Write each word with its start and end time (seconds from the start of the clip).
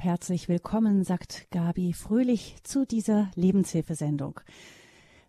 Herzlich 0.00 0.48
willkommen, 0.48 1.04
sagt 1.04 1.50
Gabi 1.50 1.92
Fröhlich 1.92 2.56
zu 2.62 2.86
dieser 2.86 3.30
Lebenshilfesendung. 3.34 4.40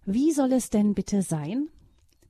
Wie 0.05 0.31
soll 0.31 0.53
es 0.53 0.69
denn 0.69 0.93
bitte 0.93 1.23
sein? 1.23 1.67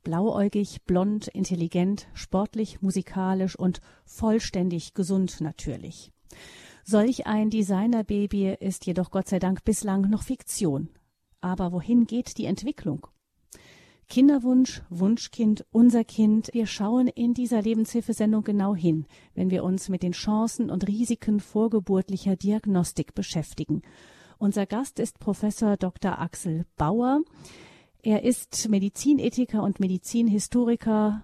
Blauäugig, 0.04 0.82
blond, 0.88 1.28
intelligent, 1.28 2.08
sportlich, 2.16 2.82
musikalisch 2.82 3.56
und 3.56 3.80
vollständig 4.06 4.96
gesund 4.96 5.40
natürlich. 5.40 6.12
Solch 6.84 7.28
ein 7.28 7.52
Designerbaby 7.52 8.58
ist 8.60 8.88
jedoch 8.88 9.12
Gott 9.12 9.28
sei 9.28 9.38
Dank 9.38 9.64
bislang 9.64 10.10
noch 10.10 10.24
Fiktion. 10.24 10.90
Aber 11.42 11.72
wohin 11.72 12.08
geht 12.08 12.40
die 12.40 12.46
Entwicklung? 12.46 13.06
Kinderwunsch, 14.12 14.82
Wunschkind, 14.90 15.66
unser 15.72 16.04
Kind. 16.04 16.50
Wir 16.52 16.68
schauen 16.68 17.08
in 17.08 17.34
dieser 17.34 17.62
Lebenshilfesendung 17.62 18.44
genau 18.44 18.76
hin, 18.76 19.06
wenn 19.36 19.52
wir 19.52 19.64
uns 19.64 19.88
mit 19.88 20.04
den 20.04 20.12
Chancen 20.12 20.70
und 20.70 20.86
Risiken 20.86 21.40
vorgeburtlicher 21.40 22.36
Diagnostik 22.36 23.16
beschäftigen. 23.16 23.84
Unser 24.38 24.66
Gast 24.66 25.00
ist 25.00 25.20
Professor 25.20 25.78
Dr. 25.78 26.20
Axel 26.20 26.66
Bauer. 26.76 27.22
Er 28.04 28.26
ist 28.26 28.68
Medizinethiker 28.68 29.64
und 29.64 29.80
Medizinhistoriker 29.80 31.24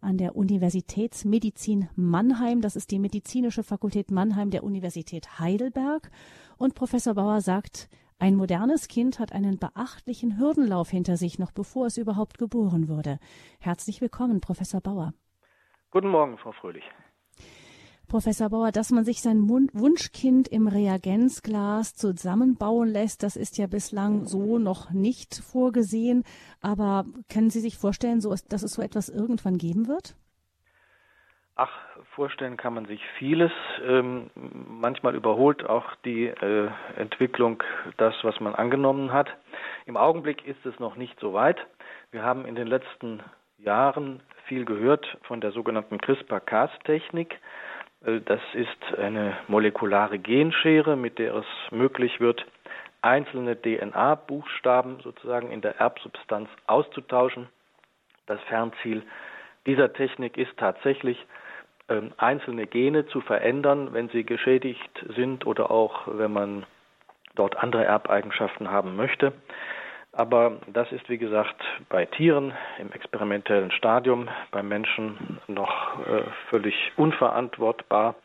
an 0.00 0.16
der 0.16 0.36
Universitätsmedizin 0.36 1.88
Mannheim. 1.96 2.60
Das 2.60 2.76
ist 2.76 2.92
die 2.92 3.00
medizinische 3.00 3.64
Fakultät 3.64 4.12
Mannheim 4.12 4.50
der 4.50 4.62
Universität 4.62 5.40
Heidelberg. 5.40 6.08
Und 6.56 6.76
Professor 6.76 7.14
Bauer 7.14 7.40
sagt, 7.40 7.88
ein 8.18 8.34
modernes 8.34 8.88
Kind 8.88 9.20
hat 9.20 9.32
einen 9.32 9.58
beachtlichen 9.58 10.38
Hürdenlauf 10.38 10.90
hinter 10.90 11.16
sich, 11.16 11.38
noch 11.38 11.52
bevor 11.52 11.86
es 11.86 11.96
überhaupt 11.96 12.38
geboren 12.38 12.88
wurde. 12.88 13.18
Herzlich 13.60 14.00
willkommen, 14.00 14.40
Professor 14.40 14.80
Bauer. 14.80 15.14
Guten 15.90 16.08
Morgen, 16.08 16.36
Frau 16.38 16.52
Fröhlich. 16.52 16.84
Professor 18.08 18.48
Bauer, 18.48 18.72
dass 18.72 18.90
man 18.90 19.04
sich 19.04 19.20
sein 19.20 19.48
Wunschkind 19.48 20.48
im 20.48 20.66
Reagenzglas 20.66 21.94
zusammenbauen 21.94 22.88
lässt, 22.88 23.22
das 23.22 23.36
ist 23.36 23.58
ja 23.58 23.66
bislang 23.66 24.24
so 24.24 24.58
noch 24.58 24.90
nicht 24.90 25.36
vorgesehen. 25.36 26.24
Aber 26.60 27.04
können 27.28 27.50
Sie 27.50 27.60
sich 27.60 27.76
vorstellen, 27.76 28.20
dass 28.48 28.62
es 28.62 28.72
so 28.72 28.82
etwas 28.82 29.10
irgendwann 29.10 29.58
geben 29.58 29.88
wird? 29.88 30.16
Ach, 31.60 31.72
vorstellen 32.14 32.56
kann 32.56 32.74
man 32.74 32.86
sich 32.86 33.04
vieles. 33.18 33.50
Ähm, 33.84 34.30
manchmal 34.36 35.16
überholt 35.16 35.68
auch 35.68 35.92
die 36.04 36.26
äh, 36.26 36.70
Entwicklung 36.96 37.64
das, 37.96 38.14
was 38.22 38.38
man 38.38 38.54
angenommen 38.54 39.12
hat. 39.12 39.28
Im 39.84 39.96
Augenblick 39.96 40.46
ist 40.46 40.64
es 40.64 40.78
noch 40.78 40.94
nicht 40.94 41.18
so 41.18 41.34
weit. 41.34 41.58
Wir 42.12 42.22
haben 42.22 42.46
in 42.46 42.54
den 42.54 42.68
letzten 42.68 43.24
Jahren 43.58 44.20
viel 44.44 44.64
gehört 44.64 45.18
von 45.22 45.40
der 45.40 45.50
sogenannten 45.50 45.98
CRISPR-Cas-Technik. 45.98 47.40
Äh, 48.06 48.20
das 48.20 48.40
ist 48.54 48.96
eine 48.96 49.36
molekulare 49.48 50.20
Genschere, 50.20 50.94
mit 50.94 51.18
der 51.18 51.34
es 51.34 51.46
möglich 51.72 52.20
wird, 52.20 52.46
einzelne 53.02 53.60
DNA-Buchstaben 53.60 55.00
sozusagen 55.00 55.50
in 55.50 55.60
der 55.60 55.80
Erbsubstanz 55.80 56.48
auszutauschen. 56.68 57.48
Das 58.26 58.40
Fernziel 58.42 59.02
dieser 59.66 59.92
Technik 59.92 60.36
ist 60.36 60.56
tatsächlich, 60.56 61.26
einzelne 62.16 62.66
Gene 62.66 63.06
zu 63.06 63.20
verändern, 63.20 63.88
wenn 63.92 64.08
sie 64.10 64.24
geschädigt 64.24 65.04
sind 65.16 65.46
oder 65.46 65.70
auch 65.70 66.06
wenn 66.06 66.32
man 66.32 66.66
dort 67.34 67.56
andere 67.56 67.84
Erbeigenschaften 67.84 68.70
haben 68.70 68.96
möchte. 68.96 69.32
Aber 70.12 70.56
das 70.66 70.90
ist, 70.90 71.08
wie 71.08 71.18
gesagt, 71.18 71.62
bei 71.88 72.04
Tieren 72.06 72.52
im 72.78 72.90
experimentellen 72.92 73.70
Stadium, 73.70 74.28
bei 74.50 74.62
Menschen 74.62 75.38
noch 75.46 76.00
äh, 76.06 76.22
völlig 76.50 76.92
unverantwortbar. 76.96 78.16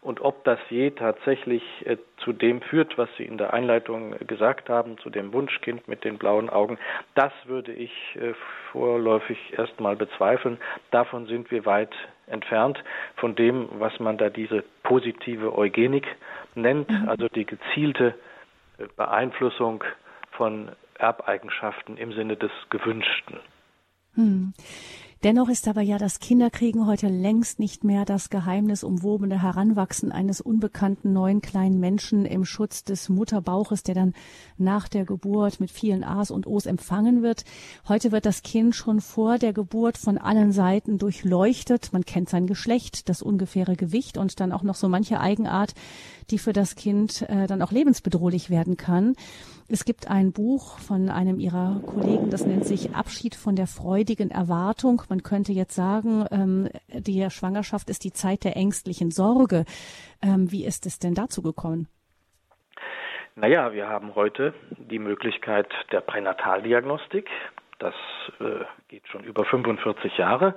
Und 0.00 0.20
ob 0.20 0.42
das 0.44 0.58
je 0.68 0.90
tatsächlich 0.90 1.62
äh, 1.84 1.96
zu 2.18 2.32
dem 2.32 2.60
führt, 2.62 2.96
was 2.96 3.08
Sie 3.16 3.24
in 3.24 3.38
der 3.38 3.52
Einleitung 3.52 4.16
gesagt 4.26 4.68
haben, 4.68 4.98
zu 4.98 5.10
dem 5.10 5.32
Wunschkind 5.32 5.86
mit 5.86 6.04
den 6.04 6.18
blauen 6.18 6.48
Augen, 6.48 6.78
das 7.14 7.32
würde 7.44 7.72
ich 7.72 7.92
äh, 8.16 8.32
vorläufig 8.72 9.38
erstmal 9.56 9.94
bezweifeln. 9.94 10.58
Davon 10.90 11.26
sind 11.26 11.50
wir 11.50 11.66
weit 11.66 11.94
entfernt 12.32 12.82
von 13.16 13.34
dem, 13.34 13.68
was 13.78 13.98
man 14.00 14.18
da 14.18 14.30
diese 14.30 14.64
positive 14.82 15.56
Eugenik 15.56 16.06
nennt, 16.54 16.90
mhm. 16.90 17.08
also 17.08 17.28
die 17.28 17.44
gezielte 17.44 18.14
äh, 18.78 18.86
Beeinflussung 18.96 19.84
von 20.32 20.72
Erbeigenschaften 20.98 21.96
im 21.96 22.12
Sinne 22.12 22.36
des 22.36 22.52
Gewünschten. 22.70 23.40
Hm. 24.14 24.52
Dennoch 25.22 25.48
ist 25.48 25.68
aber 25.68 25.82
ja 25.82 25.98
das 25.98 26.18
Kinderkriegen 26.18 26.84
heute 26.84 27.06
längst 27.06 27.60
nicht 27.60 27.84
mehr 27.84 28.04
das 28.04 28.28
geheimnisumwobene 28.28 29.40
Heranwachsen 29.40 30.10
eines 30.10 30.40
unbekannten 30.40 31.12
neuen 31.12 31.40
kleinen 31.40 31.78
Menschen 31.78 32.26
im 32.26 32.44
Schutz 32.44 32.82
des 32.82 33.08
Mutterbauches, 33.08 33.84
der 33.84 33.94
dann 33.94 34.14
nach 34.58 34.88
der 34.88 35.04
Geburt 35.04 35.60
mit 35.60 35.70
vielen 35.70 36.02
A's 36.02 36.32
und 36.32 36.48
O's 36.48 36.66
empfangen 36.66 37.22
wird. 37.22 37.44
Heute 37.86 38.10
wird 38.10 38.26
das 38.26 38.42
Kind 38.42 38.74
schon 38.74 39.00
vor 39.00 39.38
der 39.38 39.52
Geburt 39.52 39.96
von 39.96 40.18
allen 40.18 40.50
Seiten 40.50 40.98
durchleuchtet. 40.98 41.92
Man 41.92 42.04
kennt 42.04 42.28
sein 42.28 42.48
Geschlecht, 42.48 43.08
das 43.08 43.22
ungefähre 43.22 43.76
Gewicht 43.76 44.18
und 44.18 44.40
dann 44.40 44.50
auch 44.50 44.64
noch 44.64 44.74
so 44.74 44.88
manche 44.88 45.20
Eigenart, 45.20 45.74
die 46.32 46.38
für 46.38 46.52
das 46.52 46.74
Kind 46.74 47.22
äh, 47.28 47.46
dann 47.46 47.62
auch 47.62 47.70
lebensbedrohlich 47.70 48.50
werden 48.50 48.76
kann. 48.76 49.14
Es 49.68 49.84
gibt 49.84 50.08
ein 50.08 50.32
Buch 50.32 50.78
von 50.78 51.08
einem 51.08 51.40
ihrer 51.40 51.80
Kollegen, 51.86 52.28
das 52.28 52.44
nennt 52.44 52.66
sich 52.66 52.94
Abschied 52.94 53.34
von 53.34 53.56
der 53.56 53.66
freudigen 53.66 54.30
Erwartung. 54.30 55.02
Man 55.12 55.22
könnte 55.22 55.52
jetzt 55.52 55.74
sagen, 55.74 56.24
ähm, 56.30 56.70
die 56.88 57.28
Schwangerschaft 57.28 57.90
ist 57.90 58.02
die 58.02 58.14
Zeit 58.14 58.44
der 58.44 58.56
ängstlichen 58.56 59.10
Sorge. 59.10 59.66
Ähm, 60.22 60.50
wie 60.50 60.64
ist 60.64 60.86
es 60.86 60.98
denn 61.00 61.12
dazu 61.12 61.42
gekommen? 61.42 61.86
Naja, 63.36 63.74
wir 63.74 63.90
haben 63.90 64.14
heute 64.14 64.54
die 64.70 64.98
Möglichkeit 64.98 65.68
der 65.92 66.00
Pränataldiagnostik. 66.00 67.28
Das 67.78 67.92
äh, 68.40 68.64
geht 68.88 69.06
schon 69.08 69.22
über 69.24 69.44
45 69.44 70.16
Jahre. 70.16 70.54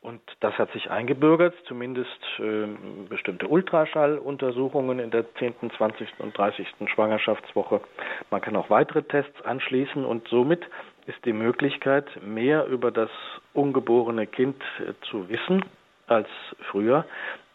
Und 0.00 0.22
das 0.40 0.54
hat 0.58 0.72
sich 0.72 0.90
eingebürgert, 0.90 1.54
zumindest 1.66 2.08
äh, 2.38 2.66
bestimmte 3.10 3.48
Ultraschalluntersuchungen 3.48 4.98
in 4.98 5.10
der 5.10 5.26
10., 5.34 5.54
20. 5.76 6.08
und 6.20 6.36
30. 6.36 6.68
Schwangerschaftswoche. 6.86 7.82
Man 8.30 8.40
kann 8.40 8.56
auch 8.56 8.70
weitere 8.70 9.02
Tests 9.02 9.42
anschließen 9.42 10.06
und 10.06 10.28
somit 10.28 10.62
ist 11.06 11.24
die 11.24 11.32
Möglichkeit, 11.32 12.06
mehr 12.24 12.66
über 12.66 12.90
das 12.90 13.10
ungeborene 13.52 14.26
Kind 14.26 14.60
äh, 14.80 14.92
zu 15.10 15.28
wissen 15.28 15.64
als 16.06 16.28
früher. 16.70 17.04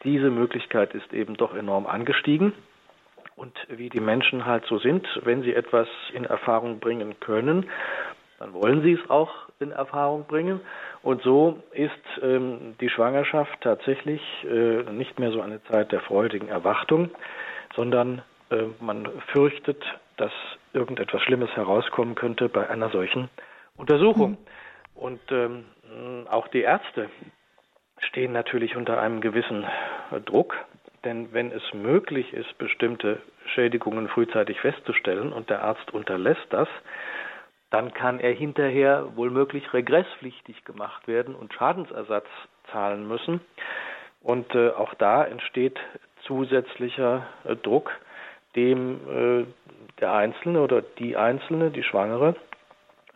Diese 0.04 0.30
Möglichkeit 0.30 0.94
ist 0.94 1.14
eben 1.14 1.36
doch 1.36 1.56
enorm 1.56 1.86
angestiegen. 1.86 2.54
Und 3.36 3.54
wie 3.70 3.90
die 3.90 4.02
Menschen 4.02 4.46
halt 4.46 4.66
so 4.66 4.80
sind, 4.80 5.08
wenn 5.24 5.44
sie 5.44 5.54
etwas 5.54 5.88
in 6.14 6.26
Erfahrung 6.26 6.80
bringen 6.80 7.20
können, 7.22 7.70
dann 8.38 8.54
wollen 8.54 8.82
sie 8.82 8.94
es 8.94 9.10
auch 9.10 9.32
in 9.60 9.72
Erfahrung 9.72 10.26
bringen. 10.26 10.62
Und 11.04 11.22
so 11.24 11.62
ist 11.72 11.92
ähm, 12.22 12.76
die 12.82 12.90
Schwangerschaft 12.90 13.62
tatsächlich 13.62 14.22
äh, 14.44 14.84
nicht 14.92 15.20
mehr 15.20 15.32
so 15.32 15.42
eine 15.42 15.64
Zeit 15.64 15.92
der 15.92 16.02
freudigen 16.02 16.50
Erwartung, 16.50 17.12
sondern 17.76 18.22
man 18.80 19.08
fürchtet, 19.32 19.84
dass 20.18 20.32
irgendetwas 20.74 21.22
Schlimmes 21.22 21.50
herauskommen 21.56 22.16
könnte 22.16 22.50
bei 22.50 22.70
einer 22.70 22.90
solchen 22.90 23.30
Untersuchung. 23.78 24.32
Mhm. 24.32 24.38
Und 24.96 25.22
ähm, 25.32 25.66
auch 26.30 26.48
die 26.50 26.62
Ärzte 26.62 27.10
stehen 28.00 28.34
natürlich 28.34 28.76
unter 28.76 29.00
einem 29.00 29.22
gewissen 29.22 29.66
Druck, 30.26 30.56
denn 31.04 31.32
wenn 31.32 31.52
es 31.52 31.64
möglich 31.74 32.34
ist, 32.34 32.58
bestimmte 32.58 33.22
Schädigungen 33.54 34.08
frühzeitig 34.10 34.60
festzustellen 34.60 35.32
und 35.32 35.50
der 35.50 35.64
Arzt 35.64 35.94
unterlässt 35.94 36.46
das, 36.50 36.68
dann 37.70 37.94
kann 37.94 38.20
er 38.20 38.34
hinterher 38.34 39.16
wohlmöglich 39.16 39.74
regresspflichtig 39.74 40.66
gemacht 40.66 41.08
werden 41.08 41.36
und 41.36 41.54
Schadensersatz 41.54 42.28
zahlen 42.72 43.08
müssen. 43.08 43.42
Und 44.22 44.54
äh, 44.56 44.70
auch 44.72 44.94
da 44.96 45.24
entsteht 45.24 45.80
zusätzlicher 46.24 47.28
äh, 47.46 47.56
Druck, 47.56 47.92
dem 48.56 49.00
äh, 49.08 49.46
der 50.00 50.14
Einzelne 50.14 50.62
oder 50.62 50.82
die 50.82 51.18
Einzelne, 51.18 51.72
die 51.72 51.84
Schwangere, 51.84 52.36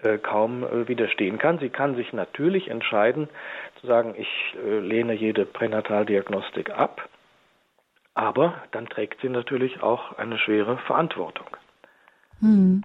äh, 0.04 0.18
kaum 0.18 0.64
äh, 0.64 0.88
widerstehen 0.88 1.38
kann. 1.38 1.60
Sie 1.60 1.70
kann 1.70 1.96
sich 1.96 2.12
natürlich 2.14 2.70
entscheiden, 2.70 3.30
zu 3.80 3.88
sagen, 3.88 4.16
ich 4.18 4.56
äh, 4.64 4.80
lehne 4.80 5.14
jede 5.14 5.46
Pränataldiagnostik 5.46 6.72
ab, 6.72 7.08
aber 8.14 8.62
dann 8.72 8.90
trägt 8.90 9.22
sie 9.22 9.30
natürlich 9.30 9.82
auch 9.82 10.18
eine 10.18 10.38
schwere 10.38 10.78
Verantwortung. 10.80 11.48
Hm. 12.44 12.84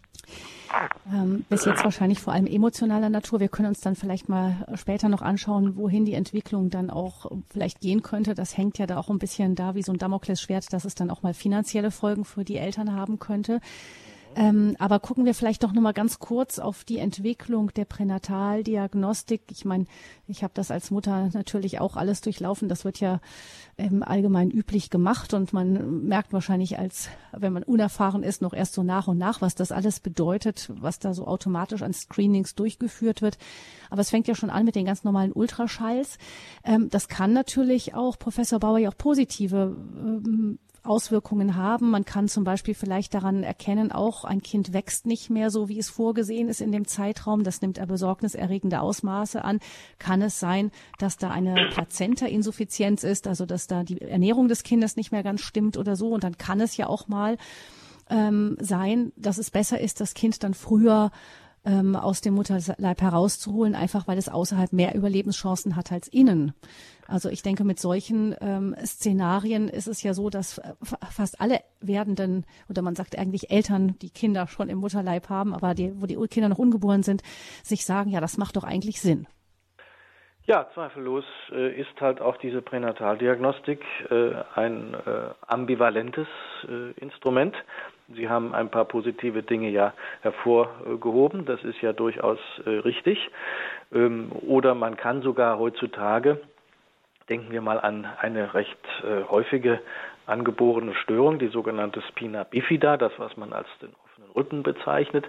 Ähm, 1.13 1.45
bis 1.49 1.65
jetzt 1.65 1.83
wahrscheinlich 1.83 2.21
vor 2.21 2.33
allem 2.33 2.47
emotionaler 2.47 3.09
Natur. 3.09 3.41
Wir 3.41 3.49
können 3.49 3.69
uns 3.69 3.81
dann 3.81 3.97
vielleicht 3.97 4.29
mal 4.29 4.67
später 4.75 5.09
noch 5.09 5.23
anschauen, 5.23 5.77
wohin 5.77 6.05
die 6.05 6.13
Entwicklung 6.13 6.71
dann 6.71 6.91
auch 6.91 7.31
vielleicht 7.51 7.81
gehen 7.81 8.03
könnte. 8.03 8.35
Das 8.35 8.57
hängt 8.57 8.79
ja 8.79 8.87
da 8.87 8.99
auch 8.99 9.09
ein 9.09 9.19
bisschen 9.19 9.55
da 9.55 9.75
wie 9.75 9.83
so 9.83 9.93
ein 9.93 9.99
Damoklesschwert, 9.99 10.73
dass 10.73 10.85
es 10.85 10.95
dann 10.95 11.11
auch 11.11 11.23
mal 11.23 11.35
finanzielle 11.35 11.91
Folgen 11.91 12.25
für 12.25 12.45
die 12.45 12.57
Eltern 12.57 12.93
haben 12.93 13.19
könnte. 13.19 13.61
Ähm, 14.39 14.77
aber 14.79 15.01
gucken 15.01 15.25
wir 15.25 15.35
vielleicht 15.35 15.65
doch 15.65 15.73
nochmal 15.73 15.93
ganz 15.93 16.21
kurz 16.21 16.61
auf 16.61 16.85
die 16.85 16.99
Entwicklung 16.99 17.75
der 17.75 17.85
Pränataldiagnostik. 17.85 19.43
Ich 19.51 19.65
meine, 19.65 19.87
ich 20.29 20.45
habe 20.45 20.53
das 20.55 20.71
als 20.71 20.93
Mutter 20.93 21.29
natürlich 21.35 21.81
auch 21.81 21.97
alles 21.97 22.21
durchlaufen. 22.21 22.69
Das 22.69 22.85
wird 22.85 23.01
ja 23.01 23.21
ähm, 23.79 24.05
allgemein 24.05 24.53
üblich 24.53 24.91
gemacht 24.91 25.35
und 25.35 25.53
man 25.53 26.07
merkt 26.07 26.33
wahrscheinlich 26.33 26.79
als, 26.79 27.09
wenn 27.33 27.53
man 27.53 27.65
unerfahren 27.65 28.23
ist, 28.23 28.41
noch 28.41 28.53
erst 28.53 28.75
so 28.75 28.85
nach 28.85 29.09
und 29.09 29.19
nach, 29.19 29.41
was 29.41 29.57
das 29.57 29.73
alles 29.73 29.99
bedeutet, 29.99 30.71
was 30.73 31.01
da 31.01 31.15
so 31.15 31.27
automatisch 31.27 31.83
an 31.83 31.93
Screenings 31.93 32.55
durchgeführt 32.55 33.23
wird. 33.23 33.39
Aber 33.91 34.03
es 34.03 34.11
fängt 34.11 34.29
ja 34.29 34.37
schon 34.37 34.51
an 34.51 34.65
mit 34.65 34.77
den 34.77 34.87
ganz 34.87 35.03
normalen 35.03 35.33
Ultraschalls. 35.33 36.17
Ähm, 36.63 36.89
das 36.91 37.09
kann 37.09 37.33
natürlich 37.33 37.95
auch, 37.95 38.17
Professor 38.21 38.61
Bauer, 38.61 38.79
ja 38.79 38.91
auch 38.91 38.99
positive 38.99 39.77
ähm, 39.97 40.61
Auswirkungen 40.89 41.55
haben. 41.55 41.91
Man 41.91 42.05
kann 42.05 42.29
zum 42.29 42.45
Beispiel 42.45 42.75
vielleicht 42.75 43.15
daran 43.15 43.43
erkennen, 43.43 43.93
auch 43.93 44.25
ein 44.25 44.43
Kind 44.43 44.73
wächst 44.73 45.07
nicht 45.07 45.31
mehr 45.31 45.51
so, 45.51 45.69
wie 45.69 45.79
es 45.79 45.91
vorgesehen 45.91 46.49
ist 46.49 46.61
in 46.61 46.73
dem 46.73 46.87
Zeitraum. 46.87 47.45
Das 47.45 47.61
nimmt 47.61 47.79
er 47.79 47.87
besorgniserregende 47.87 48.81
Ausmaße 48.81 49.45
an. 49.45 49.61
Kann 49.99 50.23
es 50.23 50.41
sein, 50.41 50.71
dass 50.99 51.17
da 51.17 51.31
eine 51.31 51.69
Plazenta-Insuffizienz 51.71 53.05
ist, 53.05 53.27
also 53.27 53.47
dass 53.47 53.67
da 53.67 53.85
die 53.85 54.01
Ernährung 54.01 54.49
des 54.49 54.63
Kindes 54.63 54.97
nicht 54.97 55.13
mehr 55.13 55.23
ganz 55.23 55.43
stimmt 55.43 55.77
oder 55.77 55.95
so? 55.95 56.09
Und 56.09 56.25
dann 56.25 56.39
kann 56.39 56.61
es 56.61 56.77
ja 56.77 56.87
auch 56.87 57.09
mal 57.09 57.37
ähm, 58.11 58.57
sein, 58.61 59.13
dass 59.17 59.39
es 59.39 59.51
besser 59.51 59.81
ist, 59.81 60.01
das 60.01 60.15
Kind 60.15 60.43
dann 60.43 60.55
früher 60.55 61.11
ähm, 61.69 61.95
aus 61.95 62.21
dem 62.23 62.35
Mutterleib 62.35 63.01
herauszuholen, 63.01 63.75
einfach 63.75 64.09
weil 64.09 64.19
es 64.19 64.29
außerhalb 64.29 64.73
mehr 64.73 64.95
Überlebenschancen 64.95 65.77
hat 65.77 65.93
als 65.93 66.09
innen. 66.09 66.55
Also 67.07 67.29
ich 67.29 67.43
denke, 67.43 67.65
mit 67.65 67.79
solchen 67.79 68.35
ähm, 68.41 68.75
Szenarien 68.85 69.69
ist 69.69 69.87
es 69.87 70.03
ja 70.03 70.15
so, 70.15 70.31
dass 70.31 70.61
fast 71.11 71.41
alle 71.41 71.61
werdenden, 71.81 72.45
oder 72.69 72.83
man 72.83 72.97
sagt 72.97 73.19
eigentlich 73.19 73.51
Eltern, 73.51 73.99
die 74.01 74.11
Kinder 74.11 74.47
schon 74.47 74.69
im 74.69 74.79
Mutterleib 74.79 75.29
haben, 75.29 75.55
aber 75.55 75.75
die, 75.75 75.93
wo 76.01 76.07
die 76.07 76.17
Kinder 76.29 76.49
noch 76.49 76.59
ungeboren 76.59 77.03
sind, 77.03 77.23
sich 77.63 77.85
sagen, 77.85 78.11
ja, 78.11 78.21
das 78.21 78.39
macht 78.39 78.57
doch 78.57 78.65
eigentlich 78.65 79.01
Sinn. 79.01 79.27
Ja, 80.49 80.67
zweifellos 80.73 81.27
äh, 81.53 81.79
ist 81.79 82.01
halt 82.01 82.23
auch 82.23 82.39
diese 82.39 82.63
Pränataldiagnostik 82.63 83.85
äh, 84.11 84.31
ein 84.55 84.95
äh, 84.95 85.35
ambivalentes 85.47 86.27
äh, 86.67 86.99
Instrument. 86.99 87.55
Sie 88.15 88.31
haben 88.31 88.55
ein 88.55 88.71
paar 88.71 88.87
positive 88.87 89.43
Dinge 89.43 89.69
ja 89.69 89.93
hervorgehoben, 90.23 91.45
das 91.45 91.63
ist 91.65 91.83
ja 91.83 91.93
durchaus 91.93 92.39
äh, 92.65 92.71
richtig. 92.71 93.19
Ähm, 93.93 94.33
oder 94.33 94.75
man 94.75 94.97
kann 94.97 95.21
sogar 95.21 95.59
heutzutage 95.59 96.41
Denken 97.29 97.53
wir 97.53 97.61
mal 97.61 97.79
an 97.79 98.07
eine 98.21 98.55
recht 98.55 98.79
äh, 99.05 99.23
häufige 99.29 99.81
angeborene 100.29 100.95
Störung, 100.95 101.39
die 101.39 101.49
sogenannte 101.49 102.03
Spina 102.03 102.45
bifida, 102.45 102.97
das 102.97 103.13
was 103.19 103.37
man 103.37 103.53
als 103.53 103.69
den 103.81 103.91
offenen 104.05 104.31
Rücken 104.33 104.63
bezeichnet. 104.63 105.27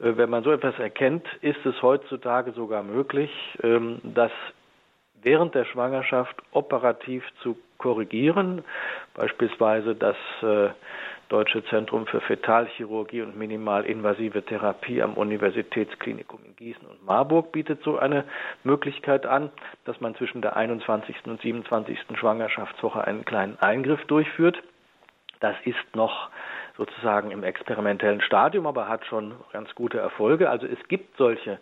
Äh, 0.00 0.16
wenn 0.16 0.30
man 0.30 0.44
so 0.44 0.52
etwas 0.52 0.78
erkennt, 0.78 1.26
ist 1.40 1.64
es 1.64 1.80
heutzutage 1.82 2.52
sogar 2.52 2.82
möglich, 2.82 3.30
ähm, 3.62 4.00
dass 4.02 4.32
während 5.22 5.54
der 5.54 5.64
Schwangerschaft 5.64 6.36
operativ 6.52 7.24
zu 7.42 7.56
korrigieren, 7.78 8.64
beispielsweise 9.14 9.94
dass 9.94 10.16
äh, 10.42 10.70
Deutsche 11.28 11.64
Zentrum 11.66 12.06
für 12.06 12.20
Fetalchirurgie 12.20 13.22
und 13.22 13.36
minimalinvasive 13.36 14.42
Therapie 14.42 15.02
am 15.02 15.14
Universitätsklinikum 15.14 16.40
in 16.44 16.56
Gießen 16.56 16.86
und 16.86 17.04
Marburg 17.04 17.52
bietet 17.52 17.82
so 17.82 17.98
eine 17.98 18.24
Möglichkeit 18.62 19.26
an, 19.26 19.50
dass 19.84 20.00
man 20.00 20.14
zwischen 20.14 20.42
der 20.42 20.56
21. 20.56 21.16
und 21.26 21.40
27. 21.40 21.98
Schwangerschaftswoche 22.14 23.04
einen 23.04 23.24
kleinen 23.24 23.58
Eingriff 23.60 24.04
durchführt. 24.06 24.62
Das 25.40 25.56
ist 25.64 25.94
noch 25.94 26.30
sozusagen 26.76 27.30
im 27.30 27.44
experimentellen 27.44 28.20
Stadium, 28.20 28.66
aber 28.66 28.88
hat 28.88 29.06
schon 29.06 29.34
ganz 29.52 29.74
gute 29.74 29.98
Erfolge. 29.98 30.50
Also 30.50 30.66
es 30.66 30.78
gibt 30.88 31.16
solche 31.16 31.58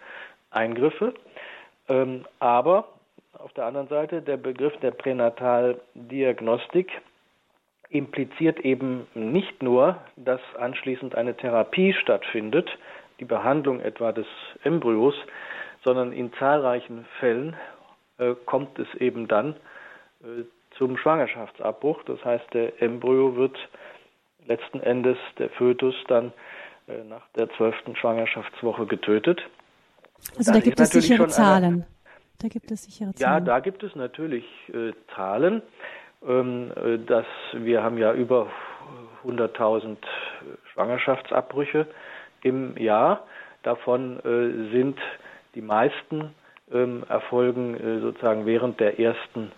Eingriffe, 0.50 1.14
ähm, 1.88 2.24
aber 2.38 2.88
auf 3.38 3.52
der 3.54 3.66
anderen 3.66 3.88
Seite 3.88 4.22
der 4.22 4.36
Begriff 4.36 4.76
der 4.78 4.92
Pränataldiagnostik 4.92 7.02
impliziert 7.92 8.60
eben 8.60 9.06
nicht 9.14 9.62
nur, 9.62 9.98
dass 10.16 10.40
anschließend 10.58 11.14
eine 11.14 11.36
Therapie 11.36 11.92
stattfindet, 11.92 12.70
die 13.20 13.24
Behandlung 13.24 13.80
etwa 13.80 14.12
des 14.12 14.26
Embryos, 14.64 15.14
sondern 15.84 16.12
in 16.12 16.32
zahlreichen 16.34 17.04
Fällen 17.20 17.54
äh, 18.18 18.34
kommt 18.46 18.78
es 18.78 18.88
eben 18.94 19.28
dann 19.28 19.56
äh, 20.22 20.44
zum 20.78 20.96
Schwangerschaftsabbruch. 20.96 22.02
Das 22.04 22.24
heißt, 22.24 22.54
der 22.54 22.80
Embryo 22.82 23.36
wird 23.36 23.56
letzten 24.46 24.80
Endes, 24.80 25.18
der 25.38 25.50
Fötus, 25.50 25.94
dann 26.08 26.32
äh, 26.88 27.04
nach 27.04 27.26
der 27.36 27.50
zwölften 27.50 27.94
Schwangerschaftswoche 27.94 28.86
getötet. 28.86 29.40
Also 30.36 30.52
da 30.52 30.60
gibt 30.60 30.80
es 30.80 30.90
sichere 30.90 31.28
Zahlen. 31.28 31.64
Eine, 31.64 31.86
da 32.38 32.48
gibt 32.48 32.70
es 32.70 32.84
sichere 32.84 33.14
Zahlen. 33.14 33.32
Ja, 33.32 33.40
da 33.40 33.60
gibt 33.60 33.82
es 33.82 33.94
natürlich 33.94 34.44
äh, 34.72 34.92
Zahlen. 35.14 35.62
Ähm, 36.26 36.72
äh, 36.76 36.98
dass 36.98 37.26
wir 37.52 37.82
haben 37.82 37.98
ja 37.98 38.12
über 38.12 38.48
100.000 39.24 39.96
Schwangerschaftsabbrüche 40.72 41.86
im 42.42 42.76
Jahr. 42.76 43.26
Davon 43.62 44.18
äh, 44.20 44.72
sind 44.72 44.98
die 45.54 45.62
meisten 45.62 46.34
ähm, 46.72 47.04
erfolgen 47.08 47.74
äh, 47.74 48.00
sozusagen 48.00 48.46
während 48.46 48.80
der 48.80 48.98
ersten 48.98 49.52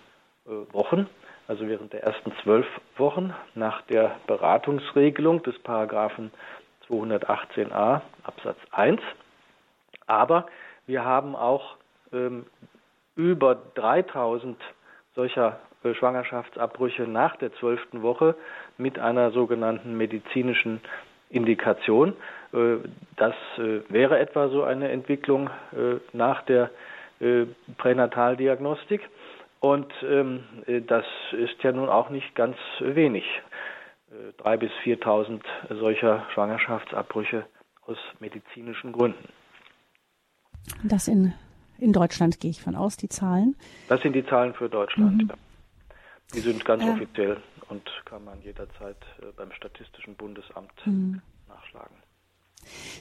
Wochen, 0.73 1.09
also 1.49 1.67
während 1.67 1.95
der 1.95 2.03
ersten 2.03 2.31
zwölf 2.43 2.67
Wochen 2.99 3.33
nach 3.55 3.81
der 3.83 4.17
Beratungsregelung 4.27 5.43
des 5.43 5.59
Paragraphen 5.61 6.31
218a 6.87 8.03
Absatz 8.25 8.59
1. 8.71 9.01
Aber 10.07 10.47
wir 10.87 11.03
haben 11.03 11.35
auch 11.35 11.77
ähm, 12.13 12.45
über 13.17 13.55
3000 13.75 14.59
solcher 15.15 15.61
Schwangerschaftsabbrüche 15.93 17.03
nach 17.03 17.37
der 17.37 17.53
zwölften 17.55 18.03
Woche 18.03 18.35
mit 18.79 18.99
einer 18.99 19.31
sogenannten 19.33 19.97
medizinischen 19.97 20.81
Indikation. 21.35 22.15
Äh, 22.53 22.77
das 23.17 23.35
äh, 23.59 23.81
wäre 23.89 24.19
etwa 24.19 24.49
so 24.49 24.63
eine 24.63 24.91
Entwicklung 24.91 25.51
äh, 25.73 25.97
nach 26.13 26.43
der 26.43 26.71
Pränataldiagnostik. 27.79 29.01
Und 29.61 29.91
ähm, 30.03 30.43
das 30.89 31.07
ist 31.33 31.63
ja 31.63 31.73
nun 31.73 31.89
auch 31.89 32.11
nicht 32.11 32.35
ganz 32.35 32.57
wenig. 32.81 33.25
Drei 34.37 34.57
bis 34.59 34.73
4.000 34.85 35.41
solcher 35.71 36.27
Schwangerschaftsabbrüche 36.35 37.47
aus 37.87 37.97
medizinischen 38.19 38.93
Gründen. 38.93 39.29
Das 40.83 41.09
in, 41.09 41.33
in 41.79 41.93
Deutschland 41.93 42.41
gehe 42.41 42.51
ich 42.51 42.63
von 42.63 42.75
aus, 42.77 42.97
die 42.97 43.09
Zahlen. 43.09 43.57
Das 43.89 44.01
sind 44.03 44.15
die 44.15 44.27
Zahlen 44.27 44.55
für 44.55 44.69
Deutschland. 44.69 45.23
Mhm. 45.23 45.29
Ja. 45.29 45.35
Die 46.35 46.41
sind 46.41 46.65
ganz 46.65 46.83
äh, 46.83 46.91
offiziell 46.91 47.37
und 47.69 47.83
kann 48.05 48.25
man 48.25 48.41
jederzeit 48.43 48.97
äh, 49.21 49.27
beim 49.37 49.53
Statistischen 49.53 50.15
Bundesamt 50.17 50.73
mh. 50.85 51.21
nachschlagen. 51.49 51.97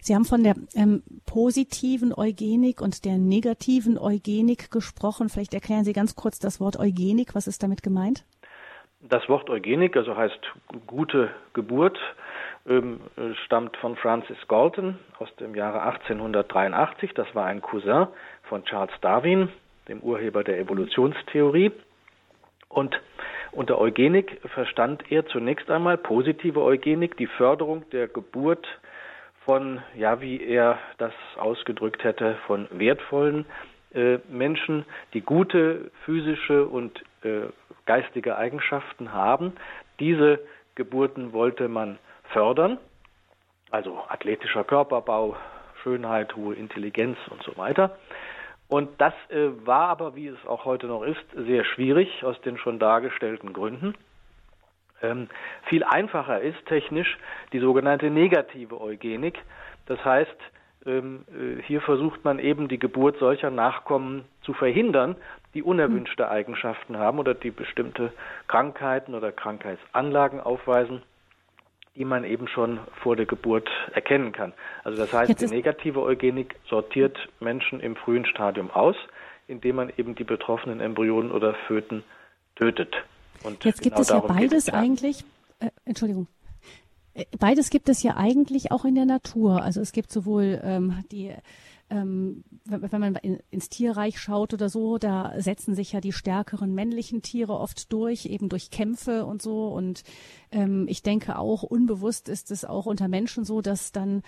Sie 0.02 0.14
haben 0.14 0.26
von 0.26 0.44
der 0.44 0.56
ähm, 0.76 1.04
positiven 1.26 2.14
Eugenik 2.14 2.82
und 2.82 3.06
der 3.06 3.18
negativen 3.18 3.98
Eugenik 3.98 4.72
gesprochen. 4.72 5.30
Vielleicht 5.30 5.54
erklären 5.54 5.86
Sie 5.86 5.94
ganz 5.94 6.16
kurz 6.16 6.40
das 6.40 6.60
Wort 6.60 6.78
Eugenik. 6.78 7.34
Was 7.34 7.48
ist 7.48 7.64
damit 7.64 7.82
gemeint? 7.82 8.26
Das 9.02 9.28
Wort 9.28 9.50
Eugenik, 9.50 9.98
also 9.98 10.16
heißt 10.16 10.40
gute 10.88 11.30
Geburt, 11.54 11.98
ähm, 12.66 13.02
stammt 13.46 13.76
von 13.78 13.98
Francis 13.98 14.38
Galton 14.48 14.98
aus 15.20 15.34
dem 15.36 15.56
Jahre 15.56 15.82
1883. 15.82 17.14
Das 17.14 17.28
war 17.36 17.46
ein 17.46 17.62
Cousin 17.62 18.08
von 18.44 18.64
Charles 18.66 18.94
Darwin, 19.02 19.50
dem 19.88 20.00
Urheber 20.02 20.44
der 20.44 20.60
Evolutionstheorie. 20.60 21.72
Und 22.70 23.00
unter 23.52 23.80
Eugenik 23.80 24.42
verstand 24.54 25.12
er 25.12 25.26
zunächst 25.28 25.70
einmal 25.70 25.98
positive 25.98 26.62
Eugenik, 26.62 27.18
die 27.18 27.28
Förderung 27.28 27.88
der 27.92 28.08
Geburt 28.08 28.68
von, 29.46 29.82
ja, 29.96 30.22
wie 30.22 30.42
er 30.42 30.80
das 30.98 31.14
ausgedrückt 31.38 32.04
hätte, 32.04 32.38
von 32.48 32.68
wertvollen 32.72 33.46
äh, 33.94 34.18
Menschen, 34.30 34.86
die 35.14 35.22
gute 35.22 35.92
physische 36.06 36.66
und 36.66 37.04
äh, 37.24 37.48
geistige 37.86 38.38
Eigenschaften 38.38 39.14
haben. 39.14 39.54
Diese 40.00 40.40
Geburten 40.76 41.34
wollte 41.34 41.68
man 41.68 42.00
fördern, 42.32 42.80
also 43.70 44.00
athletischer 44.08 44.64
Körperbau, 44.64 45.36
Schönheit, 45.84 46.36
hohe 46.36 46.56
Intelligenz 46.56 47.18
und 47.30 47.44
so 47.44 47.56
weiter. 47.58 47.98
Und 48.68 48.90
das 49.00 49.14
äh, 49.30 49.50
war 49.66 49.90
aber, 49.90 50.16
wie 50.16 50.28
es 50.28 50.46
auch 50.48 50.66
heute 50.66 50.88
noch 50.88 51.04
ist, 51.04 51.24
sehr 51.36 51.64
schwierig 51.64 52.24
aus 52.24 52.40
den 52.42 52.58
schon 52.58 52.80
dargestellten 52.80 53.54
Gründen. 53.54 53.94
Ähm, 55.02 55.28
viel 55.66 55.84
einfacher 55.84 56.42
ist 56.42 56.66
technisch 56.66 57.18
die 57.52 57.60
sogenannte 57.60 58.10
negative 58.10 58.80
Eugenik. 58.80 59.38
Das 59.86 60.04
heißt, 60.04 60.38
ähm, 60.86 61.26
äh, 61.30 61.62
hier 61.62 61.82
versucht 61.82 62.24
man 62.24 62.40
eben 62.40 62.68
die 62.68 62.80
Geburt 62.80 63.18
solcher 63.20 63.50
Nachkommen 63.50 64.26
zu 64.42 64.54
verhindern, 64.54 65.16
die 65.54 65.62
unerwünschte 65.62 66.30
Eigenschaften 66.30 66.98
haben 66.98 67.20
oder 67.20 67.34
die 67.34 67.52
bestimmte 67.52 68.12
Krankheiten 68.48 69.14
oder 69.14 69.32
Krankheitsanlagen 69.32 70.40
aufweisen. 70.40 71.04
Die 71.96 72.06
man 72.06 72.24
eben 72.24 72.48
schon 72.48 72.80
vor 73.02 73.16
der 73.16 73.26
Geburt 73.26 73.70
erkennen 73.94 74.32
kann. 74.32 74.54
Also 74.84 74.98
das 74.98 75.14
heißt, 75.14 75.40
die 75.40 75.48
negative 75.48 76.02
Eugenik 76.02 76.56
sortiert 76.68 77.18
Menschen 77.40 77.80
im 77.80 77.96
frühen 77.96 78.26
Stadium 78.26 78.72
aus, 78.72 78.96
indem 79.48 79.76
man 79.76 79.94
eben 79.98 80.16
die 80.16 80.24
betroffenen 80.24 80.80
Embryonen 80.80 81.32
oder 81.32 81.54
Föten 81.68 82.04
tötet. 82.56 82.96
Und 83.44 83.64
Jetzt 83.64 83.82
gibt 83.82 83.96
genau 83.96 84.02
es 84.02 84.10
ja 84.10 84.20
beides 84.20 84.70
eigentlich. 84.70 85.24
Äh, 85.60 85.70
Entschuldigung. 85.86 86.28
Äh, 87.14 87.26
beides 87.40 87.70
gibt 87.70 87.90
es 87.90 88.02
ja 88.02 88.18
eigentlich 88.18 88.72
auch 88.72 88.86
in 88.86 88.96
der 88.96 89.06
Natur. 89.06 89.62
Also 89.62 89.82
es 89.82 89.92
gibt 89.92 90.12
sowohl 90.12 90.62
ähm, 90.64 91.04
die 91.12 91.32
ähm, 91.90 92.44
wenn 92.66 93.02
man 93.02 93.16
in, 93.16 93.40
ins 93.50 93.70
Tierreich 93.70 94.20
schaut 94.20 94.54
oder 94.54 94.70
so, 94.70 94.98
da 94.98 95.34
setzen 95.38 95.76
sich 95.76 95.92
ja 95.92 96.02
die 96.02 96.14
stärkeren 96.14 96.74
männlichen 96.74 97.22
Tiere 97.22 97.54
oft 97.54 97.92
durch, 97.92 98.26
eben 98.26 98.50
durch 98.50 98.72
Kämpfe 98.72 99.26
und 99.26 99.42
so. 99.42 99.68
Und 99.68 100.04
ähm, 100.52 100.86
ich 100.88 101.04
denke 101.04 101.38
auch, 101.38 101.64
unbewusst 101.64 102.30
ist 102.30 102.52
es 102.52 102.66
auch 102.66 102.86
unter 102.86 103.08
Menschen 103.08 103.44
so, 103.46 103.62
dass 103.62 103.92
dann 103.92 104.24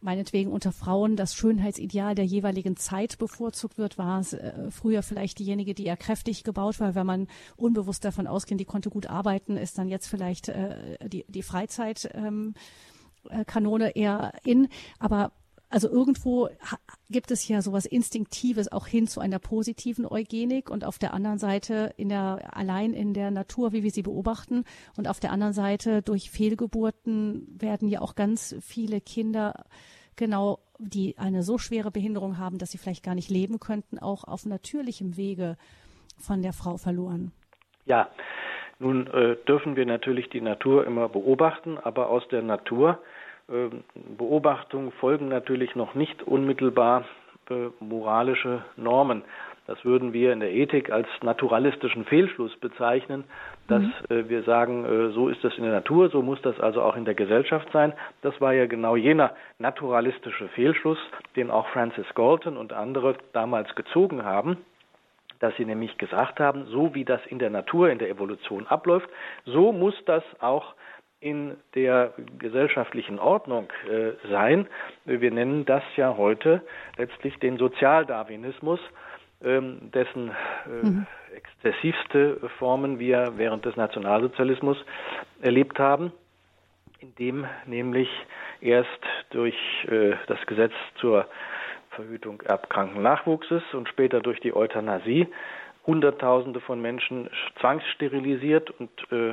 meinetwegen 0.00 0.52
unter 0.52 0.72
Frauen 0.72 1.16
das 1.16 1.34
Schönheitsideal 1.34 2.14
der 2.14 2.24
jeweiligen 2.24 2.76
Zeit 2.76 3.18
bevorzugt 3.18 3.78
wird, 3.78 3.98
war 3.98 4.20
es 4.20 4.32
äh, 4.32 4.70
früher 4.70 5.02
vielleicht 5.02 5.38
diejenige, 5.40 5.74
die 5.74 5.86
eher 5.86 5.96
kräftig 5.96 6.44
gebaut 6.44 6.78
war. 6.80 6.94
Wenn 6.94 7.06
man 7.06 7.26
unbewusst 7.56 8.04
davon 8.04 8.26
ausgeht, 8.26 8.60
die 8.60 8.64
konnte 8.64 8.90
gut 8.90 9.08
arbeiten, 9.08 9.56
ist 9.56 9.76
dann 9.78 9.88
jetzt 9.88 10.06
vielleicht 10.06 10.48
äh, 10.48 11.08
die, 11.08 11.24
die 11.28 11.42
Freizeit. 11.42 12.10
Ähm, 12.14 12.54
äh, 13.28 13.44
Kanone 13.44 13.96
eher 13.96 14.32
in, 14.44 14.68
aber 14.98 15.32
also 15.70 15.88
irgendwo 15.90 16.48
gibt 17.10 17.30
es 17.30 17.46
ja 17.46 17.60
sowas 17.60 17.84
Instinktives 17.84 18.72
auch 18.72 18.86
hin 18.86 19.06
zu 19.06 19.20
einer 19.20 19.38
positiven 19.38 20.06
Eugenik 20.10 20.70
und 20.70 20.84
auf 20.84 20.98
der 20.98 21.12
anderen 21.12 21.38
Seite 21.38 21.92
in 21.96 22.08
der, 22.08 22.50
allein 22.52 22.94
in 22.94 23.14
der 23.14 23.30
Natur, 23.30 23.72
wie 23.72 23.82
wir 23.82 23.90
sie 23.90 24.02
beobachten 24.02 24.64
und 24.96 25.08
auf 25.08 25.20
der 25.20 25.32
anderen 25.32 25.52
Seite 25.52 26.02
durch 26.02 26.30
Fehlgeburten 26.30 27.46
werden 27.60 27.88
ja 27.88 28.00
auch 28.00 28.14
ganz 28.14 28.56
viele 28.60 29.00
Kinder 29.00 29.64
genau, 30.18 30.58
die 30.78 31.16
eine 31.16 31.42
so 31.42 31.56
schwere 31.56 31.90
Behinderung 31.90 32.38
haben, 32.38 32.58
dass 32.58 32.70
sie 32.70 32.78
vielleicht 32.78 33.04
gar 33.04 33.14
nicht 33.14 33.30
leben 33.30 33.58
könnten, 33.58 33.98
auch 33.98 34.24
auf 34.24 34.44
natürlichem 34.44 35.16
Wege 35.16 35.56
von 36.18 36.42
der 36.42 36.52
Frau 36.52 36.76
verloren. 36.76 37.32
Ja, 37.86 38.10
nun 38.78 39.06
äh, 39.06 39.36
dürfen 39.46 39.76
wir 39.76 39.86
natürlich 39.86 40.28
die 40.28 40.40
Natur 40.40 40.86
immer 40.86 41.08
beobachten, 41.08 41.78
aber 41.78 42.10
aus 42.10 42.26
der 42.28 42.42
Natur 42.42 43.00
ähm, 43.50 43.84
Beobachtungen 44.16 44.92
folgen 44.92 45.28
natürlich 45.28 45.74
noch 45.74 45.94
nicht 45.94 46.22
unmittelbar 46.22 47.04
äh, 47.50 47.68
moralische 47.80 48.62
Normen. 48.76 49.22
Das 49.66 49.84
würden 49.84 50.14
wir 50.14 50.32
in 50.32 50.40
der 50.40 50.52
Ethik 50.52 50.90
als 50.90 51.06
naturalistischen 51.22 52.06
Fehlschluss 52.06 52.56
bezeichnen, 52.56 53.24
dass 53.68 53.82
mhm. 53.82 54.16
Äh, 54.16 54.28
wir 54.28 54.42
sagen, 54.42 54.84
äh, 54.84 55.10
so 55.12 55.28
ist 55.28 55.44
das 55.44 55.56
in 55.56 55.62
der 55.62 55.72
Natur, 55.72 56.08
so 56.10 56.22
muss 56.22 56.40
das 56.42 56.58
also 56.58 56.82
auch 56.82 56.96
in 56.96 57.04
der 57.04 57.14
Gesellschaft 57.14 57.68
sein. 57.72 57.92
Das 58.22 58.40
war 58.40 58.54
ja 58.54 58.66
genau 58.66 58.96
jener 58.96 59.34
naturalistische 59.58 60.48
Fehlschluss, 60.48 60.98
den 61.36 61.50
auch 61.50 61.68
Francis 61.68 62.06
Galton 62.14 62.56
und 62.56 62.72
andere 62.72 63.16
damals 63.32 63.74
gezogen 63.74 64.24
haben 64.24 64.58
dass 65.40 65.54
sie 65.56 65.64
nämlich 65.64 65.96
gesagt 65.98 66.40
haben, 66.40 66.66
so 66.66 66.96
wie 66.96 67.04
das 67.04 67.20
in 67.26 67.38
der 67.38 67.50
Natur, 67.50 67.90
in 67.90 67.98
der 67.98 68.10
Evolution 68.10 68.66
abläuft, 68.66 69.08
so 69.44 69.72
muss 69.72 69.94
das 70.04 70.24
auch 70.40 70.74
in 71.20 71.56
der 71.74 72.12
gesellschaftlichen 72.38 73.18
Ordnung 73.18 73.68
äh, 73.90 74.12
sein. 74.30 74.68
Wir 75.04 75.30
nennen 75.30 75.64
das 75.64 75.82
ja 75.96 76.16
heute 76.16 76.62
letztlich 76.96 77.36
den 77.38 77.58
Sozialdarwinismus, 77.58 78.78
ähm, 79.42 79.90
dessen 79.92 80.30
äh, 80.30 80.86
mhm. 80.86 81.06
exzessivste 81.34 82.48
Formen 82.58 82.98
wir 82.98 83.32
während 83.36 83.64
des 83.64 83.76
Nationalsozialismus 83.76 84.76
erlebt 85.40 85.78
haben, 85.78 86.12
indem 87.00 87.46
nämlich 87.66 88.08
erst 88.60 88.88
durch 89.30 89.56
äh, 89.88 90.14
das 90.28 90.44
Gesetz 90.46 90.72
zur 91.00 91.26
Verhütung 91.90 92.40
erbkranken 92.42 93.02
Nachwuchses 93.02 93.62
und 93.72 93.88
später 93.88 94.20
durch 94.20 94.40
die 94.40 94.54
Euthanasie 94.54 95.26
Hunderttausende 95.86 96.60
von 96.60 96.82
Menschen 96.82 97.30
zwangssterilisiert 97.60 98.70
und 98.70 98.90
äh, 99.10 99.32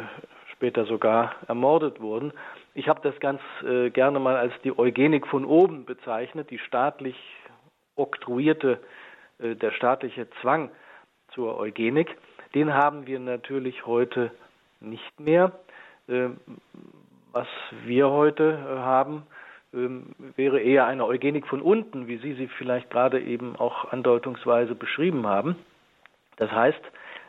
später 0.55 0.85
sogar 0.85 1.35
ermordet 1.47 1.99
wurden. 2.01 2.31
Ich 2.73 2.87
habe 2.87 3.01
das 3.01 3.19
ganz 3.19 3.41
äh, 3.63 3.89
gerne 3.89 4.19
mal 4.19 4.35
als 4.35 4.53
die 4.63 4.77
Eugenik 4.77 5.27
von 5.27 5.45
oben 5.45 5.85
bezeichnet, 5.85 6.49
die 6.49 6.59
staatlich 6.59 7.15
oktroyierte, 7.95 8.79
äh, 9.39 9.55
der 9.55 9.71
staatliche 9.71 10.27
Zwang 10.41 10.69
zur 11.33 11.57
Eugenik. 11.57 12.17
Den 12.53 12.73
haben 12.73 13.05
wir 13.05 13.19
natürlich 13.19 13.85
heute 13.85 14.31
nicht 14.79 15.19
mehr. 15.19 15.51
Äh, 16.07 16.29
was 17.31 17.47
wir 17.83 18.09
heute 18.09 18.57
äh, 18.63 18.77
haben, 18.79 19.23
ähm, 19.73 20.15
wäre 20.37 20.61
eher 20.61 20.85
eine 20.85 21.05
Eugenik 21.05 21.47
von 21.47 21.61
unten, 21.61 22.07
wie 22.07 22.17
Sie 22.17 22.33
sie 22.33 22.47
vielleicht 22.47 22.89
gerade 22.89 23.19
eben 23.19 23.57
auch 23.57 23.91
andeutungsweise 23.91 24.73
beschrieben 24.73 25.27
haben. 25.27 25.57
Das 26.37 26.49
heißt, 26.51 26.81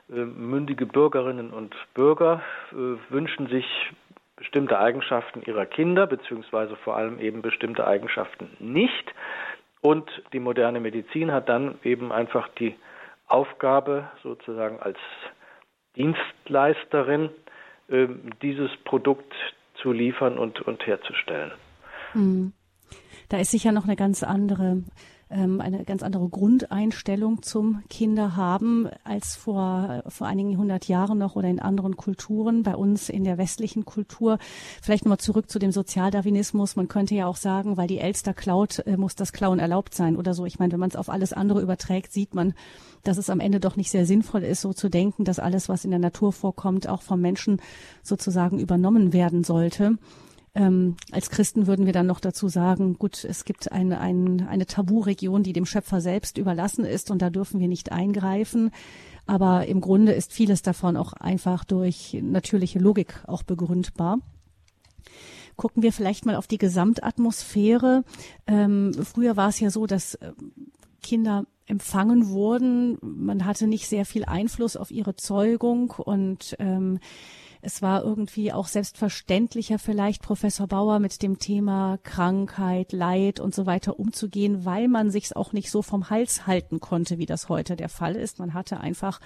mündige 0.09 0.87
Bürgerinnen 0.87 1.51
und 1.51 1.75
Bürger 1.95 2.43
äh, 2.73 2.75
wünschen 3.11 3.49
sich 3.49 3.67
bestimmte 4.37 4.79
Eigenschaften 4.79 5.43
ihrer 5.47 5.67
Kinder, 5.67 6.07
beziehungsweise 6.07 6.77
vor 6.77 6.97
allem 6.97 7.19
eben 7.19 7.43
bestimmte 7.43 7.87
Eigenschaften 7.87 8.51
nicht. 8.61 9.15
Und 9.81 10.11
die 10.33 10.41
moderne 10.41 10.81
Medizin 10.81 11.33
hat 11.33 11.49
dann 11.49 11.79
eben 11.83 12.13
einfach 12.13 12.49
die 12.59 12.77
Aufgabe, 13.29 14.09
sozusagen 14.23 14.79
als 14.81 14.99
Dienstleisterin, 15.97 17.31
äh, 17.89 18.07
dieses 18.43 18.71
Produkt 18.85 19.33
zu 19.81 19.93
liefern 19.93 20.39
und, 20.39 20.61
und 20.61 20.87
herzustellen. 20.87 21.53
Hm. 22.13 22.53
Da 23.29 23.39
ist 23.39 23.51
sicher 23.51 23.73
noch 23.73 23.85
eine 23.85 23.97
ganz 23.97 24.23
andere 24.23 24.83
ähm, 25.31 25.61
eine 25.61 25.85
ganz 25.85 26.03
andere 26.03 26.29
Grundeinstellung 26.29 27.43
zum 27.43 27.83
Kinderhaben 27.89 28.89
als 29.05 29.37
vor, 29.37 30.03
vor 30.09 30.27
einigen 30.27 30.57
hundert 30.57 30.89
Jahren 30.89 31.19
noch 31.19 31.37
oder 31.37 31.49
in 31.49 31.61
anderen 31.61 31.97
Kulturen, 31.97 32.63
bei 32.63 32.77
uns 32.77 33.09
in 33.09 33.25
der 33.25 33.39
westlichen 33.39 33.85
Kultur. 33.85 34.39
Vielleicht 34.81 35.05
nochmal 35.05 35.19
zurück 35.19 35.51
zu 35.51 35.59
dem 35.59 35.73
Sozialdarwinismus. 35.73 36.77
Man 36.77 36.89
könnte 36.89 37.15
ja 37.15 37.27
auch 37.27 37.37
sagen, 37.37 37.77
weil 37.77 37.89
die 37.89 37.99
Elster 37.99 38.35
klaut, 38.35 38.81
äh, 38.87 38.97
muss 38.97 39.17
das 39.17 39.33
Klauen 39.33 39.59
erlaubt 39.59 39.95
sein 39.95 40.17
oder 40.17 40.35
so. 40.35 40.47
Ich 40.47 40.59
meine, 40.59 40.73
wenn 40.73 40.81
man 40.81 40.91
es 40.91 40.97
auf 40.97 41.09
alles 41.09 41.33
andere 41.33 41.61
überträgt, 41.61 42.13
sieht 42.13 42.35
man, 42.35 42.55
dass 43.03 43.19
es 43.19 43.31
am 43.31 43.41
Ende 43.41 43.61
doch 43.61 43.77
nicht 43.77 43.91
sehr 43.91 44.07
sinnvoll 44.07 44.43
ist, 44.43 44.61
so 44.61 44.73
zu 44.73 44.89
denken, 44.89 45.25
dass 45.25 45.39
alles, 45.39 45.69
was 45.69 45.85
in 45.85 45.91
der 45.91 46.01
Natur 46.01 46.33
vorkommt, 46.33 46.89
auch 46.89 47.03
vom 47.03 47.21
Menschen 47.21 47.61
sozusagen 48.03 48.59
übernommen 48.59 49.13
werden 49.13 49.45
sollte. 49.45 49.99
Ähm, 50.57 50.97
als 51.13 51.29
Christen 51.29 51.67
würden 51.67 51.85
wir 51.85 51.93
dann 51.93 52.07
noch 52.07 52.19
dazu 52.19 52.49
sagen, 52.49 52.99
gut, 52.99 53.25
es 53.25 53.45
gibt 53.45 53.71
eine, 53.73 54.01
eine, 54.01 54.49
eine 54.49 54.65
Taburegion, 54.65 55.43
die 55.43 55.53
dem 55.53 55.67
Schöpfer 55.67 56.01
selbst 56.01 56.39
überlassen 56.39 56.87
ist 56.87 57.11
und 57.11 57.21
da 57.21 57.29
dürfen 57.29 57.61
wir 57.61 57.69
nicht 57.69 57.93
eingreifen. 57.93 58.71
Aber 59.27 59.67
im 59.67 59.83
Grunde 59.83 60.13
ist 60.13 60.33
vieles 60.33 60.63
davon 60.63 60.97
auch 60.97 61.13
einfach 61.13 61.65
durch 61.65 62.17
natürliche 62.23 62.79
Logik 62.79 63.23
auch 63.27 63.43
begründbar. 63.43 64.19
Gucken 65.57 65.83
wir 65.83 65.93
vielleicht 65.93 66.25
mal 66.25 66.37
auf 66.37 66.47
die 66.47 66.59
Gesamtatmosphäre. 66.59 68.05
Ähm, 68.47 68.93
früher 69.05 69.37
war 69.37 69.51
es 69.51 69.61
ja 69.61 69.71
so, 69.71 69.87
dass 69.87 70.15
äh, 70.15 70.33
Kinder 71.03 71.45
empfangen 71.67 72.29
wurden. 72.31 72.97
Man 73.03 73.45
hatte 73.45 73.67
nicht 73.67 73.89
sehr 73.89 74.07
viel 74.07 74.25
Einfluss 74.25 74.77
auf 74.77 74.91
ihre 74.91 75.17
Zeugung 75.17 75.91
und 75.91 76.57
ähm, 76.61 76.99
es 77.67 77.83
war 77.83 78.05
irgendwie 78.05 78.53
auch 78.53 78.69
selbstverständlicher 78.69 79.81
vielleicht, 79.81 80.23
Professor 80.23 80.69
Bauer, 80.69 81.01
mit 81.01 81.21
dem 81.21 81.41
Thema 81.41 81.99
Krankheit, 82.05 82.93
Leid 82.93 83.41
und 83.41 83.57
so 83.57 83.67
weiter 83.67 83.99
umzugehen, 83.99 84.65
weil 84.65 84.87
man 84.87 85.11
sich 85.11 85.35
auch 85.35 85.53
nicht 85.53 85.73
so 85.73 85.83
vom 85.83 86.09
Hals 86.09 86.47
halten 86.47 86.79
konnte, 86.79 87.19
wie 87.19 87.27
das 87.27 87.49
heute 87.49 87.75
der 87.75 87.89
Fall 87.89 88.15
ist. 88.15 88.39
Man 88.39 88.55
hatte 88.55 88.79
einfach 88.79 89.21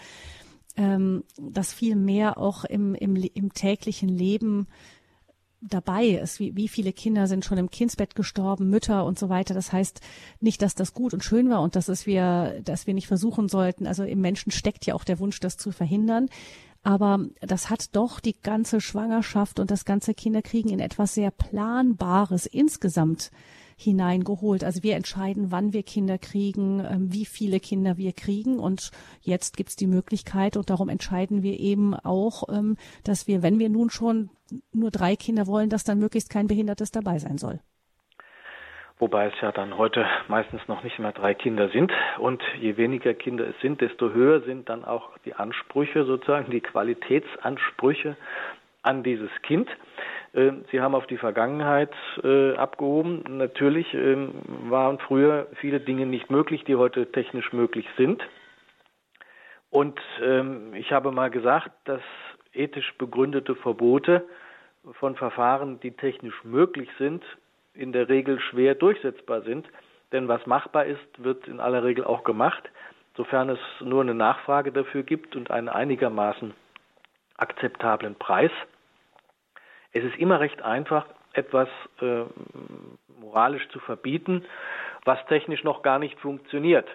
ähm, 0.77 1.23
das 1.39 1.75
viel 1.75 1.97
mehr 1.97 2.39
auch 2.39 2.65
im, 2.65 2.95
im, 2.95 3.15
im 3.15 3.53
täglichen 3.53 4.09
Leben 4.09 4.69
dabei 5.61 6.07
ist, 6.07 6.41
wie, 6.41 6.57
wie 6.57 6.69
viele 6.69 6.95
Kinder 6.95 7.27
sind 7.27 7.45
schon 7.45 7.59
im 7.59 7.71
Kindsbett 7.71 8.15
gestorben, 8.15 8.71
Mütter 8.71 9.05
und 9.05 9.19
so 9.19 9.29
weiter. 9.29 9.53
Das 9.53 9.71
heißt 9.71 10.01
nicht, 10.41 10.63
dass 10.63 10.75
das 10.75 10.95
gut 10.95 11.13
und 11.13 11.23
schön 11.23 11.51
war 11.51 11.61
und 11.61 11.77
dass 11.77 11.89
es 11.89 12.07
wir, 12.07 12.63
dass 12.65 12.87
wir 12.87 12.95
nicht 12.95 13.07
versuchen 13.07 13.51
sollten. 13.51 13.87
Also 13.87 14.05
im 14.05 14.23
Menschen 14.23 14.51
steckt 14.51 14.87
ja 14.87 14.95
auch 14.95 15.05
der 15.05 15.19
Wunsch, 15.19 15.41
das 15.41 15.59
zu 15.59 15.73
verhindern. 15.73 16.31
Aber 16.83 17.27
das 17.41 17.69
hat 17.69 17.95
doch 17.95 18.21
die 18.21 18.41
ganze 18.41 18.81
Schwangerschaft 18.81 19.61
und 19.61 19.71
das 19.71 19.85
ganze 19.85 20.15
Kinderkriegen 20.15 20.71
in 20.71 20.81
etwas 20.81 21.15
sehr 21.15 21.31
Planbares 21.31 22.47
insgesamt 22.47 23.31
hineingeholt. 23.77 24.63
Also 24.63 24.83
wir 24.83 24.97
entscheiden, 24.97 25.51
wann 25.51 25.73
wir 25.73 25.83
Kinder 25.83 26.19
kriegen, 26.19 26.81
ähm, 26.81 27.13
wie 27.13 27.25
viele 27.25 27.61
Kinder 27.61 27.97
wir 27.97 28.13
kriegen. 28.13 28.59
Und 28.59 28.91
jetzt 29.23 29.57
gibt's 29.57 29.77
die 29.77 29.87
Möglichkeit 29.87 30.57
und 30.57 30.71
darum 30.71 30.89
entscheiden 30.89 31.43
wir 31.43 31.59
eben 31.59 31.95
auch, 31.95 32.45
ähm, 32.51 32.77
dass 33.05 33.27
wir, 33.27 33.43
wenn 33.43 33.59
wir 33.59 33.71
nun 33.71 33.91
schon 33.91 34.31
nur 34.73 34.91
drei 34.91 35.17
Kinder 35.17 35.47
wollen, 35.47 35.71
dass 35.71 35.85
dann 35.85 35.99
möglichst 35.99 36.31
kein 36.31 36.47
Behindertes 36.47 36.91
dabei 36.91 37.19
sein 37.19 37.39
soll 37.39 37.61
wobei 39.01 39.27
es 39.27 39.41
ja 39.41 39.51
dann 39.51 39.77
heute 39.77 40.07
meistens 40.29 40.61
noch 40.69 40.85
nicht 40.85 40.99
mehr 40.99 41.13
drei 41.13 41.35
Kinder 41.35 41.69
sind. 41.71 41.93
Und 42.19 42.43
je 42.61 42.77
weniger 42.77 43.15
Kinder 43.15 43.49
es 43.49 43.59
sind, 43.61 43.81
desto 43.81 44.11
höher 44.11 44.43
sind 44.43 44.69
dann 44.69 44.85
auch 44.85 45.17
die 45.25 45.35
Ansprüche, 45.35 46.05
sozusagen 46.05 46.51
die 46.51 46.61
Qualitätsansprüche 46.61 48.17
an 48.83 49.03
dieses 49.03 49.31
Kind. 49.43 49.69
Ähm, 50.35 50.65
Sie 50.71 50.81
haben 50.81 50.95
auf 50.95 51.07
die 51.07 51.17
Vergangenheit 51.17 51.93
äh, 52.23 52.55
abgehoben. 52.55 53.25
Natürlich 53.29 53.93
ähm, 53.95 54.33
waren 54.69 54.99
früher 54.99 55.49
viele 55.57 55.81
Dinge 55.81 56.07
nicht 56.07 56.31
möglich, 56.31 56.65
die 56.65 56.77
heute 56.77 57.11
technisch 57.11 57.53
möglich 57.53 57.87
sind. 57.97 58.23
Und 59.71 60.01
ähm, 60.23 60.75
ich 60.75 60.93
habe 60.93 61.13
mal 61.13 61.31
gesagt, 61.31 61.71
dass 61.85 62.03
ethisch 62.53 62.93
begründete 62.99 63.55
Verbote 63.55 64.25
von 64.99 65.15
Verfahren, 65.15 65.79
die 65.81 65.93
technisch 65.93 66.45
möglich 66.45 66.89
sind, 66.99 67.23
in 67.81 67.93
der 67.93 68.09
Regel 68.09 68.39
schwer 68.41 68.75
durchsetzbar 68.75 69.43
sind. 69.43 69.67
Denn 70.13 70.29
was 70.29 70.45
machbar 70.47 70.85
ist, 70.85 71.01
wird 71.19 71.49
in 71.49 71.61
aller 71.61 71.83
Regel 71.83 72.05
auch 72.05 72.25
gemacht, 72.25 72.71
sofern 73.17 73.49
es 73.49 73.59
nur 73.81 74.03
eine 74.03 74.15
Nachfrage 74.15 74.73
dafür 74.73 75.03
gibt 75.03 75.37
und 75.37 75.51
einen 75.51 75.69
einigermaßen 75.69 76.53
akzeptablen 77.37 78.17
Preis. 78.17 78.51
Es 79.93 80.05
ist 80.05 80.17
immer 80.19 80.41
recht 80.41 80.63
einfach, 80.63 81.07
etwas 81.33 81.69
äh, 82.01 82.25
moralisch 83.21 83.69
zu 83.71 83.79
verbieten, 83.81 84.45
was 85.05 85.25
technisch 85.27 85.65
noch 85.65 85.83
gar 85.83 85.99
nicht 85.99 86.19
funktioniert. 86.19 86.89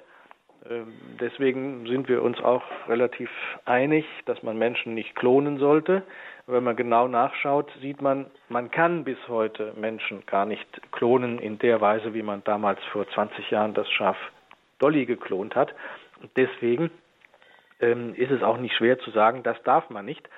Ähm, 0.69 0.93
deswegen 1.19 1.87
sind 1.87 2.09
wir 2.09 2.21
uns 2.21 2.39
auch 2.41 2.63
relativ 2.87 3.29
einig, 3.65 4.05
dass 4.25 4.43
man 4.43 4.57
Menschen 4.57 4.93
nicht 4.93 5.15
klonen 5.15 5.57
sollte. 5.57 6.03
Wenn 6.47 6.63
man 6.63 6.75
genau 6.75 7.07
nachschaut, 7.07 7.71
sieht 7.81 8.03
man, 8.03 8.27
man 8.49 8.69
kann 8.69 9.03
bis 9.03 9.17
heute 9.27 9.73
Menschen 9.77 10.25
gar 10.27 10.45
nicht 10.45 10.67
klonen 10.91 11.39
in 11.39 11.57
der 11.57 11.81
Weise, 11.81 12.13
wie 12.13 12.21
man 12.21 12.43
damals 12.43 12.79
vor 12.91 13.09
20 13.09 13.49
Jahren 13.49 13.73
das 13.73 13.89
Schaf 13.89 14.17
Dolly 14.77 15.07
geklont 15.07 15.55
hat. 15.55 15.73
Und 16.21 16.29
deswegen 16.37 16.91
ähm, 17.79 18.13
ist 18.13 18.29
es 18.29 18.43
auch 18.43 18.57
nicht 18.57 18.75
schwer 18.75 18.99
zu 18.99 19.09
sagen, 19.09 19.41
das 19.41 19.61
darf 19.63 19.89
man 19.89 20.05
nicht. 20.05 20.29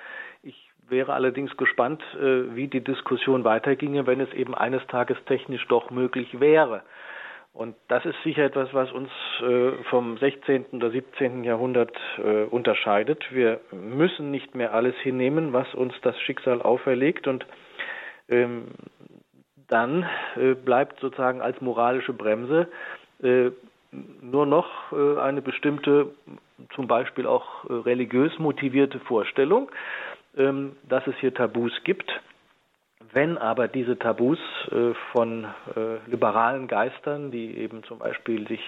Ich 0.42 0.70
wäre 0.88 1.12
allerdings 1.12 1.54
gespannt, 1.58 2.02
äh, 2.14 2.54
wie 2.56 2.68
die 2.68 2.82
Diskussion 2.82 3.44
weiterginge, 3.44 4.06
wenn 4.06 4.20
es 4.20 4.32
eben 4.32 4.54
eines 4.54 4.86
Tages 4.86 5.18
technisch 5.26 5.66
doch 5.68 5.90
möglich 5.90 6.40
wäre. 6.40 6.84
Und 7.58 7.74
das 7.88 8.04
ist 8.04 8.14
sicher 8.22 8.44
etwas, 8.44 8.72
was 8.72 8.92
uns 8.92 9.10
äh, 9.40 9.72
vom 9.90 10.16
16. 10.16 10.66
oder 10.74 10.92
17. 10.92 11.42
Jahrhundert 11.42 11.90
äh, 12.18 12.44
unterscheidet. 12.44 13.24
Wir 13.32 13.58
müssen 13.72 14.30
nicht 14.30 14.54
mehr 14.54 14.72
alles 14.72 14.94
hinnehmen, 14.98 15.52
was 15.52 15.74
uns 15.74 15.92
das 16.02 16.16
Schicksal 16.20 16.62
auferlegt. 16.62 17.26
Und 17.26 17.44
ähm, 18.28 18.68
dann 19.66 20.08
äh, 20.36 20.54
bleibt 20.54 21.00
sozusagen 21.00 21.42
als 21.42 21.60
moralische 21.60 22.12
Bremse 22.12 22.68
nur 24.20 24.46
noch 24.46 24.92
eine 24.92 25.42
bestimmte, 25.42 26.14
zum 26.76 26.86
Beispiel 26.86 27.26
auch 27.26 27.64
religiös 27.68 28.38
motivierte 28.38 29.00
Vorstellung, 29.00 29.72
ähm, 30.36 30.76
dass 30.88 31.04
es 31.08 31.16
hier 31.16 31.34
Tabus 31.34 31.72
gibt 31.82 32.08
wenn 33.12 33.38
aber 33.38 33.68
diese 33.68 33.98
Tabus 33.98 34.38
äh, 34.70 34.94
von 35.12 35.44
äh, 35.44 36.10
liberalen 36.10 36.68
Geistern, 36.68 37.30
die 37.30 37.58
eben 37.58 37.82
zum 37.84 37.98
Beispiel 37.98 38.46
sich 38.48 38.60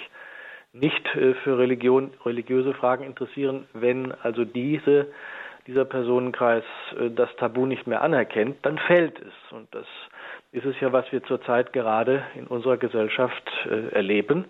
nicht 0.73 1.05
äh, 1.17 1.35
für 1.35 1.59
Religion, 1.59 2.13
religiöse 2.25 2.75
Fragen 2.75 3.05
interessieren, 3.05 3.67
wenn 3.73 4.13
also 4.23 4.45
diese, 4.45 5.09
dieser 5.67 5.85
Personenkreis 5.85 6.65
äh, 6.99 7.11
das 7.11 7.35
Tabu 7.37 7.67
nicht 7.67 7.87
mehr 7.87 8.03
anerkennt, 8.03 8.59
dann 8.63 8.79
fällt 8.79 9.19
es. 9.21 9.53
Und 9.53 9.75
das 9.75 9.87
ist 10.53 10.65
es 10.65 10.79
ja, 10.81 10.93
was 10.93 11.11
wir 11.13 11.23
zurzeit 11.25 11.73
gerade 11.73 12.23
in 12.35 12.47
unserer 12.47 12.77
Gesellschaft 12.77 13.51
äh, 13.67 13.95
erleben. 13.95 14.45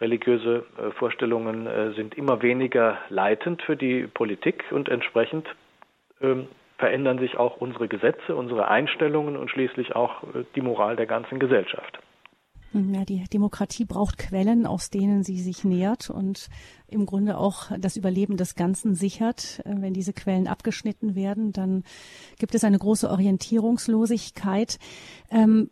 Religiöse 0.00 0.64
äh, 0.78 0.90
Vorstellungen 0.92 1.94
sind 1.94 2.16
immer 2.16 2.40
weniger 2.42 2.98
leitend 3.08 3.62
für 3.62 3.76
die 3.76 4.06
Politik 4.06 4.64
und 4.70 4.88
entsprechend 4.88 5.46
ähm, 6.20 6.48
verändern 6.78 7.18
sich 7.18 7.36
auch 7.36 7.56
unsere 7.58 7.88
Gesetze, 7.88 8.34
unsere 8.34 8.68
Einstellungen 8.68 9.36
und 9.36 9.50
schließlich 9.50 9.94
auch 9.94 10.22
äh, 10.22 10.44
die 10.54 10.62
Moral 10.62 10.96
der 10.96 11.06
ganzen 11.06 11.38
Gesellschaft. 11.38 11.98
Ja, 12.74 13.04
die 13.06 13.24
Demokratie 13.32 13.86
braucht 13.86 14.18
Quellen, 14.18 14.66
aus 14.66 14.90
denen 14.90 15.22
sie 15.22 15.40
sich 15.40 15.64
nährt 15.64 16.10
und 16.10 16.50
im 16.86 17.06
Grunde 17.06 17.38
auch 17.38 17.70
das 17.78 17.96
Überleben 17.96 18.36
des 18.36 18.56
Ganzen 18.56 18.94
sichert. 18.94 19.62
Äh, 19.64 19.76
wenn 19.78 19.94
diese 19.94 20.12
Quellen 20.12 20.46
abgeschnitten 20.46 21.14
werden, 21.14 21.52
dann 21.52 21.82
gibt 22.38 22.54
es 22.54 22.64
eine 22.64 22.78
große 22.78 23.10
Orientierungslosigkeit. 23.10 24.78
Ähm, 25.30 25.70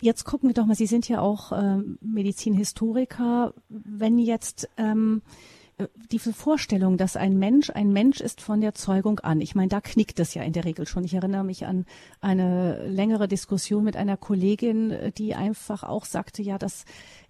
jetzt 0.00 0.24
gucken 0.24 0.48
wir 0.48 0.54
doch 0.54 0.66
mal, 0.66 0.74
Sie 0.74 0.86
sind 0.86 1.08
ja 1.08 1.20
auch 1.20 1.52
ähm, 1.52 1.98
Medizinhistoriker. 2.00 3.54
Wenn 3.68 4.18
jetzt 4.18 4.68
ähm, 4.76 5.22
diese 6.10 6.32
Vorstellung, 6.32 6.96
dass 6.96 7.16
ein 7.16 7.38
Mensch 7.38 7.70
ein 7.70 7.92
Mensch 7.92 8.20
ist 8.20 8.40
von 8.40 8.60
der 8.60 8.74
Zeugung 8.74 9.20
an. 9.20 9.40
Ich 9.40 9.54
meine, 9.54 9.68
da 9.68 9.80
knickt 9.80 10.18
es 10.20 10.34
ja 10.34 10.42
in 10.42 10.52
der 10.52 10.64
Regel 10.64 10.86
schon. 10.86 11.04
Ich 11.04 11.14
erinnere 11.14 11.44
mich 11.44 11.66
an 11.66 11.86
eine 12.20 12.86
längere 12.88 13.28
Diskussion 13.28 13.84
mit 13.84 13.96
einer 13.96 14.16
Kollegin, 14.16 15.12
die 15.16 15.34
einfach 15.34 15.82
auch 15.82 16.04
sagte, 16.04 16.42
ja, 16.42 16.58
das 16.58 16.84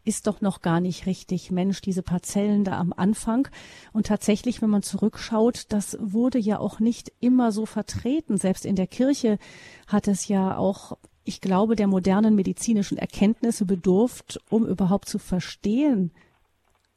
ist 0.04 0.26
doch 0.26 0.40
noch 0.40 0.62
gar 0.62 0.80
nicht 0.80 1.06
richtig 1.06 1.50
Mensch, 1.50 1.80
diese 1.80 2.02
Parzellen 2.02 2.64
da 2.64 2.78
am 2.78 2.92
Anfang. 2.92 3.48
Und 3.92 4.06
tatsächlich, 4.06 4.62
wenn 4.62 4.70
man 4.70 4.82
zurückschaut, 4.82 5.66
das 5.68 5.96
wurde 6.00 6.38
ja 6.38 6.58
auch 6.58 6.80
nicht 6.80 7.12
immer 7.20 7.52
so 7.52 7.66
vertreten. 7.66 8.36
Selbst 8.36 8.64
in 8.64 8.76
der 8.76 8.86
Kirche 8.86 9.38
hat 9.86 10.08
es 10.08 10.28
ja 10.28 10.56
auch 10.56 10.96
ich 11.24 11.40
glaube, 11.40 11.76
der 11.76 11.86
modernen 11.86 12.34
medizinischen 12.34 12.98
Erkenntnisse 12.98 13.64
bedurft, 13.64 14.40
um 14.50 14.66
überhaupt 14.66 15.08
zu 15.08 15.18
verstehen, 15.18 16.10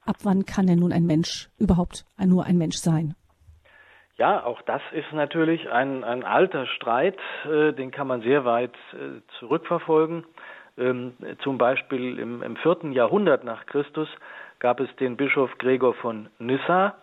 ab 0.05 0.17
wann 0.23 0.45
kann 0.45 0.67
denn 0.67 0.79
nun 0.79 0.93
ein 0.93 1.05
Mensch 1.05 1.49
überhaupt 1.57 2.05
nur 2.17 2.45
ein 2.45 2.57
Mensch 2.57 2.77
sein? 2.77 3.15
Ja, 4.17 4.45
auch 4.45 4.61
das 4.61 4.81
ist 4.93 5.11
natürlich 5.11 5.69
ein, 5.69 6.05
ein 6.05 6.23
alter 6.23 6.67
Streit, 6.67 7.17
äh, 7.45 7.73
den 7.73 7.91
kann 7.91 8.07
man 8.07 8.21
sehr 8.21 8.45
weit 8.45 8.73
äh, 8.93 9.19
zurückverfolgen. 9.39 10.25
Ähm, 10.77 11.13
zum 11.39 11.57
Beispiel 11.57 12.17
im, 12.19 12.41
im 12.41 12.55
vierten 12.57 12.93
Jahrhundert 12.93 13.43
nach 13.43 13.65
Christus 13.65 14.07
gab 14.59 14.79
es 14.79 14.93
den 14.97 15.17
Bischof 15.17 15.57
Gregor 15.57 15.93
von 15.95 16.29
Nyssa, 16.39 16.95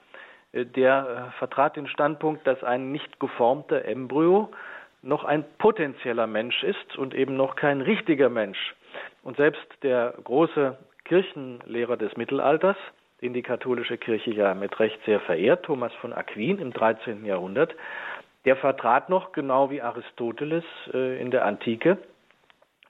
äh, 0.52 0.64
der 0.64 1.32
äh, 1.34 1.38
vertrat 1.38 1.76
den 1.76 1.86
Standpunkt, 1.86 2.46
dass 2.46 2.62
ein 2.64 2.92
nicht 2.92 3.20
geformter 3.20 3.84
Embryo 3.84 4.50
noch 5.02 5.24
ein 5.24 5.44
potenzieller 5.58 6.26
Mensch 6.26 6.62
ist 6.62 6.96
und 6.96 7.14
eben 7.14 7.36
noch 7.36 7.56
kein 7.56 7.82
richtiger 7.82 8.30
Mensch. 8.30 8.74
Und 9.22 9.36
selbst 9.36 9.66
der 9.82 10.14
große 10.24 10.78
Kirchenlehrer 11.04 11.96
des 11.96 12.16
Mittelalters, 12.16 12.76
den 13.20 13.32
die 13.32 13.42
katholische 13.42 13.98
Kirche 13.98 14.32
ja 14.32 14.54
mit 14.54 14.78
Recht 14.80 14.98
sehr 15.04 15.20
verehrt, 15.20 15.64
Thomas 15.64 15.92
von 15.94 16.12
Aquin 16.12 16.58
im 16.58 16.72
13. 16.72 17.24
Jahrhundert, 17.24 17.74
der 18.44 18.56
vertrat 18.56 19.08
noch, 19.08 19.32
genau 19.32 19.70
wie 19.70 19.82
Aristoteles 19.82 20.64
äh, 20.92 21.20
in 21.20 21.30
der 21.30 21.44
Antike, 21.44 21.98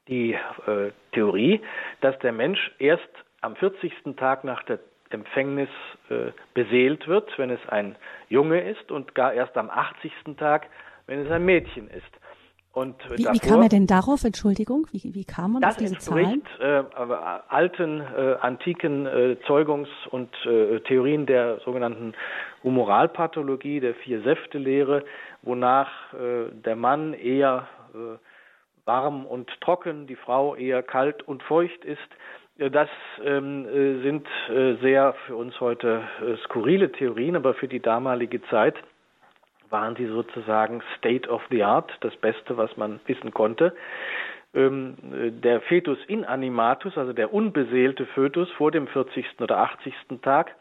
die 0.09 0.33
äh, 0.33 0.90
Theorie, 1.12 1.61
dass 2.01 2.18
der 2.20 2.33
Mensch 2.33 2.72
erst 2.79 3.09
am 3.40 3.57
40. 3.57 3.92
Tag 4.16 4.44
nach 4.44 4.62
der 4.64 4.79
Empfängnis 5.11 5.68
äh, 6.09 6.33
beseelt 6.55 7.07
wird, 7.07 7.38
wenn 7.38 7.51
es 7.51 7.61
ein 7.68 7.96
Junge 8.29 8.61
ist, 8.61 8.90
und 8.90 9.14
gar 9.14 9.35
erst 9.35 9.57
am 9.57 9.68
80. 9.68 10.12
Tag, 10.38 10.68
wenn 11.07 11.20
es 11.25 11.31
ein 11.31 11.44
Mädchen 11.44 11.88
ist. 11.88 12.22
Und 12.73 12.97
wie, 13.11 13.25
davor, 13.25 13.35
wie 13.35 13.39
kam 13.39 13.63
er 13.63 13.69
denn 13.69 13.87
darauf, 13.87 14.25
Entschuldigung? 14.25 14.87
Wie, 14.93 15.15
wie 15.15 15.25
kam 15.27 15.53
man 15.53 15.65
auf 15.65 15.77
diese 15.77 15.99
Zahlen? 15.99 16.43
Das 16.59 16.85
äh, 16.85 17.15
alten, 17.49 18.01
äh, 18.01 18.37
antiken 18.41 19.05
äh, 19.05 19.37
Zeugungs- 19.47 20.09
und 20.11 20.31
äh, 20.47 20.81
Theorien 20.81 21.27
der 21.27 21.61
sogenannten 21.67 22.15
Humoralpathologie, 22.65 23.81
der 23.81 23.95
Vier-Säfte-Lehre, 23.97 25.05
wonach 25.43 25.91
äh, 26.15 26.51
der 26.65 26.77
Mann 26.77 27.13
eher 27.13 27.69
äh, 27.93 28.17
warm 28.87 29.27
und 29.27 29.51
trocken, 29.61 30.07
die 30.07 30.17
Frau 30.17 30.55
eher 30.57 30.83
kalt 30.83 31.23
und 31.29 31.43
feucht 31.43 31.85
ist. 31.85 32.01
Das 32.57 32.89
ähm, 33.25 33.67
sind 34.03 34.27
sehr 34.83 35.15
für 35.27 35.37
uns 35.37 35.59
heute 35.59 36.03
skurrile 36.45 36.93
Theorien, 36.93 37.35
aber 37.35 37.55
für 37.55 37.67
die 37.67 37.81
damalige 37.81 38.43
Zeit 38.51 38.75
waren 39.73 39.97
sie 39.97 40.07
sozusagen 40.07 40.83
State 40.99 41.29
of 41.29 41.43
the 41.51 41.65
Art, 41.65 41.91
das 42.01 42.15
Beste, 42.17 42.57
was 42.57 42.77
man 42.77 43.01
wissen 43.07 43.33
konnte. 43.33 43.75
Ähm, 44.55 44.97
der 45.43 45.63
Fetus 45.63 45.99
inanimatus, 46.07 46.99
also 46.99 47.13
der 47.13 47.33
unbeseelte 47.33 48.07
Fötus 48.07 48.51
vor 48.53 48.71
dem 48.71 48.87
40. 48.87 49.41
oder 49.41 49.59
80. 49.59 49.95
Tag, 50.21 50.55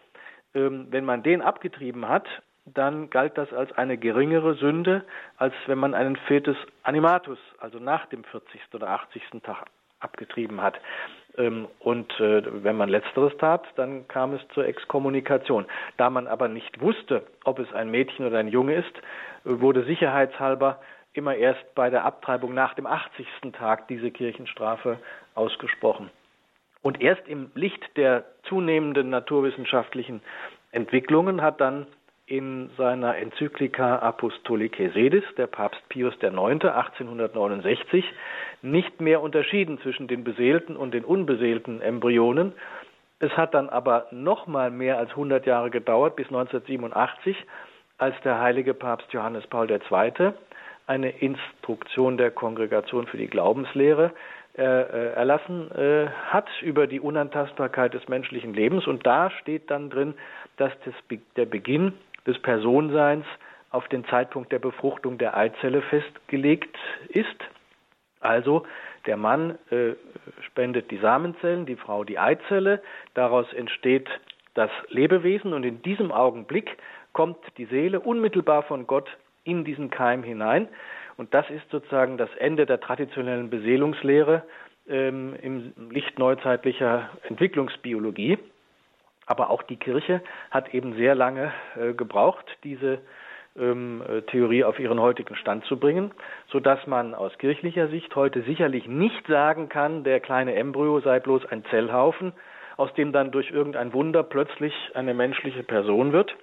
ähm, 0.55 0.87
wenn 0.89 1.05
man 1.05 1.23
den 1.23 1.41
abgetrieben 1.41 2.07
hat, 2.07 2.27
dann 2.65 3.09
galt 3.09 3.37
das 3.37 3.51
als 3.53 3.71
eine 3.73 3.97
geringere 3.97 4.53
Sünde, 4.55 5.03
als 5.37 5.53
wenn 5.65 5.77
man 5.77 5.93
einen 5.93 6.15
Fetus 6.15 6.57
animatus, 6.83 7.39
also 7.59 7.79
nach 7.79 8.05
dem 8.07 8.23
40. 8.23 8.61
oder 8.73 8.89
80. 8.89 9.23
Tag 9.43 9.65
abgetrieben 9.99 10.61
hat. 10.61 10.79
Ähm, 11.37 11.67
und 11.79 12.11
äh, 12.19 12.63
wenn 12.63 12.77
man 12.77 12.89
letzteres 12.89 13.35
tat, 13.37 13.65
dann 13.75 14.07
kam 14.07 14.33
es 14.33 14.41
zur 14.53 14.65
Exkommunikation. 14.65 15.65
Da 15.97 16.09
man 16.09 16.27
aber 16.27 16.47
nicht 16.47 16.81
wusste, 16.81 17.23
ob 17.43 17.59
es 17.59 17.71
ein 17.73 17.89
Mädchen 17.91 18.25
oder 18.25 18.39
ein 18.39 18.47
Junge 18.47 18.75
ist, 18.75 18.93
wurde 19.43 19.83
sicherheitshalber 19.83 20.79
immer 21.13 21.35
erst 21.35 21.75
bei 21.75 21.89
der 21.89 22.05
Abtreibung 22.05 22.53
nach 22.53 22.73
dem 22.73 22.85
80. 22.85 23.27
Tag 23.53 23.87
diese 23.87 24.11
Kirchenstrafe 24.11 24.97
ausgesprochen. 25.35 26.09
Und 26.81 27.01
erst 27.01 27.27
im 27.27 27.51
Licht 27.53 27.81
der 27.95 28.25
zunehmenden 28.43 29.09
naturwissenschaftlichen 29.09 30.21
Entwicklungen 30.71 31.41
hat 31.41 31.61
dann 31.61 31.85
in 32.31 32.69
seiner 32.77 33.17
Enzyklika 33.17 33.97
Apostolicae 33.97 34.89
Sedis, 34.91 35.25
der 35.35 35.47
Papst 35.47 35.81
Pius 35.89 36.13
IX. 36.21 36.33
1869, 36.33 38.05
nicht 38.61 39.01
mehr 39.01 39.21
unterschieden 39.21 39.81
zwischen 39.81 40.07
den 40.07 40.23
beseelten 40.23 40.77
und 40.77 40.93
den 40.93 41.03
unbeseelten 41.03 41.81
Embryonen. 41.81 42.53
Es 43.19 43.35
hat 43.35 43.53
dann 43.53 43.67
aber 43.67 44.07
noch 44.11 44.47
mal 44.47 44.71
mehr 44.71 44.97
als 44.97 45.09
100 45.09 45.45
Jahre 45.45 45.71
gedauert, 45.71 46.15
bis 46.15 46.27
1987, 46.27 47.35
als 47.97 48.15
der 48.23 48.39
heilige 48.39 48.73
Papst 48.73 49.11
Johannes 49.11 49.45
Paul 49.47 49.69
II. 49.69 50.31
eine 50.87 51.09
Instruktion 51.09 52.15
der 52.15 52.31
Kongregation 52.31 53.07
für 53.07 53.17
die 53.17 53.27
Glaubenslehre 53.27 54.13
äh, 54.57 54.63
äh, 54.63 55.13
erlassen 55.15 55.69
äh, 55.71 56.07
hat 56.29 56.47
über 56.61 56.87
die 56.87 57.01
Unantastbarkeit 57.01 57.93
des 57.93 58.07
menschlichen 58.07 58.53
Lebens. 58.53 58.87
Und 58.87 59.05
da 59.05 59.31
steht 59.31 59.69
dann 59.69 59.89
drin, 59.89 60.13
dass 60.55 60.71
das, 60.85 60.93
der 61.35 61.45
Beginn 61.45 61.93
des 62.25 62.39
Personseins 62.41 63.25
auf 63.71 63.87
den 63.87 64.05
Zeitpunkt 64.05 64.51
der 64.51 64.59
Befruchtung 64.59 65.17
der 65.17 65.35
Eizelle 65.35 65.81
festgelegt 65.81 66.77
ist. 67.09 67.27
Also 68.19 68.65
der 69.05 69.17
Mann 69.17 69.57
äh, 69.71 69.93
spendet 70.45 70.91
die 70.91 70.97
Samenzellen, 70.97 71.65
die 71.65 71.75
Frau 71.75 72.03
die 72.03 72.19
Eizelle, 72.19 72.81
daraus 73.13 73.51
entsteht 73.53 74.07
das 74.53 74.69
Lebewesen 74.89 75.53
und 75.53 75.63
in 75.63 75.81
diesem 75.81 76.11
Augenblick 76.11 76.77
kommt 77.13 77.37
die 77.57 77.65
Seele 77.65 77.99
unmittelbar 77.99 78.63
von 78.63 78.85
Gott 78.85 79.09
in 79.43 79.63
diesen 79.63 79.89
Keim 79.89 80.23
hinein. 80.23 80.67
Und 81.17 81.33
das 81.33 81.49
ist 81.49 81.69
sozusagen 81.71 82.17
das 82.17 82.29
Ende 82.37 82.65
der 82.65 82.79
traditionellen 82.79 83.49
Beseelungslehre 83.49 84.43
ähm, 84.87 85.35
im 85.41 85.73
Licht 85.89 86.19
neuzeitlicher 86.19 87.09
Entwicklungsbiologie. 87.23 88.37
Aber 89.31 89.49
auch 89.49 89.63
die 89.63 89.77
Kirche 89.77 90.19
hat 90.49 90.73
eben 90.73 90.93
sehr 90.95 91.15
lange 91.15 91.53
äh, 91.79 91.93
gebraucht, 91.93 92.45
diese 92.65 92.99
ähm, 93.57 94.03
äh, 94.05 94.23
Theorie 94.23 94.65
auf 94.65 94.77
ihren 94.77 94.99
heutigen 94.99 95.37
Stand 95.37 95.63
zu 95.67 95.79
bringen, 95.79 96.11
so 96.49 96.59
dass 96.59 96.85
man 96.85 97.15
aus 97.15 97.37
kirchlicher 97.37 97.87
Sicht 97.87 98.13
heute 98.17 98.41
sicherlich 98.41 98.87
nicht 98.89 99.25
sagen 99.27 99.69
kann, 99.69 100.03
der 100.03 100.19
kleine 100.19 100.55
Embryo 100.55 100.99
sei 100.99 101.21
bloß 101.21 101.45
ein 101.45 101.63
Zellhaufen, 101.69 102.33
aus 102.75 102.93
dem 102.95 103.13
dann 103.13 103.31
durch 103.31 103.51
irgendein 103.51 103.93
Wunder 103.93 104.21
plötzlich 104.21 104.73
eine 104.95 105.13
menschliche 105.13 105.63
Person 105.63 106.11
wird, 106.11 106.35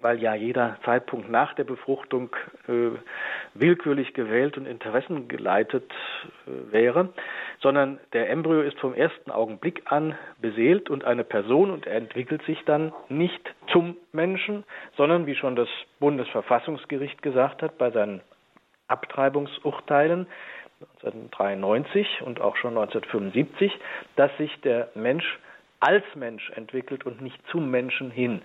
weil 0.00 0.22
ja 0.22 0.36
jeder 0.36 0.76
Zeitpunkt 0.84 1.28
nach 1.28 1.54
der 1.54 1.64
Befruchtung 1.64 2.30
äh, 2.68 2.90
willkürlich 3.54 4.14
gewählt 4.14 4.56
und 4.56 4.66
interessengeleitet 4.66 5.90
äh, 6.46 6.72
wäre, 6.72 7.08
sondern 7.60 7.98
der 8.12 8.30
Embryo 8.30 8.60
ist 8.62 8.78
vom 8.78 8.94
ersten 8.94 9.30
Augenblick 9.30 9.82
an 9.86 10.16
beseelt 10.40 10.90
und 10.90 11.04
eine 11.04 11.24
Person 11.24 11.70
und 11.70 11.86
er 11.86 11.96
entwickelt 11.96 12.42
sich 12.44 12.62
dann 12.64 12.92
nicht 13.08 13.54
zum 13.72 13.96
Menschen, 14.12 14.64
sondern 14.96 15.26
wie 15.26 15.34
schon 15.34 15.56
das 15.56 15.68
Bundesverfassungsgericht 15.98 17.22
gesagt 17.22 17.62
hat 17.62 17.78
bei 17.78 17.90
seinen 17.90 18.20
Abtreibungsurteilen 18.88 20.26
1993 21.02 22.22
und 22.22 22.40
auch 22.40 22.56
schon 22.56 22.76
1975, 22.76 23.72
dass 24.16 24.30
sich 24.36 24.54
der 24.60 24.90
Mensch 24.94 25.38
als 25.80 26.04
Mensch 26.14 26.50
entwickelt 26.50 27.04
und 27.06 27.20
nicht 27.20 27.38
zum 27.48 27.70
Menschen 27.70 28.10
hin. 28.10 28.42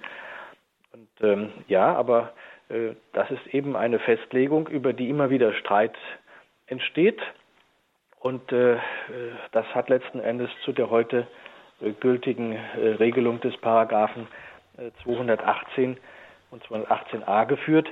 Und 0.93 1.09
ähm, 1.27 1.49
ja, 1.67 1.93
aber 1.93 2.33
äh, 2.69 2.95
das 3.13 3.29
ist 3.31 3.47
eben 3.47 3.75
eine 3.75 3.99
Festlegung, 3.99 4.67
über 4.67 4.93
die 4.93 5.09
immer 5.09 5.29
wieder 5.29 5.53
Streit 5.53 5.95
entsteht. 6.67 7.21
Und 8.21 8.51
äh, 8.51 8.77
das 9.51 9.65
hat 9.73 9.89
letzten 9.89 10.19
Endes 10.19 10.49
zu 10.63 10.73
der 10.73 10.91
heute 10.91 11.27
äh, 11.81 11.91
gültigen 11.91 12.53
äh, 12.53 12.89
Regelung 12.99 13.41
des 13.41 13.57
Paragraphen 13.57 14.27
218 15.03 15.93
äh, 15.93 15.97
und 16.51 16.63
218a 16.65 17.47
geführt, 17.47 17.89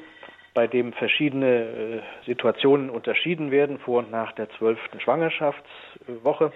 bei 0.54 0.68
dem 0.68 0.94
verschiedene 0.94 1.48
äh, 1.48 2.02
Situationen 2.26 2.92
unterschieden 2.92 3.50
werden, 3.50 3.80
vor 3.80 4.00
und 4.00 4.12
nach 4.12 4.32
der 4.34 4.50
zwölften 4.52 5.00
Schwangerschaftswoche, 5.00 6.52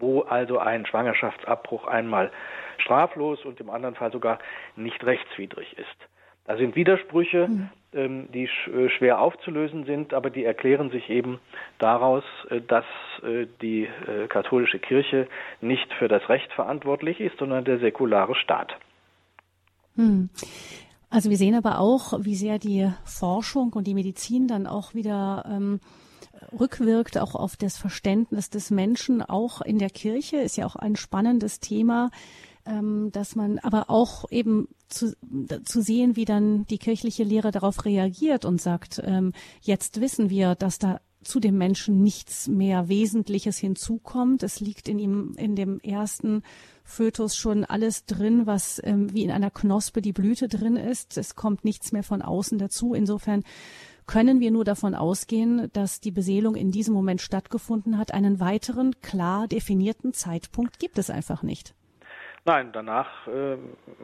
wo 0.00 0.22
also 0.22 0.58
ein 0.58 0.84
Schwangerschaftsabbruch 0.84 1.86
einmal 1.86 2.32
straflos 2.78 3.44
und 3.44 3.60
im 3.60 3.70
anderen 3.70 3.94
Fall 3.94 4.10
sogar 4.10 4.40
nicht 4.74 5.04
rechtswidrig 5.04 5.78
ist. 5.78 6.13
Da 6.46 6.56
sind 6.56 6.76
Widersprüche, 6.76 7.48
mhm. 7.48 7.70
ähm, 7.94 8.28
die 8.32 8.48
sch 8.48 8.68
äh, 8.68 8.90
schwer 8.90 9.20
aufzulösen 9.20 9.84
sind, 9.84 10.12
aber 10.12 10.30
die 10.30 10.44
erklären 10.44 10.90
sich 10.90 11.08
eben 11.08 11.40
daraus, 11.78 12.24
äh, 12.50 12.60
dass 12.60 12.84
äh, 13.22 13.46
die 13.62 13.84
äh, 13.84 14.26
katholische 14.28 14.78
Kirche 14.78 15.26
nicht 15.60 15.92
für 15.94 16.08
das 16.08 16.28
Recht 16.28 16.52
verantwortlich 16.52 17.20
ist, 17.20 17.38
sondern 17.38 17.64
der 17.64 17.78
säkulare 17.78 18.34
Staat. 18.34 18.76
Mhm. 19.96 20.28
Also 21.08 21.30
wir 21.30 21.36
sehen 21.36 21.54
aber 21.54 21.78
auch, 21.78 22.24
wie 22.24 22.34
sehr 22.34 22.58
die 22.58 22.90
Forschung 23.04 23.72
und 23.72 23.86
die 23.86 23.94
Medizin 23.94 24.48
dann 24.48 24.66
auch 24.66 24.94
wieder 24.94 25.44
ähm, 25.48 25.80
rückwirkt, 26.58 27.18
auch 27.18 27.34
auf 27.34 27.56
das 27.56 27.78
Verständnis 27.78 28.50
des 28.50 28.70
Menschen, 28.70 29.22
auch 29.22 29.60
in 29.60 29.78
der 29.78 29.90
Kirche, 29.90 30.38
ist 30.38 30.56
ja 30.56 30.66
auch 30.66 30.76
ein 30.76 30.96
spannendes 30.96 31.60
Thema 31.60 32.10
ähm, 32.66 33.10
dass 33.12 33.36
man 33.36 33.58
aber 33.58 33.90
auch 33.90 34.30
eben 34.30 34.68
zu, 34.88 35.14
zu 35.64 35.82
sehen, 35.82 36.16
wie 36.16 36.24
dann 36.24 36.64
die 36.66 36.78
kirchliche 36.78 37.24
Lehre 37.24 37.50
darauf 37.50 37.84
reagiert 37.84 38.44
und 38.44 38.60
sagt, 38.60 39.02
ähm, 39.04 39.32
jetzt 39.60 40.00
wissen 40.00 40.30
wir, 40.30 40.54
dass 40.54 40.78
da 40.78 41.00
zu 41.24 41.40
dem 41.40 41.56
Menschen 41.56 42.02
nichts 42.02 42.48
mehr 42.48 42.88
Wesentliches 42.88 43.58
hinzukommt. 43.58 44.42
Es 44.42 44.60
liegt 44.60 44.88
in 44.88 44.98
ihm, 44.98 45.34
in 45.36 45.56
dem 45.56 45.80
ersten 45.80 46.42
Fötus 46.84 47.34
schon 47.34 47.64
alles 47.64 48.04
drin, 48.04 48.46
was 48.46 48.80
ähm, 48.84 49.12
wie 49.12 49.24
in 49.24 49.30
einer 49.30 49.50
Knospe 49.50 50.02
die 50.02 50.12
Blüte 50.12 50.48
drin 50.48 50.76
ist. 50.76 51.16
Es 51.16 51.34
kommt 51.34 51.64
nichts 51.64 51.92
mehr 51.92 52.02
von 52.02 52.20
außen 52.22 52.58
dazu. 52.58 52.94
Insofern 52.94 53.42
können 54.06 54.40
wir 54.40 54.50
nur 54.50 54.64
davon 54.64 54.94
ausgehen, 54.94 55.70
dass 55.72 56.00
die 56.00 56.10
Beseelung 56.10 56.56
in 56.56 56.70
diesem 56.70 56.92
Moment 56.92 57.22
stattgefunden 57.22 57.96
hat. 57.96 58.12
Einen 58.12 58.38
weiteren 58.38 59.00
klar 59.00 59.48
definierten 59.48 60.12
Zeitpunkt 60.12 60.78
gibt 60.78 60.98
es 60.98 61.08
einfach 61.08 61.42
nicht. 61.42 61.74
Nein, 62.46 62.70
danach 62.72 63.26
äh, 63.26 63.56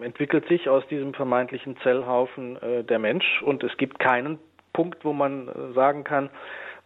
entwickelt 0.02 0.48
sich 0.48 0.66
aus 0.70 0.86
diesem 0.88 1.12
vermeintlichen 1.12 1.76
Zellhaufen 1.82 2.56
äh, 2.62 2.82
der 2.84 2.98
Mensch 2.98 3.42
und 3.42 3.62
es 3.62 3.76
gibt 3.76 3.98
keinen 3.98 4.38
Punkt, 4.72 5.04
wo 5.04 5.12
man 5.12 5.48
äh, 5.48 5.72
sagen 5.74 6.04
kann, 6.04 6.30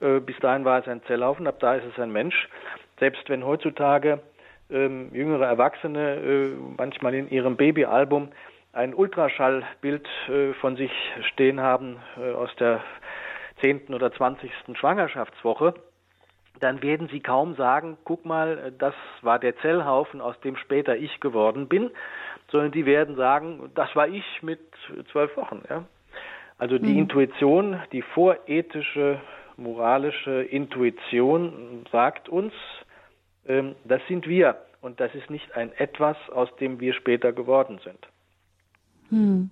äh, 0.00 0.18
bis 0.18 0.36
dahin 0.40 0.64
war 0.64 0.80
es 0.80 0.88
ein 0.88 1.00
Zellhaufen, 1.04 1.46
ab 1.46 1.60
da 1.60 1.76
ist 1.76 1.84
es 1.84 1.98
ein 2.00 2.10
Mensch. 2.10 2.48
Selbst 2.98 3.28
wenn 3.28 3.44
heutzutage 3.44 4.20
ähm, 4.68 5.14
jüngere 5.14 5.44
Erwachsene 5.46 6.16
äh, 6.16 6.56
manchmal 6.76 7.14
in 7.14 7.30
ihrem 7.30 7.56
Babyalbum 7.56 8.30
ein 8.72 8.92
Ultraschallbild 8.92 10.08
äh, 10.28 10.54
von 10.54 10.74
sich 10.76 10.90
stehen 11.32 11.60
haben 11.60 11.98
aus 12.36 12.50
der 12.56 12.80
zehnten 13.60 13.94
oder 13.94 14.12
zwanzigsten 14.12 14.74
Schwangerschaftswoche, 14.74 15.74
dann 16.60 16.82
werden 16.82 17.08
sie 17.08 17.20
kaum 17.20 17.56
sagen, 17.56 17.98
guck 18.04 18.24
mal, 18.24 18.72
das 18.78 18.94
war 19.22 19.38
der 19.38 19.56
Zellhaufen, 19.58 20.20
aus 20.20 20.38
dem 20.40 20.56
später 20.56 20.96
ich 20.96 21.20
geworden 21.20 21.68
bin, 21.68 21.90
sondern 22.50 22.72
die 22.72 22.86
werden 22.86 23.16
sagen, 23.16 23.70
das 23.74 23.94
war 23.96 24.08
ich 24.08 24.24
mit 24.42 24.60
zwölf 25.10 25.36
Wochen. 25.36 25.62
Ja? 25.68 25.84
Also 26.58 26.78
die 26.78 26.92
mhm. 26.92 27.00
Intuition, 27.00 27.80
die 27.92 28.02
vorethische, 28.02 29.20
moralische 29.56 30.42
Intuition 30.42 31.84
sagt 31.90 32.28
uns, 32.28 32.52
ähm, 33.46 33.74
das 33.84 34.00
sind 34.08 34.28
wir 34.28 34.56
und 34.80 35.00
das 35.00 35.14
ist 35.14 35.30
nicht 35.30 35.54
ein 35.56 35.72
etwas, 35.72 36.16
aus 36.32 36.48
dem 36.60 36.80
wir 36.80 36.94
später 36.94 37.32
geworden 37.32 37.80
sind. 37.84 37.98
Hm. 39.08 39.50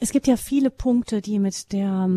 Es 0.00 0.12
gibt 0.12 0.26
ja 0.26 0.36
viele 0.36 0.70
Punkte, 0.70 1.22
die 1.22 1.38
mit 1.38 1.72
der 1.72 2.08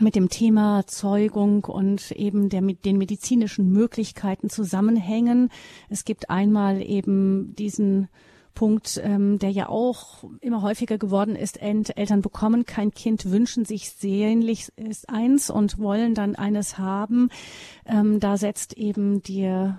mit 0.00 0.16
dem 0.16 0.28
Thema 0.28 0.86
Zeugung 0.86 1.64
und 1.64 2.10
eben 2.12 2.48
der, 2.48 2.62
mit 2.62 2.84
den 2.84 2.98
medizinischen 2.98 3.70
Möglichkeiten 3.70 4.50
zusammenhängen. 4.50 5.50
Es 5.88 6.04
gibt 6.04 6.30
einmal 6.30 6.82
eben 6.82 7.54
diesen 7.56 8.08
Punkt, 8.54 9.00
ähm, 9.02 9.38
der 9.38 9.50
ja 9.50 9.68
auch 9.68 10.24
immer 10.40 10.62
häufiger 10.62 10.98
geworden 10.98 11.36
ist. 11.36 11.60
Eltern 11.60 12.22
bekommen 12.22 12.64
kein 12.64 12.92
Kind, 12.92 13.30
wünschen 13.30 13.64
sich 13.64 13.90
sehnlich 13.90 14.72
eins 15.08 15.50
und 15.50 15.78
wollen 15.78 16.14
dann 16.14 16.36
eines 16.36 16.78
haben. 16.78 17.30
Ähm, 17.86 18.20
da 18.20 18.36
setzt 18.36 18.76
eben 18.76 19.22
die, 19.22 19.42
äh, 19.42 19.72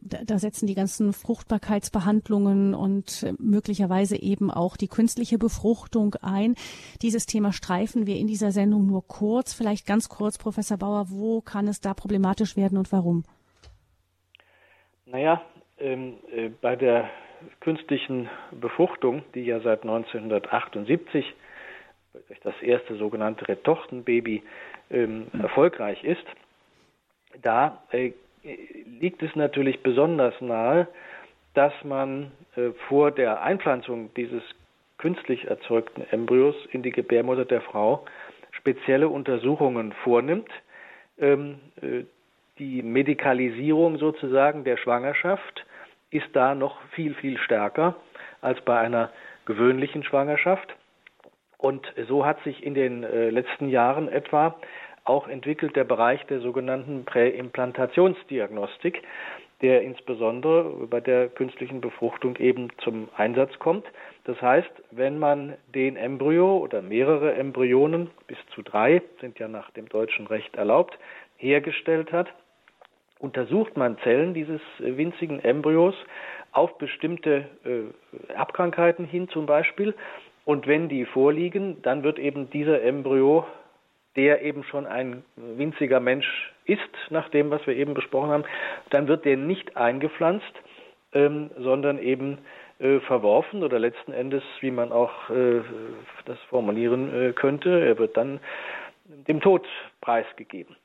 da 0.00 0.38
setzen 0.38 0.66
die 0.66 0.74
ganzen 0.74 1.12
Fruchtbarkeitsbehandlungen 1.12 2.74
und 2.74 3.26
möglicherweise 3.38 4.16
eben 4.16 4.50
auch 4.50 4.76
die 4.76 4.88
künstliche 4.88 5.38
Befruchtung 5.38 6.14
ein. 6.16 6.54
Dieses 7.02 7.26
Thema 7.26 7.52
streifen 7.52 8.06
wir 8.06 8.16
in 8.16 8.26
dieser 8.26 8.52
Sendung 8.52 8.86
nur 8.86 9.06
kurz. 9.06 9.52
Vielleicht 9.52 9.86
ganz 9.86 10.08
kurz, 10.08 10.38
Professor 10.38 10.76
Bauer, 10.76 11.10
wo 11.10 11.40
kann 11.40 11.68
es 11.68 11.80
da 11.80 11.94
problematisch 11.94 12.56
werden 12.56 12.78
und 12.78 12.90
warum? 12.92 13.24
Naja, 15.06 15.42
ähm, 15.78 16.14
äh, 16.34 16.48
bei 16.48 16.76
der 16.76 17.10
künstlichen 17.60 18.28
Befruchtung, 18.50 19.22
die 19.34 19.44
ja 19.44 19.60
seit 19.60 19.82
1978 19.82 21.34
durch 22.28 22.40
das 22.40 22.54
erste 22.62 22.96
sogenannte 22.96 23.48
Retortenbaby 23.48 24.42
ähm, 24.90 25.26
mhm. 25.32 25.40
erfolgreich 25.40 26.02
ist, 26.04 26.24
da 27.40 27.82
äh, 27.90 28.12
liegt 29.00 29.22
es 29.22 29.34
natürlich 29.34 29.82
besonders 29.82 30.38
nahe, 30.40 30.88
dass 31.54 31.72
man 31.84 32.32
äh, 32.56 32.70
vor 32.88 33.10
der 33.10 33.42
Einpflanzung 33.42 34.12
dieses 34.14 34.42
künstlich 34.98 35.44
erzeugten 35.46 36.04
Embryos 36.10 36.54
in 36.70 36.82
die 36.82 36.92
Gebärmutter 36.92 37.44
der 37.44 37.60
Frau 37.60 38.04
spezielle 38.52 39.08
Untersuchungen 39.08 39.92
vornimmt. 40.04 40.50
Ähm, 41.18 41.60
äh, 41.80 42.04
die 42.58 42.82
Medikalisierung 42.82 43.98
sozusagen 43.98 44.64
der 44.64 44.76
Schwangerschaft 44.76 45.64
ist 46.12 46.28
da 46.34 46.54
noch 46.54 46.80
viel, 46.92 47.14
viel 47.14 47.38
stärker 47.38 47.96
als 48.40 48.60
bei 48.60 48.78
einer 48.78 49.10
gewöhnlichen 49.46 50.04
Schwangerschaft. 50.04 50.74
Und 51.58 51.86
so 52.08 52.26
hat 52.26 52.42
sich 52.42 52.62
in 52.64 52.74
den 52.74 53.04
äh, 53.04 53.30
letzten 53.30 53.68
Jahren 53.68 54.08
etwa 54.08 54.56
auch 55.04 55.26
entwickelt 55.28 55.74
der 55.74 55.84
Bereich 55.84 56.24
der 56.26 56.40
sogenannten 56.40 57.04
Präimplantationsdiagnostik, 57.04 59.02
der 59.60 59.82
insbesondere 59.82 60.64
bei 60.88 61.00
der 61.00 61.28
künstlichen 61.28 61.80
Befruchtung 61.80 62.36
eben 62.36 62.68
zum 62.78 63.08
Einsatz 63.16 63.56
kommt. 63.58 63.86
Das 64.24 64.40
heißt, 64.42 64.70
wenn 64.90 65.18
man 65.18 65.54
den 65.74 65.96
Embryo 65.96 66.58
oder 66.58 66.82
mehrere 66.82 67.34
Embryonen, 67.34 68.10
bis 68.26 68.38
zu 68.54 68.62
drei, 68.62 69.02
sind 69.20 69.38
ja 69.38 69.48
nach 69.48 69.70
dem 69.70 69.88
deutschen 69.88 70.26
Recht 70.26 70.56
erlaubt, 70.56 70.98
hergestellt 71.36 72.12
hat, 72.12 72.28
untersucht 73.22 73.76
man 73.76 73.96
Zellen 73.98 74.34
dieses 74.34 74.60
winzigen 74.78 75.42
Embryos 75.42 75.94
auf 76.52 76.76
bestimmte 76.76 77.46
äh, 77.64 78.32
Erbkrankheiten 78.34 79.06
hin 79.06 79.28
zum 79.30 79.46
Beispiel. 79.46 79.94
Und 80.44 80.66
wenn 80.66 80.88
die 80.90 81.06
vorliegen, 81.06 81.80
dann 81.82 82.02
wird 82.02 82.18
eben 82.18 82.50
dieser 82.50 82.82
Embryo 82.82 83.46
der 84.16 84.42
eben 84.42 84.64
schon 84.64 84.86
ein 84.86 85.24
winziger 85.36 86.00
Mensch 86.00 86.52
ist, 86.64 86.80
nach 87.10 87.28
dem, 87.30 87.50
was 87.50 87.66
wir 87.66 87.74
eben 87.74 87.94
besprochen 87.94 88.30
haben, 88.30 88.44
dann 88.90 89.08
wird 89.08 89.24
der 89.24 89.36
nicht 89.36 89.76
eingepflanzt, 89.76 90.52
ähm, 91.14 91.50
sondern 91.58 91.98
eben 91.98 92.38
äh, 92.78 93.00
verworfen 93.00 93.62
oder 93.62 93.78
letzten 93.78 94.12
Endes, 94.12 94.42
wie 94.60 94.70
man 94.70 94.92
auch 94.92 95.30
äh, 95.30 95.60
das 96.26 96.38
formulieren 96.50 97.14
äh, 97.14 97.32
könnte, 97.32 97.80
er 97.80 97.98
wird 97.98 98.16
dann 98.16 98.40
dem 99.06 99.40
Tod 99.40 99.66
preisgegeben. 100.00 100.76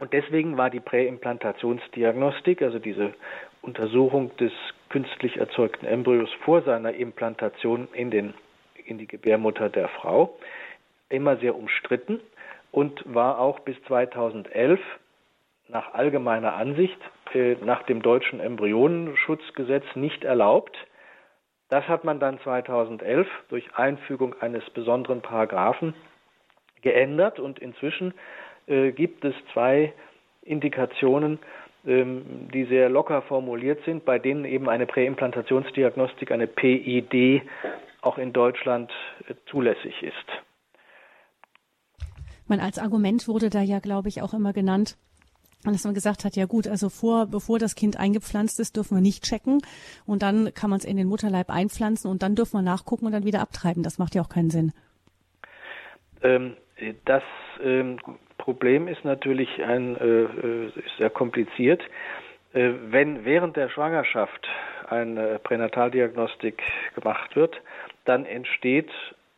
Und 0.00 0.14
deswegen 0.14 0.56
war 0.56 0.70
die 0.70 0.80
Präimplantationsdiagnostik, 0.80 2.62
also 2.62 2.78
diese 2.78 3.12
Untersuchung 3.60 4.34
des 4.38 4.50
künstlich 4.88 5.36
erzeugten 5.36 5.84
Embryos 5.86 6.30
vor 6.42 6.62
seiner 6.62 6.94
Implantation 6.94 7.86
in, 7.92 8.10
den, 8.10 8.32
in 8.86 8.96
die 8.96 9.06
Gebärmutter 9.06 9.68
der 9.68 9.88
Frau, 9.88 10.38
immer 11.10 11.36
sehr 11.36 11.54
umstritten 11.54 12.18
und 12.72 13.02
war 13.04 13.38
auch 13.38 13.60
bis 13.60 13.76
2011 13.84 14.80
nach 15.68 15.92
allgemeiner 15.92 16.54
Ansicht 16.54 16.98
äh, 17.34 17.56
nach 17.62 17.82
dem 17.82 18.00
deutschen 18.00 18.40
Embryonenschutzgesetz 18.40 19.84
nicht 19.96 20.24
erlaubt. 20.24 20.76
Das 21.68 21.86
hat 21.88 22.04
man 22.04 22.18
dann 22.20 22.40
2011 22.40 23.28
durch 23.50 23.76
Einfügung 23.76 24.34
eines 24.40 24.68
besonderen 24.70 25.20
Paragraphen 25.20 25.94
geändert 26.80 27.38
und 27.38 27.58
inzwischen 27.58 28.14
äh, 28.70 28.92
gibt 28.92 29.24
es 29.24 29.34
zwei 29.52 29.92
Indikationen, 30.42 31.38
ähm, 31.86 32.48
die 32.54 32.64
sehr 32.64 32.88
locker 32.88 33.22
formuliert 33.22 33.84
sind, 33.84 34.04
bei 34.04 34.18
denen 34.18 34.44
eben 34.46 34.68
eine 34.68 34.86
Präimplantationsdiagnostik, 34.86 36.30
eine 36.30 36.46
PID, 36.46 37.42
auch 38.00 38.16
in 38.16 38.32
Deutschland 38.32 38.90
äh, 39.28 39.34
zulässig 39.50 40.02
ist 40.02 40.26
meine, 42.50 42.64
als 42.64 42.78
Argument 42.78 43.26
wurde 43.28 43.48
da 43.48 43.62
ja, 43.62 43.78
glaube 43.78 44.08
ich, 44.08 44.20
auch 44.20 44.34
immer 44.34 44.52
genannt, 44.52 44.98
dass 45.64 45.84
man 45.84 45.94
gesagt 45.94 46.24
hat, 46.24 46.36
ja 46.36 46.46
gut, 46.46 46.66
also 46.66 46.88
vor, 46.88 47.26
bevor 47.26 47.58
das 47.58 47.74
Kind 47.74 47.98
eingepflanzt 47.98 48.60
ist, 48.60 48.76
dürfen 48.76 48.96
wir 48.96 49.02
nicht 49.02 49.24
checken 49.24 49.60
und 50.04 50.22
dann 50.22 50.52
kann 50.52 50.70
man 50.70 50.78
es 50.78 50.84
in 50.84 50.96
den 50.96 51.06
Mutterleib 51.06 51.48
einpflanzen 51.48 52.10
und 52.10 52.22
dann 52.22 52.34
dürfen 52.34 52.58
wir 52.58 52.62
nachgucken 52.62 53.06
und 53.06 53.12
dann 53.12 53.24
wieder 53.24 53.40
abtreiben. 53.40 53.82
Das 53.82 53.98
macht 53.98 54.14
ja 54.14 54.22
auch 54.22 54.28
keinen 54.28 54.50
Sinn. 54.50 54.72
Ähm, 56.22 56.56
das 57.04 57.22
ähm, 57.62 57.98
Problem 58.50 58.88
ist 58.88 59.04
natürlich 59.04 59.62
ein, 59.62 59.96
äh, 59.96 60.22
äh 60.22 60.72
sehr 60.98 61.10
kompliziert. 61.10 61.80
Äh, 62.52 62.72
wenn 62.90 63.24
während 63.24 63.56
der 63.56 63.68
Schwangerschaft 63.68 64.48
eine 64.88 65.38
Pränataldiagnostik 65.38 66.60
gemacht 66.96 67.36
wird, 67.36 67.60
dann 68.06 68.26
entsteht 68.26 68.90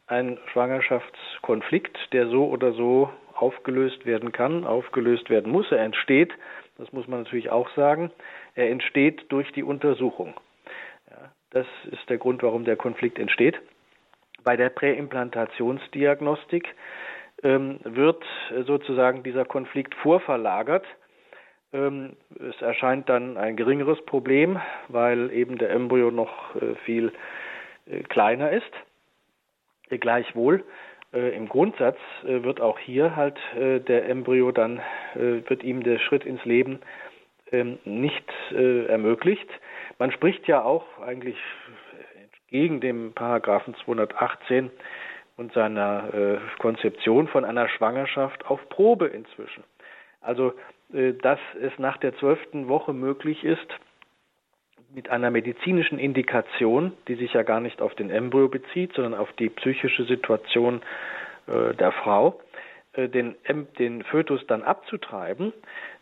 ein 0.07 0.39
Schwangerschaftskonflikt, 0.53 1.95
der 2.13 2.29
so 2.29 2.47
oder 2.47 2.73
so 2.73 3.11
aufgelöst 3.35 4.07
werden 4.07 4.33
kann, 4.33 4.65
aufgelöst 4.65 5.29
werden 5.29 5.53
muss. 5.53 5.71
Er 5.71 5.81
entsteht, 5.81 6.33
das 6.79 6.91
muss 6.93 7.07
man 7.07 7.25
natürlich 7.25 7.51
auch 7.51 7.69
sagen, 7.77 8.11
er 8.55 8.71
entsteht 8.71 9.27
durch 9.29 9.53
die 9.53 9.63
Untersuchung. 9.63 10.33
Ja, 11.11 11.31
das 11.51 11.67
ist 11.91 12.09
der 12.09 12.17
Grund, 12.17 12.43
warum 12.43 12.65
der 12.65 12.77
Konflikt 12.77 13.19
entsteht. 13.19 13.61
Bei 14.43 14.57
der 14.57 14.71
Präimplantationsdiagnostik 14.71 16.75
wird 17.43 18.23
sozusagen 18.67 19.25
dieser 19.25 19.45
Konflikt 19.45 19.97
vorverlagert. 19.97 20.85
Ähm, 21.73 22.17
es 22.39 22.61
erscheint 22.61 23.09
dann 23.09 23.37
ein 23.37 23.57
geringeres 23.57 24.01
Problem, 24.05 24.61
weil 24.89 25.33
eben 25.33 25.59
der 25.59 25.71
Embryo 25.71 26.11
noch 26.11 26.55
äh, 26.57 26.75
viel 26.85 27.13
äh, 27.87 28.03
kleiner 28.03 28.51
ist. 28.51 28.71
Gleichwohl 29.89 30.65
äh, 31.13 31.35
im 31.37 31.49
Grundsatz 31.49 31.99
äh, 32.25 32.43
wird 32.43 32.61
auch 32.61 32.79
hier 32.79 33.17
halt 33.17 33.39
äh, 33.57 33.81
der 33.81 34.09
Embryo 34.09 34.53
dann, 34.53 34.81
äh, 35.15 35.49
wird 35.49 35.63
ihm 35.63 35.83
der 35.83 35.99
Schritt 35.99 36.25
ins 36.25 36.45
Leben 36.45 36.81
ähm, 37.51 37.79
nicht 37.85 38.31
äh, 38.53 38.87
ermöglicht. 38.87 39.49
Man 39.99 40.11
spricht 40.13 40.47
ja 40.49 40.63
auch 40.63 40.85
eigentlich 41.01 41.37
gegen 42.49 42.81
dem 42.81 43.13
Paragraphen 43.15 43.75
218 43.85 44.71
und 45.37 45.53
seiner 45.53 46.13
äh, 46.15 46.39
Konzeption 46.59 47.29
von 47.29 47.45
einer 47.45 47.69
Schwangerschaft 47.69 48.47
auf 48.47 48.61
Probe 48.69 49.07
inzwischen. 49.07 49.65
Also, 50.21 50.53
dass 51.23 51.41
es 51.61 51.73
nach 51.79 51.97
der 51.97 52.15
zwölften 52.19 52.69
Woche 52.69 52.93
möglich 52.93 53.43
ist, 53.45 53.67
mit 54.95 55.11
einer 55.11 55.31
medizinischen 55.31 55.99
Indikation, 55.99 56.93
die 57.09 57.15
sich 57.15 57.33
ja 57.33 57.43
gar 57.43 57.61
nicht 57.61 57.81
auf 57.81 57.95
den 57.95 58.11
Embryo 58.11 58.49
bezieht, 58.49 58.93
sondern 58.95 59.15
auf 59.15 59.33
die 59.33 59.49
psychische 59.49 60.05
Situation 60.05 60.83
äh, 61.47 61.75
der 61.75 61.93
Frau, 61.93 62.29
äh, 62.29 62.52
den, 62.97 63.37
den 63.79 64.03
Fötus 64.05 64.47
dann 64.47 64.63
abzutreiben, 64.63 65.53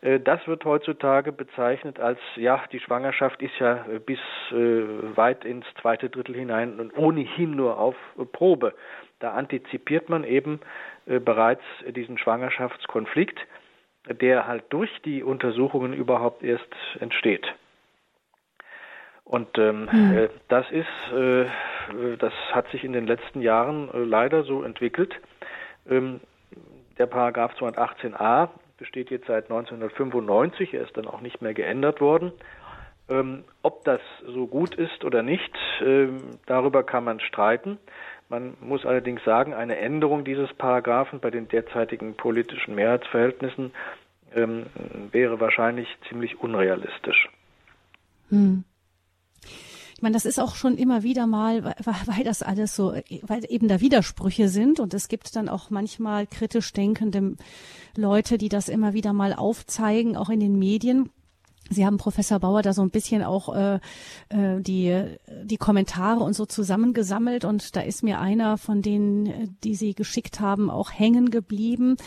äh, 0.01 0.19
das 0.19 0.47
wird 0.49 0.65
heutzutage 0.65 1.33
bezeichnet 1.33 2.01
als, 2.01 2.19
ja, 2.37 2.63
die 2.73 2.81
Schwangerschaft 2.81 3.41
ist 3.43 3.57
ja 3.59 3.87
äh, 3.87 3.99
bis 4.01 4.19
äh, 4.51 5.17
weit 5.17 5.45
ins 5.45 5.67
zweite 5.81 6.11
Drittel 6.11 6.35
hinein 6.35 6.81
und 6.81 6.97
ohnehin 6.97 7.53
nur 7.53 7.79
auf 7.79 7.95
Probe. 8.33 8.75
Da 9.21 9.33
antizipiert 9.33 10.09
man 10.09 10.25
eben 10.25 10.61
äh, 11.07 11.21
bereits 11.21 11.63
diesen 11.87 12.19
Schwangerschaftskonflikt, 12.19 13.39
der 14.09 14.47
halt 14.47 14.65
durch 14.71 14.91
die 15.03 15.23
Untersuchungen 15.23 15.93
überhaupt 15.93 16.43
erst 16.43 16.75
entsteht. 16.99 17.47
Und 19.25 19.59
ähm, 19.59 19.89
mhm. 19.93 20.17
äh, 20.17 20.29
das 20.49 20.69
ist, 20.73 21.13
äh, 21.15 21.47
das 22.19 22.33
hat 22.51 22.69
sich 22.71 22.83
in 22.83 22.93
den 22.93 23.07
letzten 23.07 23.43
Jahren 23.43 23.89
äh, 23.95 23.99
leider 23.99 24.43
so 24.43 24.65
entwickelt. 24.65 25.15
Ähm, 25.89 26.21
der 27.01 27.07
Paragraph 27.07 27.55
218a 27.55 28.51
besteht 28.77 29.11
jetzt 29.11 29.27
seit 29.27 29.45
1995, 29.45 30.75
er 30.75 30.83
ist 30.83 30.97
dann 30.99 31.07
auch 31.07 31.23
nicht 31.23 31.41
mehr 31.41 31.55
geändert 31.55 32.01
worden. 32.03 32.31
Ähm, 33.09 33.45
ob 33.63 33.85
das 33.85 34.01
so 34.27 34.47
gut 34.47 34.75
ist 34.75 35.03
oder 35.05 35.23
nicht, 35.23 35.51
ähm, 35.83 36.39
darüber 36.45 36.83
kann 36.85 37.03
man 37.05 37.19
streiten. 37.21 37.79
Man 38.29 38.55
muss 38.61 38.85
allerdings 38.85 39.25
sagen, 39.25 39.55
eine 39.55 39.79
Änderung 39.79 40.25
dieses 40.25 40.53
Paragraphen 40.55 41.21
bei 41.21 41.31
den 41.31 41.49
derzeitigen 41.49 42.15
politischen 42.15 42.75
Mehrheitsverhältnissen 42.75 43.73
ähm, 44.35 44.67
wäre 45.11 45.41
wahrscheinlich 45.41 45.89
ziemlich 46.09 46.39
unrealistisch. 46.39 47.31
Hm. 48.29 48.65
Ich 50.01 50.03
meine, 50.03 50.15
das 50.15 50.25
ist 50.25 50.41
auch 50.41 50.55
schon 50.55 50.79
immer 50.79 51.03
wieder 51.03 51.27
mal, 51.27 51.63
weil, 51.63 51.77
weil 52.07 52.25
das 52.25 52.41
alles 52.41 52.75
so, 52.75 52.95
weil 53.21 53.45
eben 53.51 53.69
da 53.69 53.83
Widersprüche 53.83 54.49
sind 54.49 54.81
und 54.81 54.95
es 54.95 55.09
gibt 55.09 55.37
dann 55.37 55.51
auch 55.51 55.69
manchmal 55.69 56.27
kritisch 56.27 56.73
denkende 56.73 57.37
Leute, 57.97 58.39
die 58.39 58.49
das 58.49 58.71
immer 58.71 58.95
wieder 58.95 59.13
mal 59.13 59.35
aufzeigen, 59.35 60.17
auch 60.17 60.31
in 60.31 60.41
den 60.41 60.59
Medien. 60.59 61.11
Sie 61.69 61.85
haben 61.85 61.99
Professor 61.99 62.41
Bauer 62.41 62.63
da 62.63 62.73
so 62.73 62.81
ein 62.81 62.89
bisschen 62.89 63.23
auch 63.23 63.55
äh, 63.55 63.75
äh, 64.31 64.63
die 64.63 65.05
die 65.45 65.59
Kommentare 65.59 66.25
und 66.25 66.33
so 66.33 66.47
zusammengesammelt 66.47 67.45
und 67.45 67.77
da 67.77 67.83
ist 67.83 68.03
mir 68.03 68.21
einer 68.21 68.57
von 68.57 68.81
denen, 68.81 69.59
die 69.65 69.75
Sie 69.75 69.93
geschickt 69.93 70.41
haben, 70.41 70.71
auch 70.71 70.93
hängen 70.93 71.31
geblieben. 71.31 71.99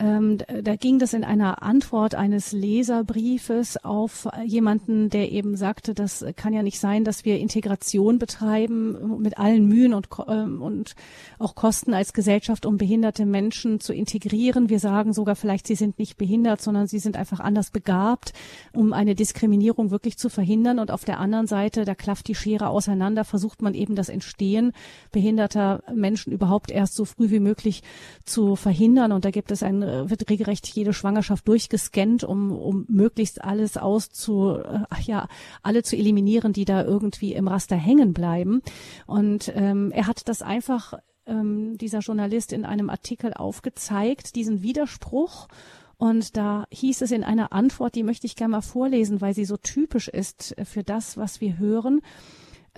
Ähm, 0.00 0.38
da 0.38 0.76
ging 0.76 1.00
das 1.00 1.12
in 1.12 1.24
einer 1.24 1.62
Antwort 1.62 2.14
eines 2.14 2.52
Leserbriefes 2.52 3.84
auf 3.84 4.28
jemanden, 4.44 5.10
der 5.10 5.32
eben 5.32 5.56
sagte, 5.56 5.92
das 5.92 6.24
kann 6.36 6.52
ja 6.52 6.62
nicht 6.62 6.78
sein, 6.78 7.02
dass 7.02 7.24
wir 7.24 7.38
Integration 7.38 8.20
betreiben 8.20 9.20
mit 9.20 9.38
allen 9.38 9.66
Mühen 9.66 9.94
und, 9.94 10.08
ähm, 10.28 10.62
und 10.62 10.94
auch 11.40 11.56
Kosten 11.56 11.94
als 11.94 12.12
Gesellschaft, 12.12 12.64
um 12.64 12.76
behinderte 12.76 13.26
Menschen 13.26 13.80
zu 13.80 13.92
integrieren. 13.92 14.68
Wir 14.68 14.78
sagen 14.78 15.12
sogar 15.12 15.34
vielleicht, 15.34 15.66
sie 15.66 15.74
sind 15.74 15.98
nicht 15.98 16.16
behindert, 16.16 16.60
sondern 16.60 16.86
sie 16.86 17.00
sind 17.00 17.16
einfach 17.16 17.40
anders 17.40 17.70
begabt, 17.70 18.32
um 18.72 18.92
eine 18.92 19.16
Diskriminierung 19.16 19.90
wirklich 19.90 20.16
zu 20.16 20.28
verhindern. 20.28 20.78
Und 20.78 20.92
auf 20.92 21.04
der 21.04 21.18
anderen 21.18 21.48
Seite, 21.48 21.84
da 21.84 21.96
klafft 21.96 22.28
die 22.28 22.36
Schere 22.36 22.68
auseinander, 22.68 23.24
versucht 23.24 23.62
man 23.62 23.74
eben 23.74 23.96
das 23.96 24.08
Entstehen 24.08 24.72
behinderter 25.10 25.82
Menschen 25.92 26.32
überhaupt 26.32 26.70
erst 26.70 26.94
so 26.94 27.04
früh 27.04 27.30
wie 27.30 27.40
möglich 27.40 27.82
zu 28.24 28.54
verhindern. 28.54 29.10
Und 29.10 29.24
da 29.24 29.32
gibt 29.32 29.50
es 29.50 29.64
ein 29.64 29.87
äh, 29.88 30.10
wird 30.10 30.28
regelrecht 30.30 30.66
jede 30.68 30.92
Schwangerschaft 30.92 31.48
durchgescannt, 31.48 32.24
um, 32.24 32.52
um 32.52 32.84
möglichst 32.88 33.42
alles 33.42 33.76
auszu, 33.76 34.58
äh, 34.58 34.84
ja, 35.02 35.28
alle 35.62 35.82
zu 35.82 35.96
eliminieren, 35.96 36.52
die 36.52 36.64
da 36.64 36.84
irgendwie 36.84 37.32
im 37.32 37.48
Raster 37.48 37.76
hängen 37.76 38.12
bleiben. 38.12 38.62
Und 39.06 39.52
ähm, 39.54 39.90
er 39.92 40.06
hat 40.06 40.28
das 40.28 40.42
einfach, 40.42 40.94
ähm, 41.26 41.78
dieser 41.78 42.00
Journalist, 42.00 42.52
in 42.52 42.64
einem 42.64 42.90
Artikel 42.90 43.32
aufgezeigt, 43.32 44.36
diesen 44.36 44.62
Widerspruch. 44.62 45.48
Und 45.96 46.36
da 46.36 46.66
hieß 46.70 47.02
es 47.02 47.10
in 47.10 47.24
einer 47.24 47.52
Antwort, 47.52 47.94
die 47.94 48.04
möchte 48.04 48.26
ich 48.26 48.36
gerne 48.36 48.52
mal 48.52 48.60
vorlesen, 48.60 49.20
weil 49.20 49.34
sie 49.34 49.44
so 49.44 49.56
typisch 49.56 50.08
ist 50.08 50.54
für 50.62 50.84
das, 50.84 51.16
was 51.16 51.40
wir 51.40 51.58
hören. 51.58 52.02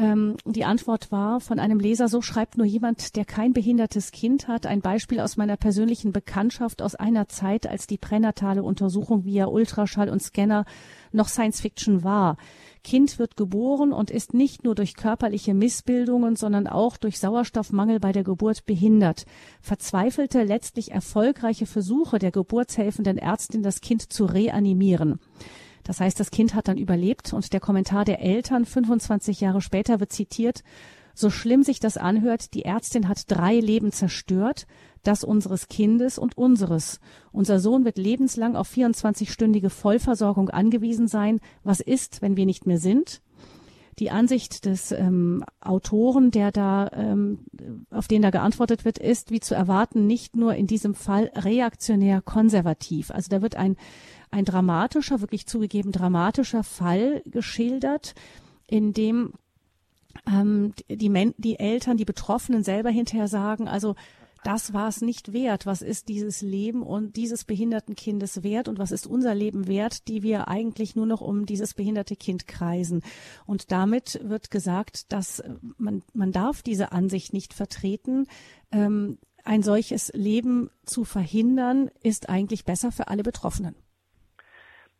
Ähm, 0.00 0.36
die 0.46 0.64
Antwort 0.64 1.12
war 1.12 1.40
von 1.40 1.58
einem 1.58 1.78
Leser, 1.78 2.08
so 2.08 2.22
schreibt 2.22 2.56
nur 2.56 2.66
jemand, 2.66 3.16
der 3.16 3.26
kein 3.26 3.52
behindertes 3.52 4.12
Kind 4.12 4.48
hat. 4.48 4.64
Ein 4.64 4.80
Beispiel 4.80 5.20
aus 5.20 5.36
meiner 5.36 5.58
persönlichen 5.58 6.10
Bekanntschaft 6.10 6.80
aus 6.80 6.94
einer 6.94 7.28
Zeit, 7.28 7.66
als 7.66 7.86
die 7.86 7.98
pränatale 7.98 8.62
Untersuchung 8.62 9.26
via 9.26 9.44
Ultraschall 9.44 10.08
und 10.08 10.22
Scanner 10.22 10.64
noch 11.12 11.28
Science 11.28 11.60
Fiction 11.60 12.02
war. 12.02 12.38
Kind 12.82 13.18
wird 13.18 13.36
geboren 13.36 13.92
und 13.92 14.10
ist 14.10 14.32
nicht 14.32 14.64
nur 14.64 14.74
durch 14.74 14.94
körperliche 14.94 15.52
Missbildungen, 15.52 16.34
sondern 16.34 16.66
auch 16.66 16.96
durch 16.96 17.18
Sauerstoffmangel 17.18 18.00
bei 18.00 18.12
der 18.12 18.24
Geburt 18.24 18.64
behindert. 18.64 19.26
Verzweifelte, 19.60 20.44
letztlich 20.44 20.92
erfolgreiche 20.92 21.66
Versuche 21.66 22.18
der 22.18 22.30
geburtshelfenden 22.30 23.18
Ärztin, 23.18 23.62
das 23.62 23.82
Kind 23.82 24.10
zu 24.10 24.24
reanimieren. 24.24 25.20
Das 25.84 26.00
heißt, 26.00 26.18
das 26.20 26.30
Kind 26.30 26.54
hat 26.54 26.68
dann 26.68 26.78
überlebt 26.78 27.32
und 27.32 27.52
der 27.52 27.60
Kommentar 27.60 28.04
der 28.04 28.20
Eltern 28.20 28.64
25 28.64 29.40
Jahre 29.40 29.60
später 29.60 30.00
wird 30.00 30.12
zitiert, 30.12 30.62
so 31.14 31.28
schlimm 31.28 31.62
sich 31.62 31.80
das 31.80 31.96
anhört, 31.96 32.54
die 32.54 32.64
Ärztin 32.64 33.08
hat 33.08 33.30
drei 33.30 33.58
Leben 33.58 33.92
zerstört, 33.92 34.66
das 35.02 35.24
unseres 35.24 35.68
Kindes 35.68 36.18
und 36.18 36.36
unseres. 36.36 37.00
Unser 37.32 37.58
Sohn 37.58 37.84
wird 37.84 37.98
lebenslang 37.98 38.56
auf 38.56 38.70
24-stündige 38.70 39.70
Vollversorgung 39.70 40.50
angewiesen 40.50 41.08
sein. 41.08 41.40
Was 41.62 41.80
ist, 41.80 42.22
wenn 42.22 42.36
wir 42.36 42.46
nicht 42.46 42.66
mehr 42.66 42.78
sind? 42.78 43.22
Die 44.00 44.10
Ansicht 44.10 44.64
des 44.64 44.92
ähm, 44.92 45.44
Autoren, 45.60 46.30
der 46.30 46.50
da, 46.50 46.90
ähm, 46.92 47.40
auf 47.90 48.08
den 48.08 48.22
da 48.22 48.30
geantwortet 48.30 48.84
wird, 48.84 48.98
ist, 48.98 49.30
wie 49.30 49.40
zu 49.40 49.54
erwarten, 49.54 50.06
nicht 50.06 50.36
nur 50.36 50.54
in 50.54 50.66
diesem 50.66 50.94
Fall 50.94 51.30
reaktionär 51.34 52.22
konservativ. 52.22 53.10
Also 53.10 53.28
da 53.28 53.42
wird 53.42 53.56
ein 53.56 53.76
ein 54.30 54.44
dramatischer, 54.44 55.20
wirklich 55.20 55.46
zugegeben 55.46 55.92
dramatischer 55.92 56.62
Fall 56.62 57.22
geschildert, 57.26 58.14
in 58.66 58.92
dem 58.92 59.32
ähm, 60.26 60.72
die, 60.88 61.08
Men 61.08 61.34
die 61.36 61.58
Eltern, 61.58 61.96
die 61.96 62.04
Betroffenen 62.04 62.62
selber 62.62 62.90
hinterher 62.90 63.28
sagen, 63.28 63.68
also 63.68 63.96
das 64.44 64.72
war 64.72 64.88
es 64.88 65.02
nicht 65.02 65.32
wert. 65.32 65.66
Was 65.66 65.82
ist 65.82 66.08
dieses 66.08 66.40
Leben 66.40 66.82
und 66.82 67.16
dieses 67.16 67.44
behinderten 67.44 67.94
Kindes 67.94 68.42
wert 68.42 68.68
und 68.68 68.78
was 68.78 68.90
ist 68.90 69.06
unser 69.06 69.34
Leben 69.34 69.66
wert, 69.66 70.08
die 70.08 70.22
wir 70.22 70.48
eigentlich 70.48 70.96
nur 70.96 71.06
noch 71.06 71.20
um 71.20 71.46
dieses 71.46 71.74
behinderte 71.74 72.16
Kind 72.16 72.46
kreisen? 72.46 73.02
Und 73.46 73.70
damit 73.70 74.20
wird 74.22 74.50
gesagt, 74.50 75.12
dass 75.12 75.42
man, 75.76 76.02
man 76.14 76.32
darf 76.32 76.62
diese 76.62 76.92
Ansicht 76.92 77.32
nicht 77.32 77.54
vertreten. 77.54 78.26
Ähm, 78.70 79.18
ein 79.44 79.62
solches 79.62 80.12
Leben 80.14 80.70
zu 80.84 81.04
verhindern, 81.04 81.90
ist 82.02 82.28
eigentlich 82.28 82.64
besser 82.64 82.92
für 82.92 83.08
alle 83.08 83.22
Betroffenen. 83.22 83.74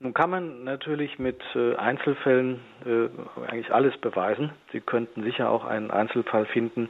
Nun 0.02 0.14
kann 0.14 0.30
man 0.30 0.64
natürlich 0.64 1.18
mit 1.18 1.42
äh, 1.54 1.76
Einzelfällen 1.76 2.60
äh, 2.86 3.08
eigentlich 3.46 3.70
alles 3.72 3.94
beweisen. 3.98 4.50
Sie 4.72 4.80
könnten 4.80 5.22
sicher 5.22 5.50
auch 5.50 5.66
einen 5.66 5.90
Einzelfall 5.90 6.46
finden, 6.46 6.88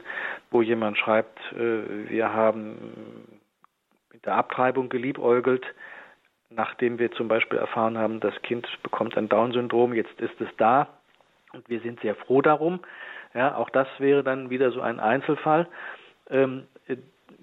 wo 0.49 0.61
jemand 0.61 0.97
schreibt, 0.97 1.37
äh, 1.51 2.09
wir 2.09 2.33
haben 2.33 3.37
mit 4.13 4.25
der 4.25 4.35
Abtreibung 4.35 4.87
geliebäugelt, 4.87 5.65
nachdem 6.49 6.99
wir 6.99 7.11
zum 7.11 7.27
Beispiel 7.27 7.59
erfahren 7.59 7.97
haben, 7.97 8.21
das 8.21 8.33
Kind 8.43 8.65
bekommt 8.81 9.17
ein 9.17 9.27
Down-Syndrom, 9.27 9.93
jetzt 9.93 10.21
ist 10.21 10.39
es 10.39 10.49
da 10.55 10.87
und 11.51 11.67
wir 11.67 11.81
sind 11.81 11.99
sehr 11.99 12.15
froh 12.15 12.41
darum. 12.41 12.79
Ja, 13.33 13.55
auch 13.55 13.69
das 13.69 13.89
wäre 13.97 14.23
dann 14.23 14.49
wieder 14.49 14.71
so 14.71 14.79
ein 14.79 15.01
Einzelfall. 15.01 15.67
Ähm, 16.29 16.63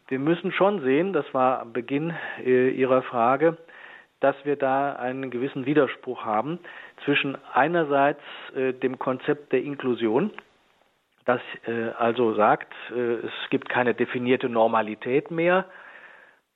wir 0.09 0.19
müssen 0.19 0.51
schon 0.53 0.81
sehen, 0.81 1.13
das 1.13 1.27
war 1.35 1.61
am 1.61 1.75
Beginn 1.75 2.15
Ihrer 2.43 3.03
Frage, 3.03 3.59
dass 4.21 4.37
wir 4.45 4.57
da 4.57 4.95
einen 4.95 5.31
gewissen 5.31 5.67
Widerspruch 5.67 6.25
haben 6.25 6.59
zwischen 7.05 7.39
einerseits 7.53 8.23
äh, 8.55 8.73
dem 8.73 8.99
Konzept 8.99 9.53
der 9.53 9.63
Inklusion, 9.63 10.33
das 11.25 11.41
äh, 11.67 11.91
also 11.99 12.35
sagt, 12.35 12.73
äh, 12.91 13.27
es 13.27 13.33
gibt 13.51 13.69
keine 13.69 13.95
definierte 13.95 14.49
Normalität 14.49 15.31
mehr, 15.31 15.67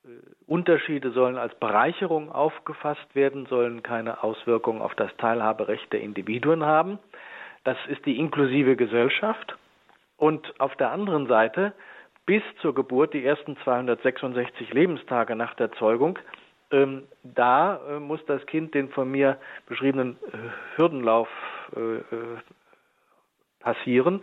äh, 0.04 0.08
Unterschiede 0.46 1.12
sollen 1.12 1.36
als 1.36 1.54
Bereicherung 1.56 2.32
aufgefasst 2.32 3.14
werden, 3.14 3.46
sollen 3.46 3.82
keine 3.82 4.22
Auswirkungen 4.22 4.82
auf 4.82 4.94
das 4.94 5.14
Teilhaberecht 5.18 5.92
der 5.92 6.00
Individuen 6.00 6.64
haben. 6.64 6.98
Das 7.64 7.76
ist 7.88 8.04
die 8.06 8.18
inklusive 8.18 8.76
Gesellschaft. 8.76 9.56
Und 10.16 10.60
auf 10.60 10.74
der 10.76 10.90
anderen 10.90 11.26
Seite 11.26 11.72
bis 12.26 12.42
zur 12.60 12.74
Geburt, 12.74 13.14
die 13.14 13.24
ersten 13.24 13.56
266 13.58 14.72
Lebenstage 14.72 15.36
nach 15.36 15.54
der 15.54 15.72
Zeugung, 15.72 16.18
ähm, 16.72 17.04
da 17.22 17.80
äh, 17.88 18.00
muss 18.00 18.24
das 18.26 18.44
Kind 18.46 18.74
den 18.74 18.88
von 18.90 19.10
mir 19.10 19.38
beschriebenen 19.66 20.16
äh, 20.32 20.76
Hürdenlauf 20.76 21.28
äh, 21.76 21.80
äh, 21.80 22.02
passieren 23.60 24.22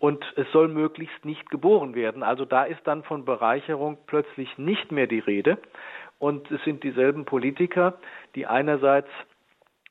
und 0.00 0.24
es 0.36 0.50
soll 0.50 0.68
möglichst 0.68 1.24
nicht 1.24 1.48
geboren 1.50 1.94
werden. 1.94 2.22
Also 2.22 2.44
da 2.44 2.64
ist 2.64 2.80
dann 2.84 3.04
von 3.04 3.24
Bereicherung 3.24 3.98
plötzlich 4.06 4.58
nicht 4.58 4.90
mehr 4.90 5.06
die 5.06 5.20
Rede 5.20 5.58
und 6.18 6.50
es 6.50 6.62
sind 6.64 6.82
dieselben 6.82 7.24
Politiker, 7.24 7.98
die 8.34 8.46
einerseits 8.46 9.08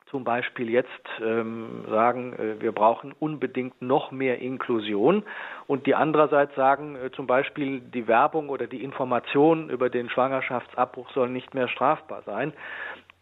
zum 0.09 0.23
Beispiel 0.23 0.69
jetzt 0.69 0.89
ähm, 1.21 1.85
sagen, 1.89 2.33
äh, 2.33 2.61
wir 2.61 2.71
brauchen 2.71 3.13
unbedingt 3.19 3.81
noch 3.81 4.11
mehr 4.11 4.39
Inklusion 4.39 5.23
und 5.67 5.85
die 5.85 5.95
andererseits 5.95 6.55
sagen, 6.55 6.95
äh, 6.95 7.11
zum 7.11 7.27
Beispiel 7.27 7.79
die 7.79 8.07
Werbung 8.07 8.49
oder 8.49 8.67
die 8.67 8.83
Information 8.83 9.69
über 9.69 9.89
den 9.89 10.09
Schwangerschaftsabbruch 10.09 11.09
soll 11.11 11.29
nicht 11.29 11.53
mehr 11.53 11.67
strafbar 11.67 12.23
sein. 12.25 12.53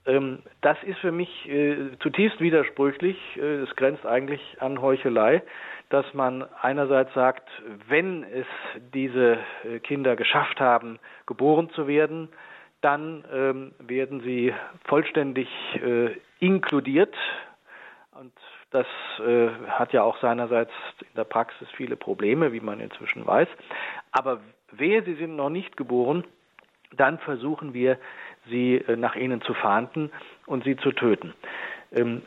Ähm, 0.05 0.39
das 0.61 0.77
ist 0.83 0.99
für 0.99 1.11
mich 1.11 1.47
äh, 1.49 1.97
zutiefst 1.99 2.39
widersprüchlich. 2.39 3.17
Äh, 3.35 3.63
es 3.63 3.75
grenzt 3.75 4.05
eigentlich 4.05 4.41
an 4.59 4.81
Heuchelei, 4.81 5.43
dass 5.89 6.05
man 6.13 6.45
einerseits 6.61 7.13
sagt, 7.13 7.47
wenn 7.87 8.23
es 8.23 8.47
diese 8.93 9.37
äh, 9.63 9.79
Kinder 9.79 10.15
geschafft 10.15 10.59
haben, 10.59 10.99
geboren 11.25 11.69
zu 11.71 11.87
werden, 11.87 12.29
dann 12.81 13.25
ähm, 13.33 13.71
werden 13.79 14.21
sie 14.21 14.53
vollständig 14.85 15.49
äh, 15.75 16.11
inkludiert. 16.39 17.15
Und 18.11 18.33
das 18.71 18.87
äh, 19.19 19.49
hat 19.67 19.93
ja 19.93 20.03
auch 20.03 20.19
seinerseits 20.19 20.71
in 21.01 21.15
der 21.15 21.23
Praxis 21.23 21.67
viele 21.75 21.95
Probleme, 21.95 22.51
wie 22.51 22.59
man 22.59 22.79
inzwischen 22.79 23.25
weiß. 23.25 23.47
Aber 24.11 24.39
wehe, 24.71 25.03
sie 25.03 25.15
sind 25.15 25.35
noch 25.35 25.49
nicht 25.49 25.77
geboren, 25.77 26.23
dann 26.95 27.19
versuchen 27.19 27.73
wir, 27.73 27.97
sie 28.49 28.75
äh, 28.75 28.95
nach 28.95 29.15
ihnen 29.15 29.41
zu 29.41 29.53
fahnden 29.53 30.11
und 30.45 30.63
sie 30.63 30.77
zu 30.77 30.91
töten. 30.91 31.33
Ähm, 31.91 32.23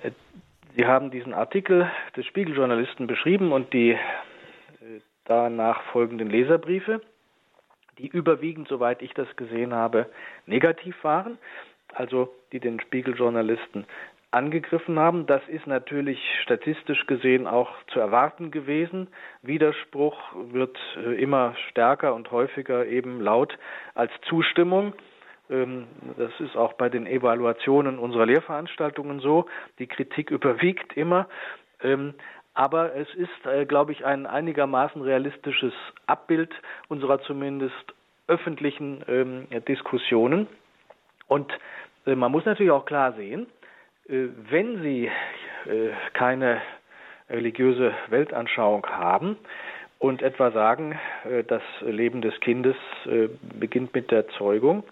sie 0.76 0.86
haben 0.86 1.10
diesen 1.10 1.34
Artikel 1.34 1.90
des 2.16 2.26
Spiegeljournalisten 2.26 3.06
beschrieben 3.06 3.52
und 3.52 3.72
die 3.72 3.92
äh, 3.92 3.98
danach 5.24 5.82
folgenden 5.92 6.30
Leserbriefe 6.30 7.00
die 8.00 8.08
überwiegend, 8.08 8.68
soweit 8.68 9.02
ich 9.02 9.12
das 9.12 9.28
gesehen 9.36 9.74
habe, 9.74 10.06
negativ 10.46 10.96
waren, 11.04 11.38
also 11.94 12.32
die 12.52 12.60
den 12.60 12.80
Spiegeljournalisten 12.80 13.86
angegriffen 14.30 14.98
haben. 14.98 15.26
Das 15.26 15.42
ist 15.48 15.66
natürlich 15.66 16.18
statistisch 16.42 17.06
gesehen 17.06 17.46
auch 17.46 17.70
zu 17.92 18.00
erwarten 18.00 18.50
gewesen. 18.50 19.08
Widerspruch 19.42 20.16
wird 20.52 20.78
äh, 20.96 21.20
immer 21.20 21.54
stärker 21.70 22.14
und 22.14 22.30
häufiger 22.30 22.86
eben 22.86 23.20
laut 23.20 23.58
als 23.94 24.12
Zustimmung. 24.28 24.94
Ähm, 25.50 25.88
das 26.16 26.32
ist 26.38 26.56
auch 26.56 26.74
bei 26.74 26.88
den 26.88 27.06
Evaluationen 27.06 27.98
unserer 27.98 28.26
Lehrveranstaltungen 28.26 29.20
so. 29.20 29.46
Die 29.78 29.88
Kritik 29.88 30.30
überwiegt 30.30 30.96
immer. 30.96 31.28
Ähm, 31.82 32.14
aber 32.54 32.94
es 32.94 33.12
ist, 33.14 33.46
äh, 33.46 33.64
glaube 33.64 33.92
ich, 33.92 34.04
ein 34.04 34.26
einigermaßen 34.26 35.02
realistisches 35.02 35.72
Abbild 36.06 36.52
unserer 36.88 37.20
zumindest 37.22 37.94
öffentlichen 38.28 39.04
ähm, 39.08 39.46
Diskussionen. 39.66 40.46
Und 41.30 41.52
äh, 42.06 42.16
man 42.16 42.32
muss 42.32 42.44
natürlich 42.44 42.72
auch 42.72 42.84
klar 42.84 43.12
sehen, 43.12 43.46
äh, 44.08 44.26
wenn 44.50 44.82
Sie 44.82 45.06
äh, 45.06 45.90
keine 46.12 46.60
religiöse 47.28 47.94
Weltanschauung 48.08 48.84
haben 48.86 49.36
und 50.00 50.22
etwa 50.22 50.50
sagen, 50.50 50.98
das 51.46 51.62
Leben 51.82 52.22
des 52.22 52.40
Kindes 52.40 52.74
beginnt 53.60 53.94
mit 53.94 54.10
der 54.10 54.26
Zeugung, 54.30 54.82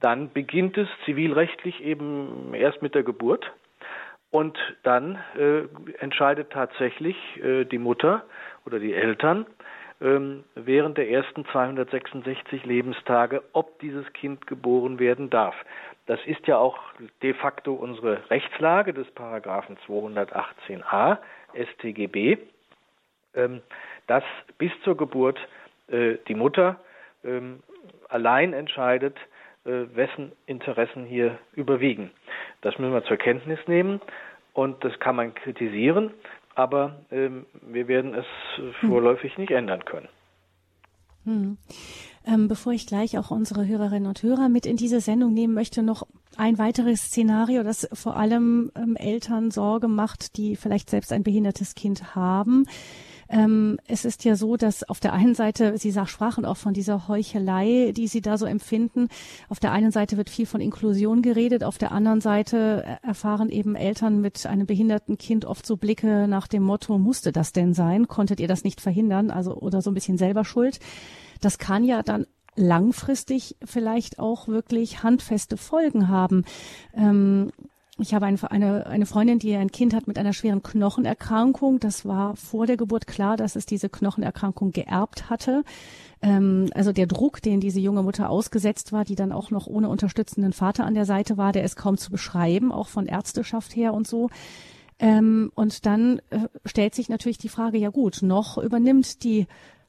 dann 0.00 0.30
beginnt 0.30 0.76
es 0.76 0.88
zivilrechtlich 1.06 1.82
eben 1.82 2.52
erst 2.52 2.82
mit 2.82 2.94
der 2.94 3.02
Geburt 3.02 3.50
und 4.30 4.58
dann 4.82 5.18
entscheidet 6.00 6.50
tatsächlich 6.50 7.16
die 7.70 7.78
Mutter 7.78 8.24
oder 8.66 8.78
die 8.78 8.92
Eltern 8.92 9.46
ähm, 10.00 10.44
während 10.54 10.98
der 10.98 11.10
ersten 11.10 11.44
266 11.46 12.64
Lebenstage, 12.64 13.42
ob 13.52 13.78
dieses 13.80 14.10
Kind 14.12 14.46
geboren 14.46 14.98
werden 14.98 15.30
darf. 15.30 15.54
Das 16.06 16.20
ist 16.24 16.46
ja 16.46 16.56
auch 16.56 16.78
de 17.22 17.34
facto 17.34 17.74
unsere 17.74 18.30
Rechtslage 18.30 18.94
des 18.94 19.10
Paragraphen 19.10 19.76
218a 19.86 21.18
StGB, 21.54 22.38
ähm, 23.34 23.60
dass 24.06 24.24
bis 24.56 24.72
zur 24.84 24.96
Geburt 24.96 25.38
äh, 25.88 26.16
die 26.28 26.34
Mutter 26.34 26.76
ähm, 27.24 27.62
allein 28.08 28.52
entscheidet, 28.52 29.16
äh, 29.64 29.84
wessen 29.94 30.32
Interessen 30.46 31.04
hier 31.04 31.38
überwiegen. 31.52 32.10
Das 32.62 32.78
müssen 32.78 32.94
wir 32.94 33.04
zur 33.04 33.16
Kenntnis 33.16 33.58
nehmen 33.66 34.00
und 34.54 34.82
das 34.84 34.98
kann 35.00 35.16
man 35.16 35.34
kritisieren, 35.34 36.14
aber 36.58 36.96
ähm, 37.12 37.46
wir 37.62 37.86
werden 37.86 38.14
es 38.14 38.26
hm. 38.56 38.90
vorläufig 38.90 39.38
nicht 39.38 39.52
ändern 39.52 39.84
können. 39.84 40.08
Hm. 41.24 41.56
Ähm, 42.26 42.48
bevor 42.48 42.72
ich 42.72 42.86
gleich 42.86 43.16
auch 43.16 43.30
unsere 43.30 43.66
Hörerinnen 43.66 44.08
und 44.08 44.22
Hörer 44.24 44.48
mit 44.48 44.66
in 44.66 44.76
diese 44.76 45.00
Sendung 45.00 45.32
nehmen 45.32 45.54
möchte, 45.54 45.84
noch 45.84 46.02
ein 46.36 46.58
weiteres 46.58 47.04
Szenario, 47.04 47.62
das 47.62 47.88
vor 47.92 48.16
allem 48.16 48.72
ähm, 48.74 48.96
Eltern 48.96 49.52
Sorge 49.52 49.86
macht, 49.86 50.36
die 50.36 50.56
vielleicht 50.56 50.90
selbst 50.90 51.12
ein 51.12 51.22
behindertes 51.22 51.76
Kind 51.76 52.16
haben. 52.16 52.66
Ähm, 53.28 53.78
es 53.86 54.04
ist 54.04 54.24
ja 54.24 54.36
so, 54.36 54.56
dass 54.56 54.88
auf 54.88 55.00
der 55.00 55.12
einen 55.12 55.34
Seite, 55.34 55.76
Sie 55.78 55.92
sprachen 56.06 56.44
auch 56.44 56.56
von 56.56 56.72
dieser 56.72 57.08
Heuchelei, 57.08 57.92
die 57.96 58.08
Sie 58.08 58.20
da 58.20 58.38
so 58.38 58.46
empfinden. 58.46 59.08
Auf 59.48 59.60
der 59.60 59.72
einen 59.72 59.90
Seite 59.90 60.16
wird 60.16 60.30
viel 60.30 60.46
von 60.46 60.60
Inklusion 60.60 61.22
geredet, 61.22 61.64
auf 61.64 61.78
der 61.78 61.92
anderen 61.92 62.20
Seite 62.20 62.98
erfahren 63.02 63.50
eben 63.50 63.74
Eltern 63.74 64.20
mit 64.20 64.46
einem 64.46 64.66
behinderten 64.66 65.18
Kind 65.18 65.44
oft 65.44 65.66
so 65.66 65.76
Blicke 65.76 66.26
nach 66.28 66.48
dem 66.48 66.62
Motto, 66.62 66.98
musste 66.98 67.32
das 67.32 67.52
denn 67.52 67.74
sein? 67.74 68.08
Konntet 68.08 68.40
ihr 68.40 68.48
das 68.48 68.64
nicht 68.64 68.80
verhindern? 68.80 69.30
Also, 69.30 69.54
oder 69.54 69.82
so 69.82 69.90
ein 69.90 69.94
bisschen 69.94 70.18
selber 70.18 70.44
schuld. 70.44 70.80
Das 71.40 71.58
kann 71.58 71.84
ja 71.84 72.02
dann 72.02 72.26
langfristig 72.58 73.56
vielleicht 73.64 74.18
auch 74.18 74.48
wirklich 74.48 75.02
handfeste 75.02 75.56
Folgen 75.56 76.08
haben. 76.08 76.44
Ähm, 76.94 77.52
ich 77.98 78.14
habe 78.14 78.26
eine, 78.26 78.50
eine, 78.50 78.86
eine 78.86 79.06
Freundin, 79.06 79.38
die 79.38 79.54
ein 79.56 79.72
Kind 79.72 79.92
hat 79.92 80.06
mit 80.06 80.18
einer 80.18 80.32
schweren 80.32 80.62
Knochenerkrankung. 80.62 81.80
Das 81.80 82.04
war 82.04 82.36
vor 82.36 82.66
der 82.66 82.76
Geburt 82.76 83.06
klar, 83.06 83.36
dass 83.36 83.56
es 83.56 83.66
diese 83.66 83.88
Knochenerkrankung 83.88 84.70
geerbt 84.70 85.28
hatte. 85.30 85.64
Ähm, 86.22 86.70
also 86.74 86.92
der 86.92 87.06
Druck, 87.06 87.42
den 87.42 87.60
diese 87.60 87.80
junge 87.80 88.02
Mutter 88.02 88.30
ausgesetzt 88.30 88.92
war, 88.92 89.04
die 89.04 89.16
dann 89.16 89.32
auch 89.32 89.50
noch 89.50 89.66
ohne 89.66 89.88
unterstützenden 89.88 90.52
Vater 90.52 90.84
an 90.84 90.94
der 90.94 91.06
Seite 91.06 91.36
war, 91.36 91.52
der 91.52 91.64
ist 91.64 91.76
kaum 91.76 91.96
zu 91.98 92.10
beschreiben, 92.10 92.70
auch 92.70 92.88
von 92.88 93.06
Ärzteschaft 93.06 93.74
her 93.74 93.94
und 93.94 94.06
so. 94.06 94.30
Ähm, 95.00 95.50
und 95.54 95.86
dann 95.86 96.20
äh, 96.30 96.48
stellt 96.64 96.94
sich 96.94 97.08
natürlich 97.08 97.38
die 97.38 97.48
Frage, 97.48 97.78
ja 97.78 97.90
gut, 97.90 98.20
noch 98.22 98.58
übernimmt 98.58 99.24
die 99.24 99.46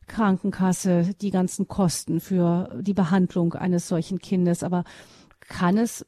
Krankenkasse 0.08 1.12
die 1.22 1.30
ganzen 1.30 1.68
Kosten 1.68 2.20
für 2.20 2.80
die 2.82 2.94
Behandlung 2.94 3.54
eines 3.54 3.88
solchen 3.88 4.20
Kindes. 4.20 4.64
Aber 4.64 4.84
kann 5.48 5.78
es 5.78 6.06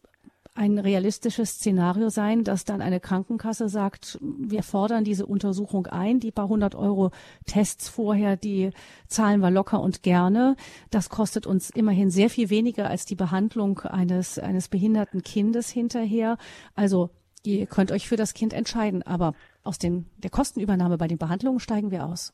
ein 0.54 0.78
realistisches 0.80 1.52
Szenario 1.52 2.10
sein, 2.10 2.44
dass 2.44 2.66
dann 2.66 2.82
eine 2.82 3.00
Krankenkasse 3.00 3.70
sagt, 3.70 4.20
wir 4.22 4.64
fordern 4.64 5.04
diese 5.04 5.26
Untersuchung 5.26 5.88
ein, 5.88 6.20
die 6.20 6.32
paar 6.32 6.50
hundert 6.50 6.76
Euro 6.76 7.12
Tests 7.46 7.88
vorher, 7.88 8.36
die 8.36 8.72
zahlen 9.08 9.40
wir 9.40 9.50
locker 9.50 9.82
und 9.82 10.04
gerne. 10.04 10.56
Das 10.90 11.10
kostet 11.10 11.48
uns 11.48 11.70
immerhin 11.70 12.10
sehr 12.10 12.30
viel 12.30 12.50
weniger 12.50 12.90
als 12.90 13.06
die 13.06 13.16
Behandlung 13.16 13.80
eines, 13.80 14.40
eines 14.40 14.68
behinderten 14.68 15.22
Kindes 15.22 15.70
hinterher. 15.70 16.38
Also 16.76 17.12
ihr 17.44 17.66
könnt 17.66 17.92
euch 17.92 18.10
für 18.10 18.18
das 18.18 18.34
Kind 18.34 18.54
entscheiden, 18.54 19.04
aber 19.04 19.34
aus 19.64 19.80
den, 19.80 20.10
der 20.18 20.32
Kostenübernahme 20.32 20.98
bei 20.98 21.08
den 21.08 21.18
Behandlungen 21.18 21.60
steigen 21.60 21.92
wir 21.92 22.06
aus. 22.06 22.34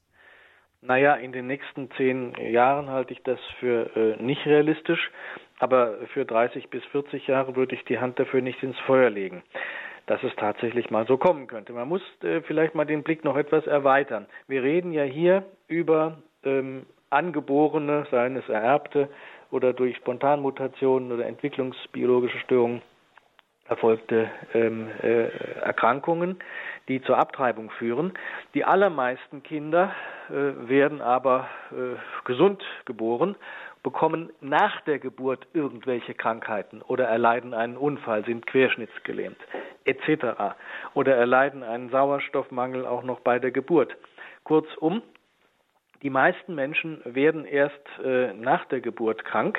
Naja, 0.82 1.16
in 1.16 1.32
den 1.32 1.48
nächsten 1.48 1.90
zehn 1.98 2.34
Jahren 2.52 2.90
halte 2.90 3.14
ich 3.14 3.22
das 3.24 3.40
für 3.60 3.96
äh, 3.96 4.24
nicht 4.24 4.46
realistisch. 4.46 5.12
Aber 5.60 5.96
für 6.14 6.26
30 6.26 6.70
bis 6.70 6.84
40 6.86 7.28
Jahre 7.28 7.56
würde 7.56 7.76
ich 7.76 7.84
die 7.86 8.00
Hand 8.00 8.20
dafür 8.20 8.42
nicht 8.42 8.62
ins 8.62 8.78
Feuer 8.80 9.10
legen, 9.10 9.44
dass 10.06 10.22
es 10.24 10.36
tatsächlich 10.36 10.92
mal 10.92 11.08
so 11.08 11.18
kommen 11.18 11.48
könnte. 11.48 11.74
Man 11.74 11.88
muss 11.88 12.02
äh, 12.24 12.42
vielleicht 12.42 12.76
mal 12.76 12.86
den 12.86 13.04
Blick 13.04 13.24
noch 13.24 13.38
etwas 13.38 13.66
erweitern. 13.66 14.28
Wir 14.48 14.64
reden 14.64 14.92
ja 14.92 15.04
hier 15.04 15.46
über 15.68 16.20
ähm, 16.44 16.86
angeborene, 17.10 18.06
seien 18.12 18.36
es 18.36 18.48
ererbte 18.50 19.10
oder 19.50 19.74
durch 19.74 19.96
Spontanmutationen 19.98 21.12
oder 21.12 21.26
entwicklungsbiologische 21.26 22.40
Störungen 22.40 22.82
erfolgte 23.68 24.30
ähm, 24.54 24.88
äh, 25.02 25.28
Erkrankungen, 25.60 26.40
die 26.88 27.02
zur 27.02 27.18
Abtreibung 27.18 27.70
führen. 27.72 28.14
Die 28.54 28.64
allermeisten 28.64 29.44
Kinder 29.44 29.94
äh, 30.30 30.70
werden 30.70 31.02
aber 31.02 31.50
äh, 31.72 31.98
gesund 32.26 32.64
geboren 32.86 33.36
bekommen 33.88 34.34
nach 34.42 34.82
der 34.82 35.00
Geburt 35.00 35.48
irgendwelche 35.54 36.14
Krankheiten 36.14 36.82
oder 36.82 37.06
erleiden 37.06 37.54
einen 37.54 37.78
Unfall, 37.78 38.26
sind 38.26 38.46
querschnittsgelähmt 38.46 39.38
etc. 39.86 40.56
oder 40.94 41.16
erleiden 41.16 41.64
einen 41.64 41.90
Sauerstoffmangel 41.90 42.86
auch 42.86 43.04
noch 43.04 43.22
bei 43.22 43.40
der 43.40 43.52
Geburt. 43.52 43.96
Kurzum, 44.44 45.02
die 46.04 46.10
meisten 46.10 46.54
Menschen 46.54 47.00
werden 47.06 47.46
erst 47.46 47.80
äh, 48.04 48.34
nach 48.34 48.66
der 48.66 48.82
Geburt 48.82 49.24
krank 49.24 49.58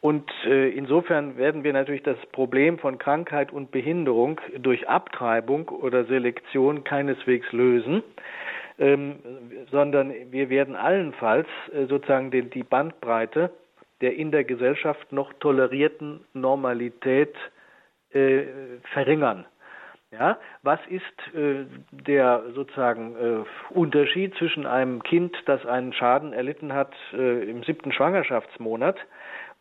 und 0.00 0.30
äh, 0.46 0.70
insofern 0.70 1.36
werden 1.36 1.62
wir 1.62 1.74
natürlich 1.74 2.04
das 2.04 2.16
Problem 2.32 2.78
von 2.78 2.96
Krankheit 2.96 3.52
und 3.52 3.70
Behinderung 3.70 4.40
durch 4.56 4.88
Abtreibung 4.88 5.68
oder 5.68 6.06
Selektion 6.06 6.84
keineswegs 6.84 7.52
lösen 7.52 8.02
ähm, 8.78 9.16
sondern 9.70 10.12
wir 10.30 10.50
werden 10.50 10.76
allenfalls 10.76 11.48
äh, 11.72 11.86
sozusagen 11.86 12.30
den, 12.30 12.50
die 12.50 12.62
Bandbreite 12.62 13.50
der 14.00 14.14
in 14.14 14.30
der 14.30 14.44
Gesellschaft 14.44 15.12
noch 15.12 15.32
tolerierten 15.34 16.24
Normalität 16.32 17.34
äh, 18.12 18.44
verringern. 18.92 19.46
Ja, 20.10 20.38
was 20.62 20.80
ist 20.88 21.34
äh, 21.34 21.66
der 21.90 22.42
sozusagen 22.54 23.14
äh, 23.16 23.74
Unterschied 23.74 24.34
zwischen 24.36 24.64
einem 24.64 25.02
Kind, 25.02 25.36
das 25.44 25.66
einen 25.66 25.92
Schaden 25.92 26.32
erlitten 26.32 26.72
hat 26.72 26.94
äh, 27.12 27.44
im 27.50 27.62
siebten 27.62 27.92
Schwangerschaftsmonat 27.92 28.96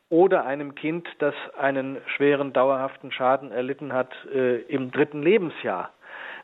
oder 0.10 0.46
einem 0.46 0.74
Kind, 0.76 1.06
das 1.20 1.36
einen 1.60 1.98
schweren 2.16 2.54
dauerhaften 2.54 3.12
Schaden 3.12 3.52
erlitten 3.52 3.92
hat 3.92 4.14
äh, 4.34 4.62
im 4.62 4.92
dritten 4.92 5.22
Lebensjahr? 5.22 5.92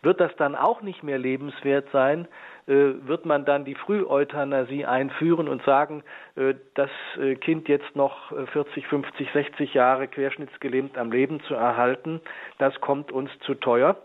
Wird 0.01 0.19
das 0.19 0.36
dann 0.36 0.55
auch 0.55 0.82
nicht 0.82 1.01
mehr 1.01 1.17
lebenswert 1.17 1.88
sein, 1.93 2.28
wird 2.66 3.26
man 3.26 3.45
dann 3.45 3.66
die 3.66 3.76
Früheuthanasie 3.76 4.86
einführen 4.86 5.49
und 5.49 5.64
sagen, 5.64 6.03
äh, 6.36 6.53
das 6.76 6.89
äh, 7.20 7.36
Kind 7.36 7.68
jetzt 7.68 7.95
noch 7.95 8.32
40, 8.51 8.88
50, 8.88 9.30
60 9.34 9.74
Jahre 9.74 10.07
querschnittsgelähmt 10.07 10.97
am 10.97 11.11
Leben 11.11 11.41
zu 11.41 11.55
erhalten, 11.55 12.22
das 12.59 12.80
kommt 12.80 13.11
uns 13.11 13.30
zu 13.41 13.55
teuer. 13.55 13.97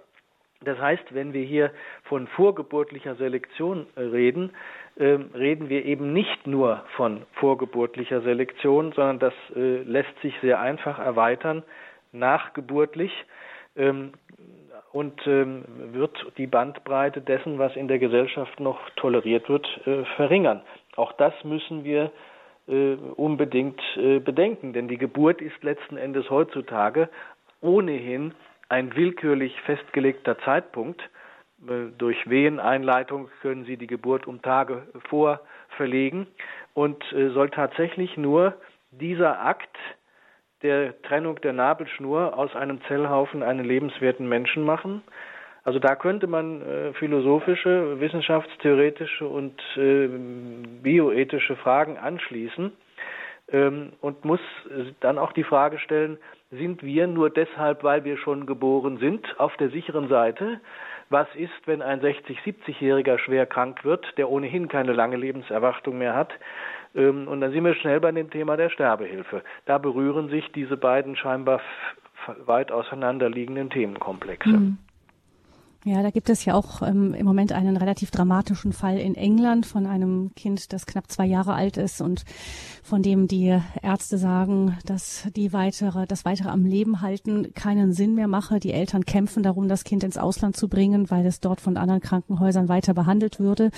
Das 0.65 0.79
heißt, 0.79 1.15
wenn 1.15 1.33
wir 1.33 1.45
hier 1.45 1.71
von 2.03 2.27
vorgeburtlicher 2.27 3.15
Selektion 3.15 3.87
reden, 3.97 4.51
ähm, 4.99 5.31
reden 5.33 5.69
wir 5.69 5.85
eben 5.85 6.13
nicht 6.13 6.49
nur 6.49 6.83
von 6.97 7.23
vorgeburtlicher 7.35 8.23
Selektion, 8.23 8.91
sondern 8.93 9.21
das 9.21 9.35
lässt 9.55 10.21
sich 10.21 10.35
sehr 10.41 10.61
einfach 10.61 10.99
erweitern, 10.99 11.63
nachgeburtlich. 12.11 13.13
Und 14.93 15.21
ähm, 15.27 15.65
wird 15.93 16.17
die 16.39 16.47
Bandbreite 16.47 17.21
dessen, 17.21 17.59
was 17.59 17.77
in 17.77 17.89
der 17.89 17.99
Gesellschaft 17.99 18.59
noch 18.59 18.79
toleriert 18.97 19.49
wird, 19.49 19.67
äh, 19.87 20.05
verringern. 20.17 20.63
Auch 20.97 21.13
das 21.13 21.35
müssen 21.45 21.85
wir 21.85 22.11
äh, 22.69 22.95
unbedingt 23.17 23.81
äh, 23.97 24.19
bedenken, 24.19 24.73
denn 24.73 24.89
die 24.89 24.99
Geburt 24.99 25.41
ist 25.43 25.63
letzten 25.63 25.97
Endes 25.97 26.31
heutzutage 26.31 27.09
ohnehin 27.61 28.35
ein 28.69 28.95
willkürlich 28.95 29.59
festgelegter 29.63 30.39
Zeitpunkt. 30.41 31.01
Äh, 31.67 31.93
durch 31.97 32.29
Weheneinleitung 32.29 33.29
können 33.43 33.65
Sie 33.65 33.77
die 33.77 33.87
Geburt 33.87 34.27
um 34.27 34.43
Tage 34.43 34.87
vor 35.09 35.41
verlegen 35.77 36.27
und 36.75 37.03
äh, 37.13 37.31
soll 37.31 37.51
tatsächlich 37.51 38.17
nur 38.17 38.55
dieser 38.91 39.41
Akt 39.41 39.77
der 40.63 41.01
Trennung 41.03 41.41
der 41.41 41.53
Nabelschnur 41.53 42.37
aus 42.37 42.55
einem 42.57 42.81
Zellhaufen 42.89 43.43
einen 43.43 43.65
lebenswerten 43.65 44.29
Menschen 44.29 44.65
machen. 44.65 45.03
Also 45.65 45.79
da 45.79 45.97
könnte 45.97 46.27
man 46.27 46.63
äh, 46.63 46.93
philosophische, 46.95 48.01
wissenschaftstheoretische 48.01 49.27
und 49.27 49.61
äh, 49.77 50.09
bioethische 50.83 51.57
Fragen 51.57 51.99
anschließen. 51.99 52.73
ähm, 53.53 53.93
und 54.01 54.25
muss 54.25 54.41
dann 55.01 55.19
auch 55.19 55.33
die 55.33 55.45
Frage 55.45 55.79
stellen, 55.79 56.19
sind 56.51 56.83
wir 56.83 57.07
nur 57.07 57.31
deshalb, 57.31 57.85
weil 57.85 58.05
wir 58.05 58.17
schon 58.17 58.47
geboren 58.47 58.99
sind, 58.99 59.39
auf 59.39 59.57
der 59.59 59.69
sicheren 59.69 60.09
Seite? 60.09 60.61
Was 61.11 61.29
ist, 61.35 61.53
wenn 61.67 61.83
ein 61.83 62.01
60-, 62.01 62.37
70-Jähriger 62.45 63.19
schwer 63.19 63.47
krank 63.47 63.85
wird, 63.85 64.07
der 64.17 64.31
ohnehin 64.31 64.69
keine 64.69 64.93
lange 64.93 65.17
Lebenserwartung 65.17 65.99
mehr 65.99 66.15
hat? 66.15 66.33
Ähm, 66.95 67.29
und 67.29 67.41
dann 67.41 67.53
sind 67.53 67.65
wir 67.65 67.75
schnell 67.75 68.01
bei 68.01 68.13
dem 68.13 68.31
Thema 68.31 68.57
der 68.57 68.71
Sterbehilfe. 68.71 69.43
Da 69.67 69.79
berühren 69.79 70.29
sich 70.29 70.51
diese 70.53 70.77
beiden 70.77 71.17
scheinbar 71.17 71.61
weit 72.47 72.73
auseinanderliegenden 72.73 73.71
Themenkomplexe. 73.71 74.51
Mhm. 74.51 74.79
Ja, 75.85 76.03
da 76.03 76.11
gibt 76.11 76.29
es 76.29 76.45
ja 76.45 76.55
auch 76.55 76.83
ähm, 76.83 77.15
im 77.15 77.25
Moment 77.25 77.53
einen 77.53 77.77
relativ 77.77 78.11
dramatischen 78.11 78.73
Fall 78.73 78.99
in 78.99 79.15
England 79.15 79.65
von 79.65 79.87
einem 79.87 80.33
Kind, 80.35 80.73
das 80.73 80.87
knapp 80.87 81.09
zwei 81.09 81.25
Jahre 81.25 81.55
alt 81.55 81.77
ist 81.77 82.01
und 82.01 82.25
von 82.83 83.01
dem 83.01 83.29
die 83.29 83.57
Ärzte 83.81 84.19
sagen, 84.19 84.77
dass 84.85 85.29
die 85.37 85.53
weitere, 85.53 86.07
das 86.07 86.25
weitere 86.25 86.49
am 86.49 86.65
Leben 86.65 87.01
halten 87.01 87.55
keinen 87.55 87.93
Sinn 87.93 88.17
mehr 88.17 88.27
mache. 88.27 88.59
Die 88.59 88.73
Eltern 88.73 89.05
kämpfen 89.05 89.45
darum, 89.45 89.69
das 89.69 89.85
Kind 89.85 90.03
ins 90.03 90.19
Ausland 90.19 90.57
zu 90.57 90.69
bringen, 90.69 91.11
weil 91.11 91.25
es 91.25 91.39
dort 91.39 91.61
von 91.61 91.77
anderen 91.77 92.01
Krankenhäusern 92.01 92.69
weiter 92.69 92.93
behandelt 92.93 93.39
würde. 93.39 93.71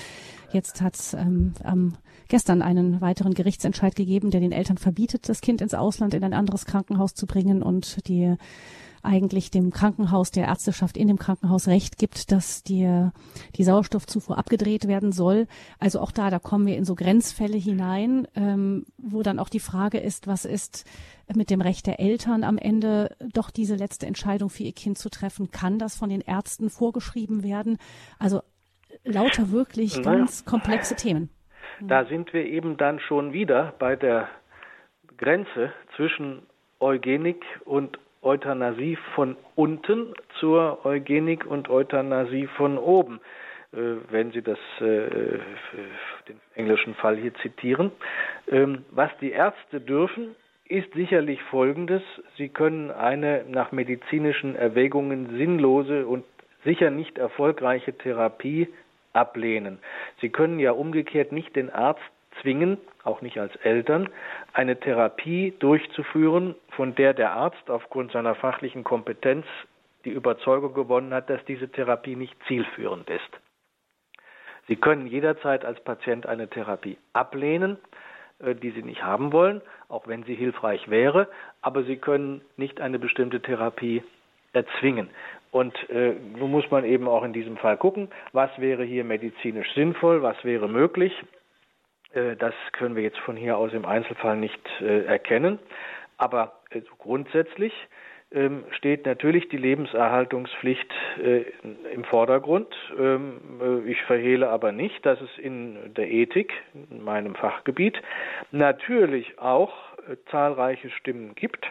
Jetzt 0.51 0.81
hat 0.81 0.95
es 0.95 1.13
ähm, 1.13 1.53
am 1.63 1.93
gestern 2.31 2.61
einen 2.61 3.01
weiteren 3.01 3.33
Gerichtsentscheid 3.33 3.93
gegeben, 3.93 4.31
der 4.31 4.39
den 4.39 4.53
Eltern 4.53 4.77
verbietet, 4.77 5.27
das 5.27 5.41
Kind 5.41 5.61
ins 5.61 5.73
Ausland 5.73 6.13
in 6.13 6.23
ein 6.23 6.33
anderes 6.33 6.65
Krankenhaus 6.65 7.13
zu 7.13 7.27
bringen 7.27 7.61
und 7.61 8.07
die 8.07 8.35
eigentlich 9.03 9.51
dem 9.51 9.71
Krankenhaus, 9.71 10.31
der 10.31 10.45
Ärzteschaft 10.45 10.95
in 10.95 11.09
dem 11.09 11.17
Krankenhaus 11.17 11.67
Recht 11.67 11.97
gibt, 11.97 12.31
dass 12.31 12.63
die, 12.63 13.09
die 13.57 13.63
Sauerstoffzufuhr 13.65 14.37
abgedreht 14.37 14.87
werden 14.87 15.11
soll. 15.11 15.47
Also 15.77 15.99
auch 15.99 16.11
da, 16.11 16.29
da 16.29 16.39
kommen 16.39 16.67
wir 16.67 16.77
in 16.77 16.85
so 16.85 16.95
Grenzfälle 16.95 17.57
hinein, 17.57 18.27
ähm, 18.35 18.85
wo 18.97 19.23
dann 19.23 19.39
auch 19.39 19.49
die 19.49 19.59
Frage 19.59 19.97
ist, 19.97 20.27
was 20.27 20.45
ist 20.45 20.85
mit 21.33 21.49
dem 21.49 21.59
Recht 21.59 21.85
der 21.85 21.99
Eltern 21.99 22.45
am 22.45 22.57
Ende 22.57 23.15
doch 23.33 23.49
diese 23.49 23.75
letzte 23.75 24.05
Entscheidung 24.05 24.49
für 24.49 24.63
ihr 24.63 24.73
Kind 24.73 24.97
zu 24.97 25.09
treffen? 25.09 25.51
Kann 25.51 25.79
das 25.79 25.95
von 25.95 26.09
den 26.09 26.21
Ärzten 26.21 26.69
vorgeschrieben 26.69 27.43
werden? 27.43 27.77
Also 28.19 28.41
lauter 29.03 29.51
wirklich 29.51 29.97
naja. 29.97 30.19
ganz 30.19 30.45
komplexe 30.45 30.95
Themen. 30.95 31.29
Da 31.83 32.05
sind 32.05 32.33
wir 32.33 32.45
eben 32.45 32.77
dann 32.77 32.99
schon 32.99 33.33
wieder 33.33 33.73
bei 33.79 33.95
der 33.95 34.29
Grenze 35.17 35.71
zwischen 35.95 36.43
Eugenik 36.79 37.43
und 37.65 37.99
Euthanasie 38.21 38.97
von 39.15 39.35
unten 39.55 40.13
zur 40.39 40.85
Eugenik 40.85 41.45
und 41.45 41.69
Euthanasie 41.69 42.47
von 42.47 42.77
oben, 42.77 43.19
äh, 43.73 43.77
wenn 44.09 44.31
Sie 44.31 44.41
das, 44.41 44.59
äh, 44.79 45.39
den 46.27 46.39
englischen 46.55 46.93
Fall 46.95 47.17
hier 47.17 47.33
zitieren. 47.35 47.91
Ähm, 48.47 48.85
was 48.91 49.09
die 49.19 49.31
Ärzte 49.31 49.81
dürfen, 49.81 50.35
ist 50.65 50.93
sicherlich 50.93 51.41
Folgendes. 51.43 52.03
Sie 52.37 52.49
können 52.49 52.91
eine 52.91 53.43
nach 53.47 53.71
medizinischen 53.71 54.55
Erwägungen 54.55 55.35
sinnlose 55.37 56.05
und 56.05 56.23
sicher 56.63 56.91
nicht 56.91 57.17
erfolgreiche 57.17 57.93
Therapie 57.93 58.67
ablehnen. 59.13 59.79
Sie 60.19 60.29
können 60.29 60.59
ja 60.59 60.71
umgekehrt 60.71 61.31
nicht 61.31 61.55
den 61.55 61.69
Arzt 61.69 62.01
zwingen, 62.41 62.77
auch 63.03 63.21
nicht 63.21 63.37
als 63.39 63.55
Eltern, 63.57 64.09
eine 64.53 64.79
Therapie 64.79 65.53
durchzuführen, 65.59 66.55
von 66.69 66.95
der 66.95 67.13
der 67.13 67.33
Arzt 67.33 67.69
aufgrund 67.69 68.11
seiner 68.11 68.35
fachlichen 68.35 68.83
Kompetenz 68.83 69.45
die 70.05 70.11
Überzeugung 70.11 70.73
gewonnen 70.73 71.13
hat, 71.13 71.29
dass 71.29 71.43
diese 71.45 71.69
Therapie 71.69 72.15
nicht 72.15 72.35
zielführend 72.47 73.09
ist. 73.09 73.39
Sie 74.67 74.75
können 74.75 75.07
jederzeit 75.07 75.65
als 75.65 75.83
Patient 75.83 76.25
eine 76.25 76.47
Therapie 76.47 76.97
ablehnen, 77.13 77.77
äh, 78.39 78.55
die 78.55 78.71
Sie 78.71 78.83
nicht 78.83 79.03
haben 79.03 79.33
wollen, 79.33 79.61
auch 79.89 80.07
wenn 80.07 80.23
sie 80.23 80.35
hilfreich 80.35 80.89
wäre, 80.89 81.27
aber 81.61 81.83
Sie 81.83 81.97
können 81.97 82.41
nicht 82.57 82.79
eine 82.81 82.99
bestimmte 82.99 83.41
Therapie 83.41 84.03
erzwingen. 84.53 85.09
Und 85.51 85.75
äh, 85.89 86.13
nun 86.37 86.49
muss 86.49 86.71
man 86.71 86.85
eben 86.85 87.07
auch 87.07 87.23
in 87.23 87.33
diesem 87.33 87.57
Fall 87.57 87.77
gucken, 87.77 88.09
was 88.31 88.49
wäre 88.57 88.83
hier 88.83 89.03
medizinisch 89.03 89.73
sinnvoll, 89.75 90.23
was 90.23 90.43
wäre 90.45 90.69
möglich. 90.69 91.13
Äh, 92.13 92.37
das 92.37 92.53
können 92.71 92.95
wir 92.95 93.03
jetzt 93.03 93.19
von 93.19 93.35
hier 93.35 93.57
aus 93.57 93.73
im 93.73 93.85
Einzelfall 93.85 94.37
nicht 94.37 94.61
äh, 94.79 95.03
erkennen. 95.05 95.59
Aber 96.17 96.53
äh, 96.69 96.81
grundsätzlich 96.99 97.73
ähm, 98.31 98.63
steht 98.71 99.05
natürlich 99.05 99.49
die 99.49 99.57
Lebenserhaltungspflicht 99.57 100.89
im 101.93 102.03
Vordergrund. 102.05 102.73
Ähm, 102.97 103.83
ich 103.85 104.01
verhehle 104.03 104.49
aber 104.49 104.71
nicht, 104.71 105.05
dass 105.05 105.19
es 105.19 105.37
in 105.37 105.93
der 105.95 106.09
Ethik, 106.09 106.53
in 106.89 107.03
meinem 107.03 107.35
Fachgebiet, 107.35 108.01
natürlich 108.51 109.37
auch 109.37 109.73
zahlreiche 110.29 110.89
Stimmen 110.91 111.35
gibt, 111.35 111.67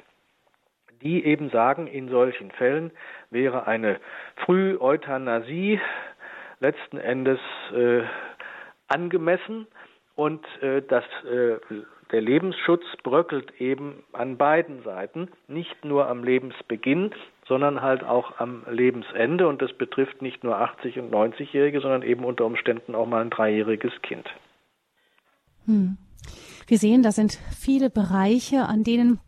die 1.02 1.24
eben 1.24 1.50
sagen, 1.50 1.86
in 1.86 2.08
solchen 2.08 2.50
Fällen 2.50 2.90
wäre 3.30 3.66
eine 3.66 4.00
Früheuthanasie 4.44 5.80
letzten 6.60 6.98
Endes 6.98 7.38
angemessen 8.88 9.66
und 10.20 10.44
äh, 10.60 10.82
das, 10.86 11.04
äh, 11.24 11.56
der 12.12 12.20
Lebensschutz 12.20 12.82
bröckelt 13.02 13.58
eben 13.58 14.02
an 14.12 14.36
beiden 14.36 14.82
Seiten, 14.82 15.28
nicht 15.48 15.82
nur 15.82 16.08
am 16.08 16.24
Lebensbeginn, 16.24 17.12
sondern 17.46 17.80
halt 17.80 18.04
auch 18.04 18.38
am 18.38 18.66
Lebensende. 18.68 19.48
Und 19.48 19.62
das 19.62 19.72
betrifft 19.72 20.20
nicht 20.20 20.44
nur 20.44 20.56
80- 20.56 20.98
und 20.98 21.10
90-Jährige, 21.10 21.80
sondern 21.80 22.02
eben 22.02 22.24
unter 22.24 22.44
Umständen 22.44 22.94
auch 22.94 23.06
mal 23.06 23.22
ein 23.22 23.30
dreijähriges 23.30 23.92
Kind. 24.02 24.28
Hm. 25.64 25.96
Wir 26.66 26.76
sehen, 26.76 27.02
da 27.02 27.12
sind 27.12 27.38
viele 27.58 27.88
Bereiche, 27.88 28.66
an 28.68 28.84
denen 28.84 29.20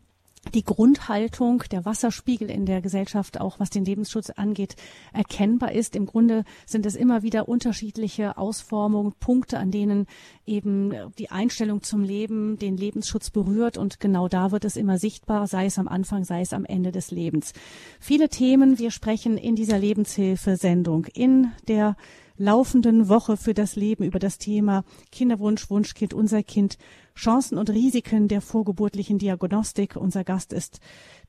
die 0.53 0.63
Grundhaltung, 0.63 1.63
der 1.71 1.85
Wasserspiegel 1.85 2.49
in 2.49 2.65
der 2.65 2.81
Gesellschaft, 2.81 3.39
auch 3.39 3.59
was 3.59 3.69
den 3.69 3.85
Lebensschutz 3.85 4.29
angeht, 4.29 4.75
erkennbar 5.13 5.71
ist. 5.71 5.95
Im 5.95 6.05
Grunde 6.05 6.43
sind 6.65 6.85
es 6.85 6.95
immer 6.95 7.23
wieder 7.23 7.47
unterschiedliche 7.47 8.37
Ausformungen, 8.37 9.13
Punkte, 9.19 9.57
an 9.59 9.71
denen 9.71 10.07
eben 10.45 10.93
die 11.17 11.31
Einstellung 11.31 11.81
zum 11.81 12.03
Leben 12.03 12.57
den 12.57 12.77
Lebensschutz 12.77 13.29
berührt. 13.29 13.77
Und 13.77 13.99
genau 13.99 14.27
da 14.27 14.51
wird 14.51 14.65
es 14.65 14.75
immer 14.75 14.97
sichtbar, 14.97 15.47
sei 15.47 15.65
es 15.65 15.79
am 15.79 15.87
Anfang, 15.87 16.23
sei 16.23 16.41
es 16.41 16.53
am 16.53 16.65
Ende 16.65 16.91
des 16.91 17.11
Lebens. 17.11 17.53
Viele 17.99 18.29
Themen, 18.29 18.79
wir 18.79 18.91
sprechen 18.91 19.37
in 19.37 19.55
dieser 19.55 19.79
Lebenshilfesendung, 19.79 21.05
in 21.05 21.51
der 21.67 21.95
laufenden 22.37 23.09
Woche 23.09 23.37
für 23.37 23.53
das 23.53 23.75
Leben 23.75 24.03
über 24.03 24.19
das 24.19 24.37
Thema 24.37 24.83
Kinderwunsch, 25.11 25.69
Wunschkind, 25.69 26.13
unser 26.13 26.43
Kind, 26.43 26.77
Chancen 27.15 27.57
und 27.57 27.69
Risiken 27.69 28.27
der 28.27 28.41
vorgeburtlichen 28.41 29.17
Diagnostik. 29.17 29.95
Unser 29.95 30.23
Gast 30.23 30.53
ist 30.53 30.79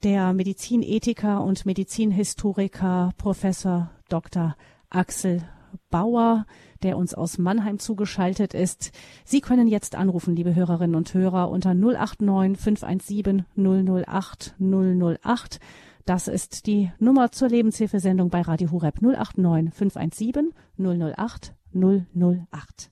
der 0.02 0.32
Medizinethiker 0.32 1.42
und 1.42 1.66
Medizinhistoriker 1.66 3.12
Professor 3.16 3.90
Dr. 4.09 4.57
Axel 4.90 5.42
Bauer, 5.90 6.46
der 6.82 6.96
uns 6.96 7.14
aus 7.14 7.38
Mannheim 7.38 7.78
zugeschaltet 7.78 8.55
ist. 8.55 8.92
Sie 9.24 9.40
können 9.40 9.66
jetzt 9.66 9.94
anrufen, 9.94 10.36
liebe 10.36 10.55
Hörerinnen 10.55 10.96
und 10.96 11.12
Hörer, 11.14 11.50
unter 11.50 11.74
089 11.74 12.59
517 12.59 13.44
008 13.57 14.55
008. 14.59 15.61
Das 16.07 16.28
ist 16.28 16.66
die 16.66 16.92
Nummer 16.98 17.32
zur 17.32 17.48
Lebenshilfesendung 17.48 18.28
bei 18.28 18.42
Radio 18.42 18.70
Hureb 18.70 19.00
089 19.00 19.72
517 19.72 20.52
008 20.76 21.55
008. 21.72 22.90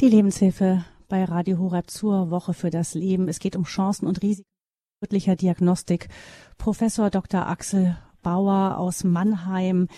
Die 0.00 0.08
Lebenshilfe 0.08 0.86
bei 1.08 1.24
Radio 1.24 1.58
Horeb 1.58 1.90
zur 1.90 2.30
Woche 2.30 2.54
für 2.54 2.70
das 2.70 2.94
Leben. 2.94 3.28
Es 3.28 3.38
geht 3.40 3.56
um 3.56 3.64
Chancen 3.64 4.08
und 4.08 4.22
Risiken 4.22 4.51
geburtlicher 5.02 5.34
Diagnostik. 5.34 6.08
Professor 6.58 7.10
Dr. 7.10 7.48
Axel 7.48 7.98
Bauer 8.22 8.78
aus 8.78 9.02
Mannheim. 9.02 9.88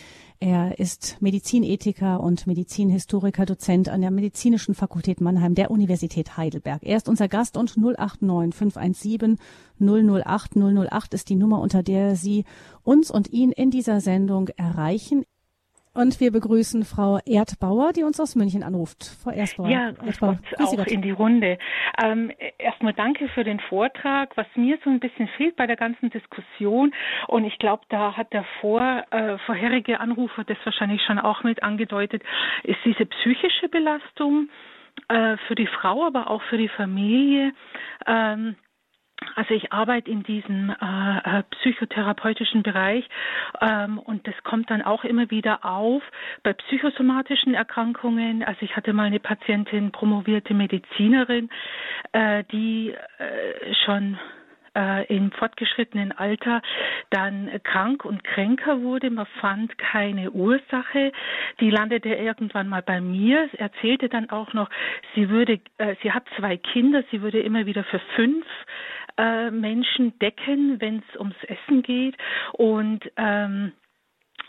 Er 0.40 0.78
ist 0.78 1.18
Medizinethiker 1.20 2.20
und 2.20 2.46
Medizinhistoriker, 2.46 3.44
Dozent 3.44 3.90
an 3.90 4.00
der 4.00 4.10
Medizinischen 4.10 4.74
Fakultät 4.74 5.20
Mannheim 5.20 5.54
der 5.54 5.70
Universität 5.70 6.38
Heidelberg. 6.38 6.82
Er 6.84 6.96
ist 6.96 7.10
unser 7.10 7.28
Gast 7.28 7.58
und 7.58 7.76
089 7.76 8.54
517 8.54 9.36
008 9.78 10.56
008 10.56 11.12
ist 11.12 11.28
die 11.28 11.36
Nummer, 11.36 11.60
unter 11.60 11.82
der 11.82 12.16
Sie 12.16 12.46
uns 12.82 13.10
und 13.10 13.30
ihn 13.30 13.52
in 13.52 13.70
dieser 13.70 14.00
Sendung 14.00 14.48
erreichen. 14.56 15.24
Und 15.94 16.20
wir 16.20 16.32
begrüßen 16.32 16.84
Frau 16.84 17.20
Erdbauer, 17.24 17.92
die 17.92 18.02
uns 18.02 18.18
aus 18.18 18.34
München 18.34 18.64
anruft. 18.64 19.04
Frau 19.22 19.30
Erdbauer. 19.30 19.68
Ja, 19.68 19.92
Erdbauer. 20.04 20.38
auch 20.58 20.76
Gott. 20.76 20.90
in 20.90 21.02
die 21.02 21.12
Runde. 21.12 21.58
Ähm, 22.02 22.32
erstmal 22.58 22.92
danke 22.92 23.28
für 23.28 23.44
den 23.44 23.60
Vortrag. 23.60 24.36
Was 24.36 24.46
mir 24.56 24.76
so 24.82 24.90
ein 24.90 24.98
bisschen 24.98 25.28
fehlt 25.36 25.54
bei 25.54 25.68
der 25.68 25.76
ganzen 25.76 26.10
Diskussion, 26.10 26.92
und 27.28 27.44
ich 27.44 27.58
glaube, 27.58 27.84
da 27.90 28.16
hat 28.16 28.32
der 28.32 28.44
vor, 28.60 29.04
äh, 29.10 29.38
vorherige 29.46 30.00
Anrufer 30.00 30.42
das 30.42 30.58
wahrscheinlich 30.64 31.00
schon 31.02 31.20
auch 31.20 31.44
mit 31.44 31.62
angedeutet, 31.62 32.22
ist 32.64 32.78
diese 32.84 33.06
psychische 33.06 33.68
Belastung 33.68 34.48
äh, 35.08 35.36
für 35.46 35.54
die 35.54 35.68
Frau, 35.68 36.04
aber 36.06 36.28
auch 36.28 36.42
für 36.42 36.58
die 36.58 36.68
Familie. 36.68 37.52
Ähm, 38.06 38.56
also 39.34 39.54
ich 39.54 39.72
arbeite 39.72 40.10
in 40.10 40.22
diesem 40.22 40.70
äh, 40.70 41.38
äh, 41.38 41.42
psychotherapeutischen 41.50 42.62
Bereich 42.62 43.08
ähm, 43.60 43.98
und 43.98 44.26
das 44.26 44.34
kommt 44.44 44.70
dann 44.70 44.82
auch 44.82 45.04
immer 45.04 45.30
wieder 45.30 45.64
auf 45.64 46.02
bei 46.42 46.52
psychosomatischen 46.52 47.54
Erkrankungen. 47.54 48.42
Also 48.42 48.62
ich 48.62 48.76
hatte 48.76 48.92
mal 48.92 49.04
eine 49.04 49.20
Patientin, 49.20 49.92
promovierte 49.92 50.54
Medizinerin, 50.54 51.50
äh, 52.12 52.44
die 52.50 52.90
äh, 53.18 53.74
schon 53.84 54.18
äh, 54.76 55.06
im 55.14 55.30
fortgeschrittenen 55.32 56.12
Alter 56.12 56.62
dann 57.10 57.50
krank 57.62 58.04
und 58.04 58.24
kränker 58.24 58.82
wurde. 58.82 59.10
Man 59.10 59.26
fand 59.40 59.76
keine 59.78 60.30
Ursache. 60.30 61.12
Die 61.60 61.70
landete 61.70 62.10
irgendwann 62.10 62.68
mal 62.68 62.82
bei 62.82 63.00
mir, 63.00 63.48
erzählte 63.58 64.08
dann 64.08 64.30
auch 64.30 64.52
noch, 64.52 64.68
sie 65.14 65.28
würde, 65.28 65.60
äh, 65.78 65.94
sie 66.02 66.12
hat 66.12 66.24
zwei 66.36 66.56
Kinder, 66.56 67.04
sie 67.10 67.22
würde 67.22 67.40
immer 67.40 67.66
wieder 67.66 67.84
für 67.84 68.00
fünf 68.16 68.44
äh, 69.16 69.50
Menschen 69.50 70.18
decken, 70.18 70.80
wenn 70.80 71.02
es 71.08 71.18
ums 71.18 71.36
Essen 71.44 71.82
geht 71.82 72.16
und 72.52 73.00
ähm, 73.16 73.72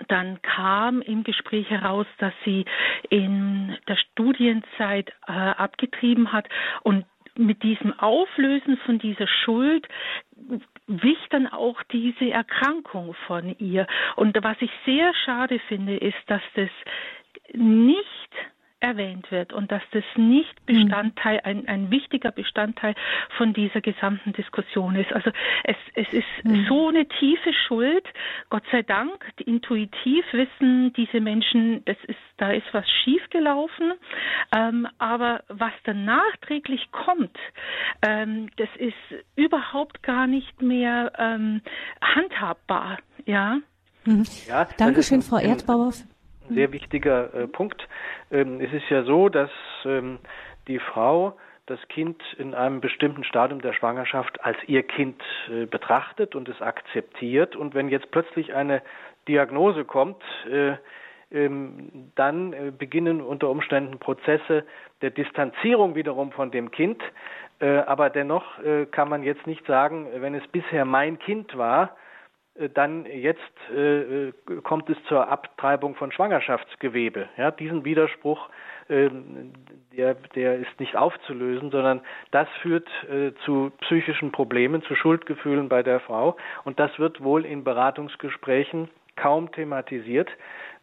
dann 0.07 0.41
kam 0.41 1.01
im 1.01 1.23
Gespräch 1.23 1.69
heraus, 1.69 2.07
dass 2.17 2.33
sie 2.43 2.65
in 3.09 3.77
der 3.87 3.95
Studienzeit 3.95 5.09
äh, 5.27 5.31
abgetrieben 5.31 6.33
hat 6.33 6.47
und 6.83 7.05
mit 7.37 7.63
diesem 7.63 7.97
Auflösen 7.99 8.77
von 8.85 8.99
dieser 8.99 9.27
Schuld 9.27 9.87
wich 10.87 11.17
dann 11.31 11.47
auch 11.47 11.81
diese 11.91 12.29
Erkrankung 12.29 13.13
von 13.27 13.57
ihr. 13.59 13.87
Und 14.15 14.37
was 14.41 14.57
ich 14.61 14.71
sehr 14.85 15.13
schade 15.25 15.59
finde, 15.67 15.97
ist, 15.97 16.17
dass 16.27 16.41
das 16.55 16.69
nicht 17.53 18.31
erwähnt 18.85 19.31
wird 19.31 19.51
und 19.51 19.71
dass 19.71 19.81
das 19.91 20.03
nicht 20.15 20.53
hm. 20.67 20.83
Bestandteil, 20.83 21.41
ein, 21.43 21.67
ein 21.67 21.89
wichtiger 21.89 22.31
Bestandteil 22.31 22.93
von 23.37 23.53
dieser 23.53 23.81
gesamten 23.81 24.33
Diskussion 24.33 24.95
ist. 24.95 25.11
Also 25.11 25.31
es, 25.63 25.75
es 25.95 26.13
ist 26.13 26.43
mhm. 26.43 26.65
so 26.67 26.89
eine 26.89 27.07
tiefe 27.07 27.51
Schuld. 27.67 28.05
Gott 28.49 28.63
sei 28.71 28.83
Dank, 28.83 29.25
intuitiv 29.45 30.23
wissen 30.31 30.93
diese 30.93 31.19
Menschen, 31.19 31.83
das 31.85 31.97
ist, 32.07 32.19
da 32.37 32.51
ist 32.51 32.67
was 32.73 32.85
schiefgelaufen. 33.03 33.93
Ähm, 34.55 34.87
aber 34.99 35.43
was 35.47 35.73
dann 35.85 36.05
nachträglich 36.05 36.91
kommt, 36.91 37.37
ähm, 38.03 38.49
das 38.57 38.69
ist 38.77 39.25
überhaupt 39.35 40.03
gar 40.03 40.27
nicht 40.27 40.61
mehr 40.61 41.11
ähm, 41.17 41.61
handhabbar. 42.01 42.99
Ja. 43.25 43.57
Mhm. 44.05 44.25
ja 44.47 44.67
Dankeschön, 44.77 45.23
Frau 45.23 45.39
Erdbauer 45.39 45.93
ein 46.49 46.55
sehr 46.55 46.71
wichtiger 46.71 47.33
äh, 47.33 47.47
Punkt. 47.47 47.87
Ähm, 48.31 48.59
es 48.59 48.71
ist 48.73 48.89
ja 48.89 49.03
so, 49.03 49.29
dass 49.29 49.51
ähm, 49.85 50.19
die 50.67 50.79
Frau 50.79 51.37
das 51.65 51.79
Kind 51.87 52.21
in 52.37 52.53
einem 52.53 52.79
bestimmten 52.79 53.23
Stadium 53.23 53.61
der 53.61 53.73
Schwangerschaft 53.73 54.43
als 54.43 54.57
ihr 54.67 54.83
Kind 54.83 55.21
äh, 55.49 55.65
betrachtet 55.65 56.35
und 56.35 56.47
es 56.47 56.61
akzeptiert. 56.61 57.55
Und 57.55 57.73
wenn 57.73 57.89
jetzt 57.89 58.11
plötzlich 58.11 58.53
eine 58.53 58.81
Diagnose 59.27 59.83
kommt, 59.83 60.21
äh, 60.49 60.73
ähm, 61.31 62.11
dann 62.15 62.53
äh, 62.53 62.71
beginnen 62.71 63.21
unter 63.21 63.49
Umständen 63.49 63.97
Prozesse 63.97 64.63
der 65.01 65.09
Distanzierung 65.09 65.95
wiederum 65.95 66.31
von 66.31 66.51
dem 66.51 66.69
Kind. 66.69 67.01
Äh, 67.59 67.77
aber 67.79 68.09
dennoch 68.11 68.59
äh, 68.59 68.85
kann 68.85 69.09
man 69.09 69.23
jetzt 69.23 69.47
nicht 69.47 69.65
sagen, 69.65 70.07
wenn 70.17 70.35
es 70.35 70.47
bisher 70.47 70.85
mein 70.85 71.17
Kind 71.17 71.57
war, 71.57 71.95
dann 72.73 73.05
jetzt 73.05 73.41
äh, 73.75 74.31
kommt 74.63 74.89
es 74.89 74.97
zur 75.07 75.27
Abtreibung 75.29 75.95
von 75.95 76.11
Schwangerschaftsgewebe. 76.11 77.27
Ja, 77.37 77.51
diesen 77.51 77.83
Widerspruch, 77.83 78.49
äh, 78.87 79.09
der, 79.95 80.15
der 80.35 80.55
ist 80.55 80.79
nicht 80.79 80.95
aufzulösen, 80.95 81.71
sondern 81.71 82.01
das 82.31 82.47
führt 82.61 82.87
äh, 83.09 83.33
zu 83.43 83.71
psychischen 83.81 84.31
Problemen, 84.31 84.81
zu 84.83 84.95
Schuldgefühlen 84.95 85.67
bei 85.67 85.83
der 85.83 85.99
Frau. 85.99 86.37
Und 86.63 86.79
das 86.79 86.97
wird 86.97 87.21
wohl 87.21 87.45
in 87.45 87.63
Beratungsgesprächen 87.63 88.89
kaum 89.15 89.51
thematisiert, 89.51 90.29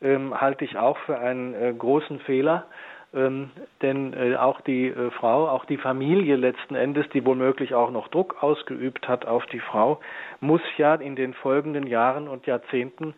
ähm, 0.00 0.38
halte 0.40 0.64
ich 0.64 0.76
auch 0.76 0.98
für 0.98 1.18
einen 1.18 1.54
äh, 1.54 1.72
großen 1.76 2.20
Fehler. 2.20 2.66
Ähm, 3.14 3.50
denn 3.82 4.14
äh, 4.14 4.36
auch 4.36 4.62
die 4.62 4.88
äh, 4.88 5.10
Frau, 5.10 5.48
auch 5.48 5.66
die 5.66 5.76
Familie 5.76 6.36
letzten 6.36 6.74
Endes, 6.74 7.06
die 7.12 7.24
womöglich 7.26 7.74
auch 7.74 7.90
noch 7.90 8.08
Druck 8.08 8.42
ausgeübt 8.42 9.06
hat 9.06 9.26
auf 9.26 9.44
die 9.46 9.60
Frau, 9.60 10.00
muss 10.40 10.62
ja 10.78 10.94
in 10.94 11.14
den 11.14 11.34
folgenden 11.34 11.86
Jahren 11.86 12.26
und 12.26 12.46
Jahrzehnten 12.46 13.14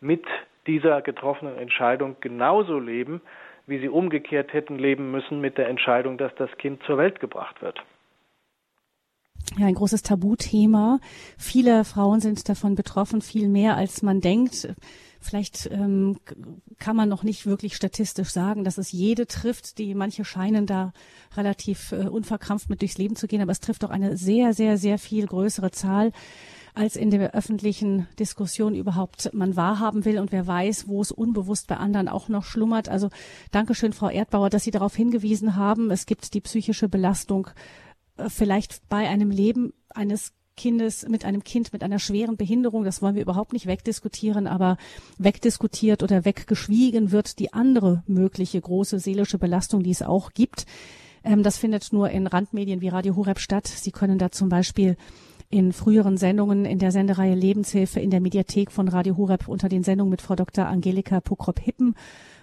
mit 0.00 0.24
dieser 0.66 1.00
getroffenen 1.00 1.56
Entscheidung 1.56 2.16
genauso 2.20 2.78
leben, 2.78 3.22
wie 3.66 3.78
sie 3.78 3.88
umgekehrt 3.88 4.52
hätten 4.52 4.78
leben 4.78 5.10
müssen 5.10 5.40
mit 5.40 5.56
der 5.56 5.68
Entscheidung, 5.68 6.18
dass 6.18 6.34
das 6.36 6.50
Kind 6.58 6.82
zur 6.84 6.98
Welt 6.98 7.18
gebracht 7.18 7.62
wird. 7.62 7.82
Ja, 9.56 9.66
ein 9.66 9.74
großes 9.74 10.02
Tabuthema. 10.02 10.98
Viele 11.38 11.84
Frauen 11.84 12.20
sind 12.20 12.48
davon 12.48 12.74
betroffen, 12.74 13.22
viel 13.22 13.48
mehr 13.48 13.76
als 13.76 14.02
man 14.02 14.20
denkt. 14.20 14.68
Vielleicht 15.20 15.68
ähm, 15.72 16.18
kann 16.78 16.96
man 16.96 17.08
noch 17.08 17.22
nicht 17.22 17.46
wirklich 17.46 17.74
statistisch 17.74 18.30
sagen, 18.30 18.64
dass 18.64 18.78
es 18.78 18.92
jede 18.92 19.26
trifft. 19.26 19.78
Die 19.78 19.94
manche 19.94 20.24
scheinen 20.24 20.66
da 20.66 20.92
relativ 21.36 21.92
äh, 21.92 22.08
unverkrampft 22.08 22.70
mit 22.70 22.80
durchs 22.80 22.98
Leben 22.98 23.16
zu 23.16 23.26
gehen, 23.26 23.42
aber 23.42 23.52
es 23.52 23.60
trifft 23.60 23.82
doch 23.82 23.90
eine 23.90 24.16
sehr, 24.16 24.54
sehr, 24.54 24.78
sehr 24.78 24.98
viel 24.98 25.26
größere 25.26 25.70
Zahl 25.70 26.12
als 26.78 26.94
in 26.94 27.10
der 27.10 27.34
öffentlichen 27.34 28.06
Diskussion 28.20 28.76
überhaupt 28.76 29.34
man 29.34 29.56
wahrhaben 29.56 30.04
will 30.04 30.20
und 30.20 30.30
wer 30.30 30.46
weiß, 30.46 30.86
wo 30.86 31.00
es 31.02 31.10
unbewusst 31.10 31.66
bei 31.66 31.76
anderen 31.76 32.08
auch 32.08 32.28
noch 32.28 32.44
schlummert. 32.44 32.88
Also 32.88 33.10
Dankeschön, 33.50 33.92
Frau 33.92 34.08
Erdbauer, 34.08 34.48
dass 34.48 34.62
Sie 34.62 34.70
darauf 34.70 34.94
hingewiesen 34.94 35.56
haben. 35.56 35.90
Es 35.90 36.06
gibt 36.06 36.34
die 36.34 36.40
psychische 36.40 36.88
Belastung 36.88 37.48
äh, 38.16 38.28
vielleicht 38.28 38.88
bei 38.88 39.08
einem 39.08 39.32
Leben 39.32 39.72
eines 39.90 40.32
Kindes, 40.58 41.08
mit 41.08 41.24
einem 41.24 41.42
Kind 41.42 41.72
mit 41.72 41.82
einer 41.82 41.98
schweren 41.98 42.36
Behinderung, 42.36 42.84
das 42.84 43.00
wollen 43.00 43.14
wir 43.14 43.22
überhaupt 43.22 43.54
nicht 43.54 43.66
wegdiskutieren, 43.66 44.46
aber 44.46 44.76
wegdiskutiert 45.16 46.02
oder 46.02 46.26
weggeschwiegen 46.26 47.12
wird 47.12 47.38
die 47.38 47.54
andere 47.54 48.02
mögliche 48.06 48.60
große 48.60 48.98
seelische 48.98 49.38
Belastung, 49.38 49.82
die 49.82 49.90
es 49.92 50.02
auch 50.02 50.32
gibt. 50.32 50.66
Ähm, 51.24 51.42
das 51.42 51.56
findet 51.56 51.92
nur 51.92 52.10
in 52.10 52.26
Randmedien 52.26 52.80
wie 52.80 52.88
Radio 52.88 53.16
Horeb 53.16 53.38
statt. 53.38 53.66
Sie 53.66 53.92
können 53.92 54.18
da 54.18 54.30
zum 54.30 54.48
Beispiel 54.48 54.96
in 55.50 55.72
früheren 55.72 56.18
Sendungen 56.18 56.64
in 56.66 56.78
der 56.78 56.92
Sendereihe 56.92 57.34
Lebenshilfe 57.34 58.00
in 58.00 58.10
der 58.10 58.20
Mediathek 58.20 58.70
von 58.70 58.88
Radio 58.88 59.16
Horeb 59.16 59.48
unter 59.48 59.68
den 59.68 59.82
Sendungen 59.82 60.10
mit 60.10 60.20
Frau 60.20 60.34
Dr. 60.34 60.66
Angelika 60.66 61.20
Pukrop-Hippen 61.20 61.94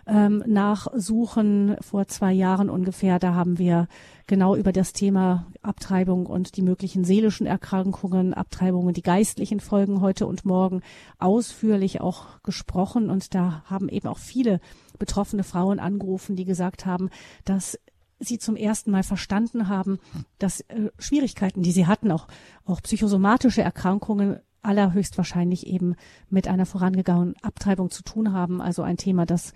ähm, 0.07 0.43
nachsuchen. 0.45 1.75
Vor 1.81 2.07
zwei 2.07 2.31
Jahren 2.31 2.69
ungefähr, 2.69 3.19
da 3.19 3.33
haben 3.33 3.57
wir 3.57 3.87
genau 4.27 4.55
über 4.55 4.71
das 4.71 4.93
Thema 4.93 5.47
Abtreibung 5.61 6.25
und 6.25 6.57
die 6.57 6.61
möglichen 6.61 7.03
seelischen 7.03 7.47
Erkrankungen, 7.47 8.33
Abtreibungen, 8.33 8.93
die 8.93 9.01
geistlichen 9.01 9.59
Folgen 9.59 10.01
heute 10.01 10.27
und 10.27 10.45
morgen 10.45 10.81
ausführlich 11.19 12.01
auch 12.01 12.41
gesprochen. 12.43 13.09
Und 13.09 13.33
da 13.35 13.63
haben 13.65 13.89
eben 13.89 14.07
auch 14.07 14.19
viele 14.19 14.59
betroffene 14.97 15.43
Frauen 15.43 15.79
angerufen, 15.79 16.35
die 16.35 16.45
gesagt 16.45 16.85
haben, 16.85 17.09
dass 17.43 17.79
sie 18.19 18.39
zum 18.39 18.55
ersten 18.55 18.91
Mal 18.91 19.03
verstanden 19.03 19.67
haben, 19.67 19.99
dass 20.39 20.61
äh, 20.61 20.89
Schwierigkeiten, 20.97 21.63
die 21.63 21.71
sie 21.71 21.85
hatten, 21.85 22.11
auch, 22.11 22.27
auch 22.65 22.81
psychosomatische 22.81 23.61
Erkrankungen 23.61 24.39
allerhöchstwahrscheinlich 24.61 25.67
eben 25.67 25.95
mit 26.29 26.47
einer 26.47 26.65
vorangegangenen 26.65 27.35
Abtreibung 27.41 27.91
zu 27.91 28.03
tun 28.03 28.33
haben. 28.33 28.61
Also 28.61 28.81
ein 28.81 28.97
Thema, 28.97 29.25
das 29.25 29.53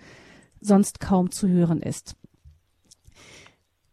sonst 0.60 1.00
kaum 1.00 1.30
zu 1.30 1.48
hören 1.48 1.80
ist. 1.82 2.16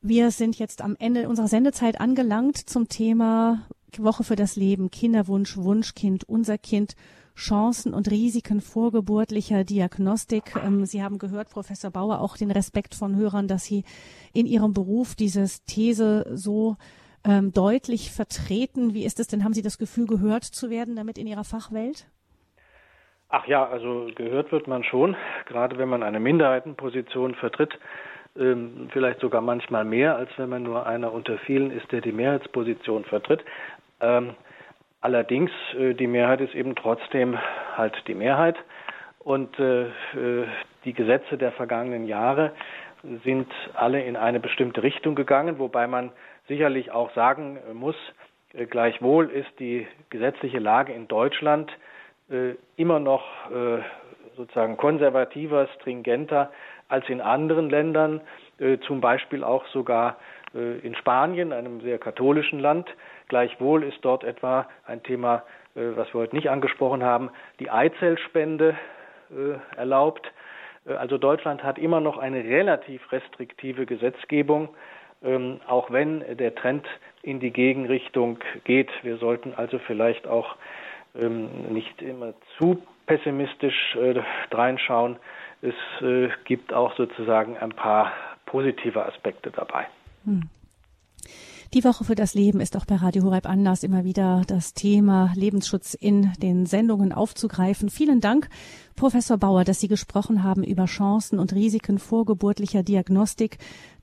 Wir 0.01 0.31
sind 0.31 0.59
jetzt 0.59 0.81
am 0.81 0.95
Ende 0.99 1.27
unserer 1.27 1.47
Sendezeit 1.47 1.99
angelangt 1.99 2.57
zum 2.57 2.87
Thema 2.87 3.67
Woche 3.97 4.23
für 4.23 4.35
das 4.35 4.55
Leben, 4.55 4.91
Kinderwunsch, 4.91 5.57
Wunschkind, 5.57 6.23
unser 6.25 6.57
Kind, 6.57 6.95
Chancen 7.35 7.93
und 7.93 8.09
Risiken 8.09 8.61
vorgeburtlicher 8.61 9.63
Diagnostik. 9.63 10.55
Ähm, 10.63 10.85
Sie 10.85 11.03
haben 11.03 11.19
gehört, 11.19 11.49
Professor 11.49 11.91
Bauer, 11.91 12.19
auch 12.19 12.35
den 12.35 12.51
Respekt 12.51 12.95
von 12.95 13.15
Hörern, 13.15 13.47
dass 13.47 13.63
Sie 13.63 13.83
in 14.33 14.45
Ihrem 14.45 14.73
Beruf 14.73 15.15
dieses 15.15 15.63
These 15.63 16.25
so 16.33 16.77
ähm, 17.23 17.51
deutlich 17.51 18.11
vertreten. 18.11 18.93
Wie 18.93 19.05
ist 19.05 19.19
es 19.19 19.27
denn? 19.27 19.43
Haben 19.43 19.53
Sie 19.53 19.61
das 19.61 19.77
Gefühl, 19.77 20.07
gehört 20.07 20.43
zu 20.43 20.69
werden 20.69 20.95
damit 20.95 21.17
in 21.17 21.27
Ihrer 21.27 21.43
Fachwelt? 21.43 22.07
Ach 23.29 23.45
ja, 23.45 23.67
also 23.67 24.09
gehört 24.15 24.51
wird 24.53 24.67
man 24.67 24.85
schon, 24.85 25.17
gerade 25.47 25.77
wenn 25.77 25.89
man 25.89 26.01
eine 26.01 26.19
Minderheitenposition 26.19 27.35
vertritt, 27.35 27.77
ähm, 28.37 28.89
vielleicht 28.93 29.19
sogar 29.19 29.41
manchmal 29.41 29.83
mehr, 29.83 30.15
als 30.15 30.29
wenn 30.37 30.49
man 30.49 30.63
nur 30.63 30.87
einer 30.87 31.11
unter 31.11 31.37
vielen 31.39 31.71
ist, 31.71 31.91
der 31.91 31.99
die 31.99 32.13
Mehrheitsposition 32.13 33.03
vertritt. 33.03 33.43
Ähm, 33.99 34.35
allerdings, 35.01 35.51
äh, 35.77 35.93
die 35.93 36.07
Mehrheit 36.07 36.39
ist 36.39 36.55
eben 36.55 36.75
trotzdem 36.75 37.37
halt 37.75 37.95
die 38.07 38.13
Mehrheit 38.13 38.55
und 39.19 39.59
äh, 39.59 39.87
äh, 39.87 40.47
die 40.85 40.93
Gesetze 40.93 41.37
der 41.37 41.51
vergangenen 41.51 42.07
Jahre 42.07 42.53
sind 43.25 43.51
alle 43.73 44.01
in 44.03 44.15
eine 44.15 44.39
bestimmte 44.39 44.83
Richtung 44.83 45.15
gegangen, 45.15 45.59
wobei 45.59 45.85
man 45.87 46.11
sicherlich 46.47 46.91
auch 46.91 47.13
sagen 47.13 47.59
muss, 47.73 47.95
gleichwohl 48.69 49.29
ist 49.29 49.49
die 49.59 49.85
gesetzliche 50.09 50.59
Lage 50.59 50.93
in 50.93 51.07
Deutschland 51.07 51.69
immer 52.75 52.99
noch 52.99 53.23
äh, 53.51 53.81
sozusagen 54.37 54.77
konservativer, 54.77 55.67
stringenter 55.75 56.51
als 56.87 57.09
in 57.09 57.19
anderen 57.19 57.69
Ländern, 57.69 58.21
äh, 58.59 58.77
zum 58.79 59.01
Beispiel 59.01 59.43
auch 59.43 59.65
sogar 59.67 60.17
äh, 60.55 60.79
in 60.79 60.95
Spanien, 60.95 61.51
einem 61.51 61.81
sehr 61.81 61.97
katholischen 61.97 62.59
Land. 62.59 62.89
Gleichwohl 63.27 63.83
ist 63.83 63.97
dort 64.01 64.23
etwa 64.23 64.67
ein 64.85 65.03
Thema, 65.03 65.43
äh, 65.75 65.81
was 65.95 66.13
wir 66.13 66.21
heute 66.21 66.35
nicht 66.35 66.49
angesprochen 66.49 67.03
haben, 67.03 67.29
die 67.59 67.69
Eizellspende 67.69 68.77
äh, 69.29 69.77
erlaubt. 69.77 70.31
Äh, 70.85 70.93
also 70.93 71.17
Deutschland 71.17 71.63
hat 71.63 71.77
immer 71.77 71.99
noch 71.99 72.17
eine 72.17 72.43
relativ 72.43 73.11
restriktive 73.11 73.85
Gesetzgebung, 73.85 74.69
ähm, 75.23 75.59
auch 75.67 75.91
wenn 75.91 76.37
der 76.37 76.55
Trend 76.55 76.87
in 77.21 77.39
die 77.39 77.51
Gegenrichtung 77.51 78.39
geht. 78.63 78.89
Wir 79.03 79.17
sollten 79.17 79.53
also 79.55 79.79
vielleicht 79.79 80.27
auch 80.27 80.55
nicht 81.13 82.01
immer 82.01 82.33
zu 82.57 82.81
pessimistisch 83.07 83.95
äh, 83.95 84.21
reinschauen. 84.51 85.17
Es 85.61 85.73
äh, 86.01 86.29
gibt 86.45 86.73
auch 86.73 86.95
sozusagen 86.95 87.57
ein 87.57 87.71
paar 87.71 88.11
positive 88.45 89.05
Aspekte 89.05 89.49
dabei. 89.49 89.87
Hm. 90.25 90.49
Die 91.73 91.83
Woche 91.83 92.05
für 92.05 92.15
das 92.15 92.33
Leben 92.33 92.61
ist 92.61 92.77
auch 92.77 92.85
bei 92.85 92.95
Radio 92.95 93.23
Horeb 93.23 93.45
Anlass 93.45 93.83
immer 93.83 94.05
wieder 94.05 94.43
das 94.47 94.73
Thema 94.73 95.33
Lebensschutz 95.35 95.95
in 95.95 96.31
den 96.41 96.65
Sendungen 96.65 97.11
aufzugreifen. 97.11 97.89
Vielen 97.89 98.21
Dank, 98.21 98.47
Professor 98.95 99.37
Bauer, 99.37 99.65
dass 99.65 99.81
Sie 99.81 99.89
gesprochen 99.89 100.43
haben 100.43 100.63
über 100.63 100.85
Chancen 100.85 101.39
und 101.39 101.53
Risiken 101.53 101.99
vorgeburtlicher 101.99 102.83
Diagnostik, 102.83 103.57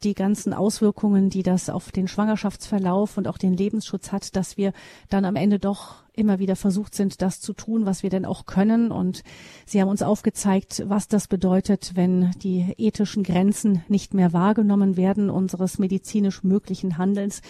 die 0.04 0.14
ganzen 0.14 0.52
Auswirkungen, 0.52 1.30
die 1.30 1.42
das 1.42 1.70
auf 1.70 1.90
den 1.90 2.08
Schwangerschaftsverlauf 2.08 3.16
und 3.16 3.26
auch 3.26 3.38
den 3.38 3.54
Lebensschutz 3.54 4.12
hat, 4.12 4.36
dass 4.36 4.56
wir 4.56 4.72
dann 5.08 5.24
am 5.24 5.36
Ende 5.36 5.58
doch 5.58 6.04
immer 6.12 6.38
wieder 6.38 6.56
versucht 6.56 6.94
sind, 6.94 7.22
das 7.22 7.40
zu 7.40 7.52
tun, 7.52 7.86
was 7.86 8.02
wir 8.02 8.10
denn 8.10 8.24
auch 8.24 8.46
können. 8.46 8.90
Und 8.90 9.22
Sie 9.66 9.80
haben 9.80 9.88
uns 9.88 10.02
aufgezeigt, 10.02 10.84
was 10.86 11.08
das 11.08 11.26
bedeutet, 11.26 11.92
wenn 11.94 12.30
die 12.42 12.74
ethischen 12.76 13.22
Grenzen 13.22 13.84
nicht 13.88 14.14
mehr 14.14 14.32
wahrgenommen 14.32 14.96
werden 14.96 15.30
unseres 15.30 15.78
medizinisch 15.78 16.44
möglichen 16.44 16.98
Handelns. 16.98 17.42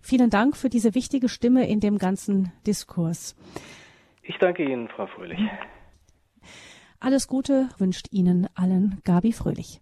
Vielen 0.00 0.30
Dank 0.30 0.56
für 0.56 0.68
diese 0.68 0.94
wichtige 0.94 1.28
Stimme 1.28 1.68
in 1.68 1.80
dem 1.80 1.98
ganzen 1.98 2.52
Diskurs. 2.66 3.36
Ich 4.22 4.36
danke 4.38 4.64
Ihnen, 4.64 4.88
Frau 4.88 5.06
Fröhlich. 5.06 5.38
Alles 7.00 7.26
Gute 7.26 7.68
wünscht 7.78 8.08
Ihnen 8.12 8.48
allen 8.54 9.00
Gabi 9.04 9.32
Fröhlich. 9.32 9.70